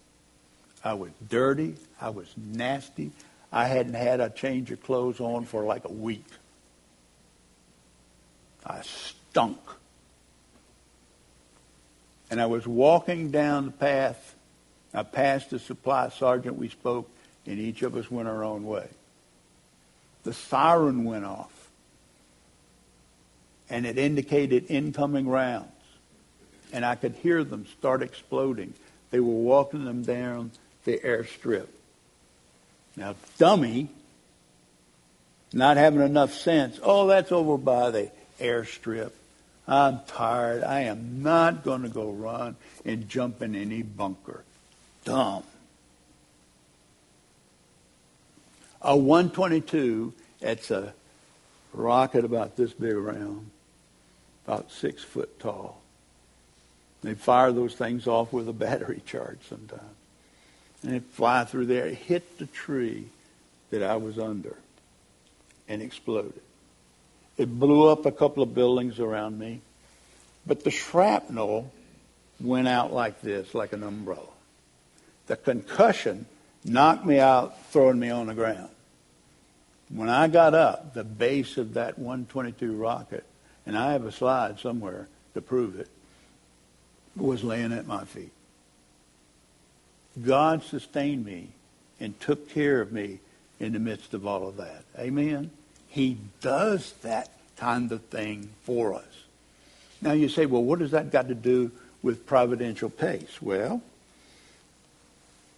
I 0.84 0.96
was 0.96 1.12
dirty. 1.30 1.76
I 2.02 2.10
was 2.10 2.34
nasty. 2.36 3.12
I 3.52 3.68
hadn't 3.68 3.94
had 3.94 4.20
a 4.20 4.30
change 4.30 4.72
of 4.72 4.82
clothes 4.82 5.20
on 5.20 5.46
for 5.46 5.64
like 5.64 5.86
a 5.86 5.92
week. 5.92 6.26
I 8.68 8.82
stunk. 8.82 9.60
And 12.30 12.42
I 12.42 12.46
was 12.48 12.68
walking 12.68 13.32
down 13.32 13.68
the 13.68 13.72
path. 13.72 14.36
I 14.94 15.04
passed 15.04 15.52
the 15.52 15.60
supply 15.60 16.10
sergeant. 16.10 16.58
We 16.58 16.68
spoke, 16.68 17.10
and 17.46 17.58
each 17.58 17.82
of 17.82 17.96
us 17.96 18.12
went 18.12 18.28
our 18.28 18.44
own 18.44 18.66
way. 18.66 18.90
The 20.24 20.34
siren 20.34 21.06
went 21.06 21.24
off, 21.24 21.70
and 23.70 23.86
it 23.86 23.98
indicated 23.98 24.66
incoming 24.70 25.28
rounds. 25.30 25.72
And 26.74 26.84
I 26.84 26.96
could 26.96 27.14
hear 27.14 27.46
them 27.46 27.66
start 27.80 28.02
exploding. 28.02 28.74
They 29.10 29.22
were 29.22 29.32
walking 29.32 29.86
them 29.86 30.04
down 30.04 30.52
the 30.84 30.98
airstrip. 30.98 31.68
Now, 32.98 33.16
dummy, 33.38 33.88
not 35.54 35.78
having 35.78 36.02
enough 36.02 36.34
sense, 36.34 36.78
oh, 36.84 37.08
that's 37.08 37.32
over 37.32 37.58
by 37.58 37.92
the 37.92 38.12
airstrip. 38.40 39.12
I'm 39.68 40.00
tired. 40.08 40.64
I 40.64 40.82
am 40.82 41.22
not 41.24 41.64
going 41.64 41.84
to 41.84 41.90
go 41.90 42.10
run 42.10 42.56
and 42.86 43.10
jump 43.10 43.42
in 43.42 43.56
any 43.56 43.82
bunker. 43.82 44.44
Dumb. 45.04 45.44
A 48.82 48.96
122, 48.96 50.14
it's 50.42 50.72
a 50.72 50.94
rocket 51.74 52.24
about 52.24 52.56
this 52.56 52.72
big 52.74 52.94
around, 52.94 53.50
about 54.46 54.72
six 54.72 55.04
foot 55.04 55.40
tall. 55.40 55.82
They 57.04 57.14
fire 57.14 57.52
those 57.52 57.76
things 57.76 58.08
off 58.08 58.32
with 58.32 58.48
a 58.48 58.54
battery 58.54 59.02
charge 59.06 59.40
sometimes. 59.50 59.82
And 60.84 60.96
it 60.96 61.04
fly 61.12 61.44
through 61.44 61.66
there. 61.66 61.88
It 61.88 61.96
hit 61.96 62.38
the 62.38 62.46
tree 62.46 63.08
that 63.72 63.84
I 63.84 63.98
was 63.98 64.18
under 64.18 64.58
and 65.68 65.82
exploded. 65.82 66.42
It 67.38 67.60
blew 67.60 67.88
up 67.88 68.06
a 68.06 68.12
couple 68.12 68.42
of 68.44 68.54
buildings 68.54 69.00
around 69.00 69.38
me. 69.38 69.62
But 70.46 70.64
the 70.64 70.72
shrapnel 70.72 71.72
went 72.40 72.68
out 72.68 72.94
like 72.94 73.22
this, 73.22 73.54
like 73.54 73.74
an 73.74 73.84
umbrella. 73.84 74.22
The 75.28 75.36
concussion 75.36 76.26
knocked 76.64 77.06
me 77.06 77.20
out, 77.20 77.68
throwing 77.72 78.00
me 78.00 78.10
on 78.10 78.28
the 78.28 78.34
ground. 78.34 78.70
When 79.90 80.10
I 80.10 80.28
got 80.28 80.54
up, 80.54 80.94
the 80.94 81.04
base 81.04 81.58
of 81.58 81.76
that 81.76 81.98
122 82.00 82.76
rocket, 82.76 83.26
and 83.66 83.78
I 83.78 83.94
have 83.94 84.06
a 84.06 84.12
slide 84.12 84.60
somewhere 84.60 85.08
to 85.34 85.42
prove 85.42 85.80
it, 85.80 85.90
was 87.16 87.44
laying 87.44 87.74
at 87.74 87.88
my 87.88 88.06
feet. 88.06 88.32
God 90.26 90.64
sustained 90.64 91.26
me 91.26 91.50
and 92.00 92.20
took 92.20 92.50
care 92.50 92.82
of 92.82 92.92
me 92.92 93.20
in 93.60 93.74
the 93.74 93.80
midst 93.80 94.14
of 94.14 94.26
all 94.26 94.48
of 94.48 94.58
that. 94.58 94.84
Amen? 94.98 95.52
He 95.98 96.20
does 96.42 96.94
that 97.02 97.32
kind 97.56 97.92
of 97.92 98.04
thing 98.04 98.50
for 98.62 98.94
us. 98.94 99.24
Now 100.00 100.12
you 100.12 100.30
say, 100.30 100.46
well, 100.46 100.64
what 100.64 100.78
does 100.78 100.92
that 100.92 101.12
got 101.12 101.28
to 101.30 101.34
do 101.34 101.72
with 102.04 102.28
providential 102.28 102.92
pace? 102.92 103.42
Well, 103.42 103.82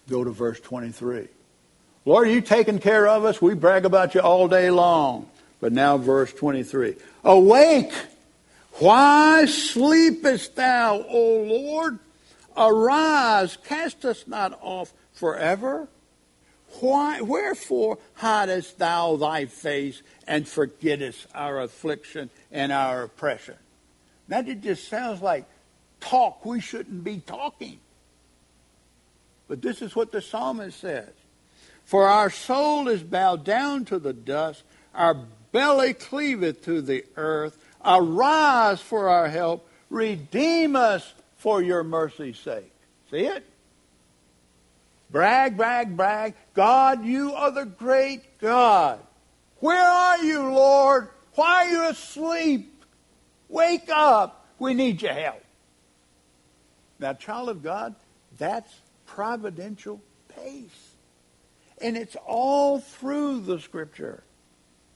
go 0.08 0.24
to 0.24 0.30
verse 0.30 0.58
23. 0.58 1.28
Lord, 2.06 2.30
you 2.30 2.40
taking 2.40 2.78
care 2.78 3.06
of 3.06 3.26
us. 3.26 3.42
We 3.42 3.52
brag 3.52 3.84
about 3.84 4.14
you 4.14 4.22
all 4.22 4.48
day 4.48 4.70
long. 4.70 5.28
But 5.60 5.74
now 5.74 5.98
verse 5.98 6.32
23. 6.32 6.96
Awake! 7.22 7.92
Why 8.78 9.44
sleepest 9.44 10.56
thou, 10.56 11.04
O 11.06 11.42
Lord? 11.42 11.98
Arise, 12.56 13.58
cast 13.66 14.06
us 14.06 14.26
not 14.26 14.58
off 14.62 14.90
forever. 15.12 15.86
Why, 16.78 17.20
wherefore 17.20 17.98
hidest 18.14 18.78
thou 18.78 19.16
thy 19.16 19.46
face 19.46 20.02
and 20.26 20.46
forgettest 20.46 21.26
our 21.34 21.60
affliction 21.60 22.30
and 22.52 22.72
our 22.72 23.02
oppression? 23.02 23.56
That 24.28 24.48
it 24.48 24.60
just 24.62 24.88
sounds 24.88 25.20
like 25.20 25.46
talk 26.00 26.44
we 26.44 26.60
shouldn't 26.60 27.02
be 27.04 27.18
talking. 27.18 27.78
But 29.48 29.62
this 29.62 29.82
is 29.82 29.96
what 29.96 30.12
the 30.12 30.22
psalmist 30.22 30.78
says. 30.78 31.10
For 31.84 32.06
our 32.06 32.30
soul 32.30 32.86
is 32.86 33.02
bowed 33.02 33.44
down 33.44 33.84
to 33.86 33.98
the 33.98 34.12
dust, 34.12 34.62
our 34.94 35.16
belly 35.50 35.92
cleaveth 35.92 36.64
to 36.66 36.80
the 36.80 37.04
earth. 37.16 37.58
Arise 37.84 38.80
for 38.80 39.08
our 39.08 39.28
help, 39.28 39.68
redeem 39.88 40.76
us 40.76 41.14
for 41.36 41.60
your 41.62 41.82
mercy's 41.82 42.38
sake. 42.38 42.72
See 43.10 43.26
it? 43.26 43.44
Brag, 45.10 45.56
brag, 45.56 45.96
brag. 45.96 46.34
God, 46.54 47.04
you 47.04 47.32
are 47.34 47.50
the 47.50 47.64
great 47.64 48.38
God. 48.38 49.00
Where 49.58 49.88
are 49.88 50.18
you, 50.18 50.52
Lord? 50.52 51.08
Why 51.34 51.66
are 51.66 51.70
you 51.70 51.88
asleep? 51.88 52.84
Wake 53.48 53.88
up. 53.90 54.46
We 54.58 54.74
need 54.74 55.02
your 55.02 55.12
help. 55.12 55.42
Now, 56.98 57.14
child 57.14 57.48
of 57.48 57.62
God, 57.62 57.94
that's 58.38 58.72
providential 59.06 60.00
pace. 60.28 60.94
And 61.80 61.96
it's 61.96 62.16
all 62.26 62.78
through 62.78 63.40
the 63.40 63.58
scripture. 63.58 64.22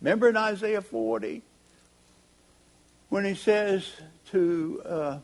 Remember 0.01 0.29
in 0.29 0.37
Isaiah 0.37 0.83
40 0.83 1.43
when 3.09 3.25
he 3.25 3.35
says 3.35 3.91
to 4.31 4.83
uh, 4.85 5.19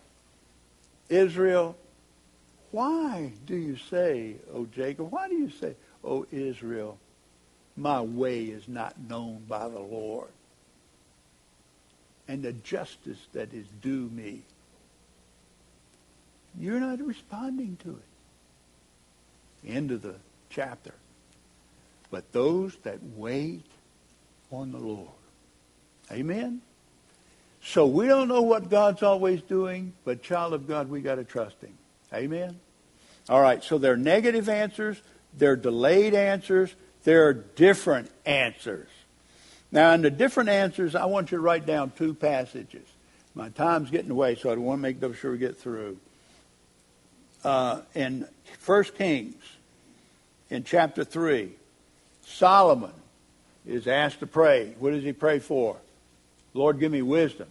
Israel, 1.08 1.76
why 2.70 3.32
do 3.46 3.56
you 3.56 3.76
say, 3.76 4.36
O 4.54 4.66
Jacob, 4.66 5.10
why 5.10 5.28
do 5.28 5.34
you 5.34 5.50
say, 5.50 5.74
O 6.04 6.26
Israel, 6.30 6.98
my 7.76 8.00
way 8.00 8.44
is 8.44 8.68
not 8.68 8.94
known 9.08 9.44
by 9.48 9.68
the 9.68 9.80
Lord, 9.80 10.28
and 12.28 12.42
the 12.42 12.52
justice 12.52 13.18
that 13.32 13.52
is 13.52 13.66
due 13.82 14.08
me? 14.12 14.42
You're 16.58 16.80
not 16.80 17.00
responding 17.00 17.76
to 17.84 17.90
it. 17.90 19.72
End 19.72 19.90
of 19.90 20.02
the 20.02 20.16
chapter. 20.48 20.94
But 22.10 22.32
those 22.32 22.76
that 22.82 22.98
wait 23.16 23.64
on 24.50 24.72
the 24.72 24.78
Lord. 24.78 25.08
Amen? 26.10 26.60
So 27.62 27.86
we 27.86 28.06
don't 28.06 28.28
know 28.28 28.42
what 28.42 28.70
God's 28.70 29.02
always 29.02 29.42
doing, 29.42 29.92
but 30.04 30.22
child 30.22 30.54
of 30.54 30.66
God, 30.66 30.88
we 30.88 31.02
got 31.02 31.16
to 31.16 31.24
trust 31.24 31.60
him. 31.60 31.76
Amen? 32.12 32.58
All 33.28 33.40
right, 33.40 33.62
so 33.62 33.78
there 33.78 33.92
are 33.92 33.96
negative 33.96 34.48
answers, 34.48 35.00
there 35.36 35.52
are 35.52 35.56
delayed 35.56 36.14
answers, 36.14 36.74
there 37.04 37.26
are 37.26 37.32
different 37.32 38.10
answers. 38.26 38.88
Now, 39.72 39.92
in 39.92 40.02
the 40.02 40.10
different 40.10 40.48
answers, 40.48 40.94
I 40.94 41.04
want 41.04 41.30
you 41.30 41.38
to 41.38 41.42
write 41.42 41.64
down 41.64 41.92
two 41.96 42.12
passages. 42.14 42.86
My 43.34 43.50
time's 43.50 43.90
getting 43.90 44.10
away, 44.10 44.34
so 44.34 44.50
I 44.50 44.56
want 44.56 44.82
to 44.82 44.82
make 44.82 45.16
sure 45.16 45.30
we 45.30 45.38
get 45.38 45.56
through. 45.56 45.98
Uh, 47.44 47.82
in 47.94 48.26
1 48.66 48.84
Kings, 48.98 49.42
in 50.50 50.64
chapter 50.64 51.04
3, 51.04 51.52
Solomon 52.24 52.92
is 53.64 53.86
asked 53.86 54.18
to 54.20 54.26
pray. 54.26 54.74
What 54.78 54.90
does 54.90 55.04
he 55.04 55.12
pray 55.12 55.38
for? 55.38 55.76
Lord, 56.52 56.80
give 56.80 56.90
me 56.90 57.02
wisdom. 57.02 57.48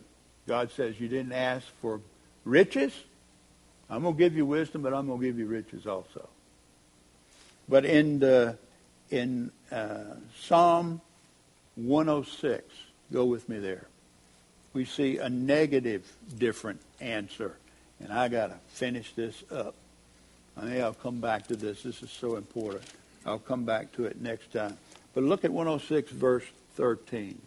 God 0.47 0.71
says, 0.71 0.99
You 0.99 1.07
didn't 1.07 1.31
ask 1.31 1.65
for 1.81 2.01
riches? 2.43 2.93
I'm 3.89 4.03
going 4.03 4.15
to 4.15 4.19
give 4.19 4.35
you 4.35 4.45
wisdom, 4.45 4.81
but 4.81 4.93
I'm 4.93 5.07
going 5.07 5.19
to 5.19 5.25
give 5.25 5.39
you 5.39 5.47
riches 5.47 5.87
also. 5.87 6.29
But 7.67 7.85
in, 7.85 8.19
the, 8.19 8.57
in 9.09 9.51
uh, 9.71 10.15
Psalm 10.39 11.01
106, 11.75 12.63
go 13.11 13.25
with 13.25 13.49
me 13.49 13.59
there, 13.59 13.87
we 14.73 14.85
see 14.85 15.17
a 15.17 15.29
negative 15.29 16.11
different 16.37 16.81
answer. 16.99 17.55
And 17.99 18.13
I 18.13 18.27
got 18.27 18.47
to 18.47 18.55
finish 18.67 19.13
this 19.13 19.43
up. 19.51 19.75
I 20.57 20.61
think 20.61 20.81
I'll 20.81 20.93
come 20.93 21.19
back 21.19 21.47
to 21.47 21.55
this. 21.55 21.83
This 21.83 22.03
is 22.03 22.11
so 22.11 22.35
important. 22.35 22.83
I'll 23.25 23.39
come 23.39 23.65
back 23.65 23.91
to 23.93 24.05
it 24.05 24.21
next 24.21 24.51
time. 24.51 24.77
But 25.13 25.23
look 25.23 25.43
at 25.43 25.51
106, 25.51 26.11
verse 26.11 26.45
13. 26.75 27.41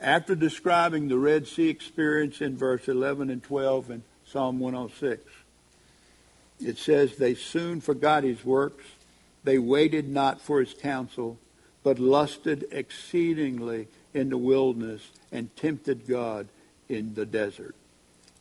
After 0.00 0.34
describing 0.34 1.08
the 1.08 1.18
Red 1.18 1.46
Sea 1.46 1.68
experience 1.68 2.40
in 2.40 2.56
verse 2.56 2.88
11 2.88 3.30
and 3.30 3.42
12 3.42 3.90
in 3.90 4.02
Psalm 4.32 4.60
106, 4.60 5.22
it 6.60 6.78
says, 6.78 7.16
They 7.16 7.34
soon 7.34 7.80
forgot 7.80 8.24
his 8.24 8.44
works. 8.44 8.84
They 9.44 9.58
waited 9.58 10.08
not 10.08 10.40
for 10.40 10.60
his 10.60 10.74
counsel, 10.74 11.38
but 11.82 11.98
lusted 11.98 12.66
exceedingly 12.70 13.88
in 14.12 14.28
the 14.28 14.36
wilderness 14.36 15.10
and 15.32 15.54
tempted 15.56 16.06
God 16.06 16.48
in 16.88 17.14
the 17.14 17.24
desert. 17.24 17.74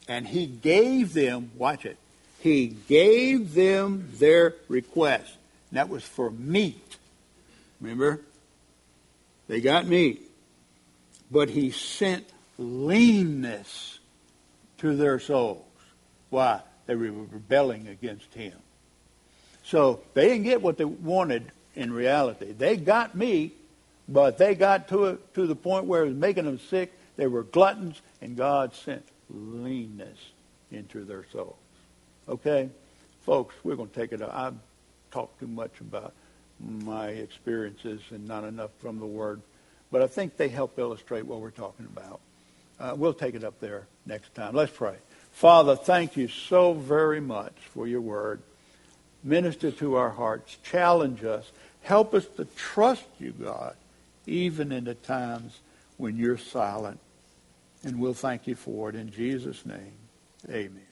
And 0.07 0.27
he 0.27 0.45
gave 0.45 1.13
them, 1.13 1.51
watch 1.55 1.85
it, 1.85 1.97
he 2.39 2.67
gave 2.67 3.53
them 3.53 4.09
their 4.15 4.55
request. 4.67 5.33
And 5.69 5.77
that 5.77 5.89
was 5.89 6.03
for 6.03 6.31
meat. 6.31 6.97
Remember? 7.79 8.21
They 9.47 9.61
got 9.61 9.85
meat. 9.85 10.21
But 11.31 11.49
he 11.49 11.71
sent 11.71 12.25
leanness 12.57 13.99
to 14.79 14.95
their 14.95 15.19
souls. 15.19 15.66
Why? 16.29 16.61
They 16.85 16.95
were 16.95 17.11
rebelling 17.11 17.87
against 17.87 18.33
him. 18.33 18.53
So 19.63 20.01
they 20.13 20.27
didn't 20.27 20.43
get 20.43 20.61
what 20.61 20.77
they 20.77 20.85
wanted 20.85 21.51
in 21.75 21.91
reality. 21.91 22.53
They 22.53 22.77
got 22.77 23.15
me, 23.15 23.51
but 24.07 24.37
they 24.37 24.55
got 24.55 24.87
to 24.89 25.05
it 25.05 25.33
to 25.33 25.45
the 25.45 25.55
point 25.55 25.85
where 25.85 26.03
it 26.03 26.07
was 26.07 26.15
making 26.15 26.45
them 26.45 26.59
sick. 26.59 26.93
They 27.17 27.27
were 27.27 27.43
gluttons, 27.43 28.01
and 28.21 28.37
God 28.37 28.73
sent 28.73 29.05
leanness 29.29 30.17
into 30.71 31.03
their 31.03 31.25
souls. 31.31 31.55
Okay? 32.29 32.69
Folks, 33.25 33.55
we're 33.63 33.75
going 33.75 33.89
to 33.89 33.95
take 33.95 34.13
it. 34.13 34.21
I've 34.21 34.55
talked 35.11 35.39
too 35.39 35.47
much 35.47 35.81
about 35.81 36.13
my 36.59 37.09
experiences 37.09 38.01
and 38.11 38.27
not 38.27 38.43
enough 38.43 38.71
from 38.79 38.99
the 38.99 39.05
Word, 39.05 39.41
but 39.91 40.01
I 40.01 40.07
think 40.07 40.37
they 40.37 40.47
help 40.47 40.79
illustrate 40.79 41.25
what 41.25 41.41
we're 41.41 41.51
talking 41.51 41.85
about. 41.85 42.19
Uh, 42.79 42.93
we'll 42.95 43.13
take 43.13 43.35
it 43.35 43.43
up 43.43 43.59
there 43.59 43.87
next 44.05 44.33
time. 44.35 44.53
Let's 44.55 44.71
pray. 44.71 44.95
Father, 45.37 45.75
thank 45.75 46.17
you 46.17 46.27
so 46.27 46.73
very 46.73 47.21
much 47.21 47.53
for 47.71 47.87
your 47.87 48.01
Word. 48.01 48.41
Minister 49.23 49.69
to 49.69 49.93
our 49.93 50.09
hearts. 50.09 50.57
Challenge 50.63 51.23
us. 51.23 51.51
Help 51.83 52.15
us 52.15 52.25
to 52.37 52.45
trust 52.55 53.05
you, 53.19 53.33
God, 53.33 53.75
even 54.25 54.71
in 54.71 54.85
the 54.85 54.95
times 54.95 55.59
when 55.97 56.17
you're 56.17 56.39
silent. 56.39 56.99
And 57.83 57.99
we'll 57.99 58.15
thank 58.15 58.47
you 58.47 58.55
for 58.55 58.89
it 58.89 58.95
in 58.95 59.11
Jesus' 59.11 59.63
name. 59.63 59.93
Amen. 60.49 60.86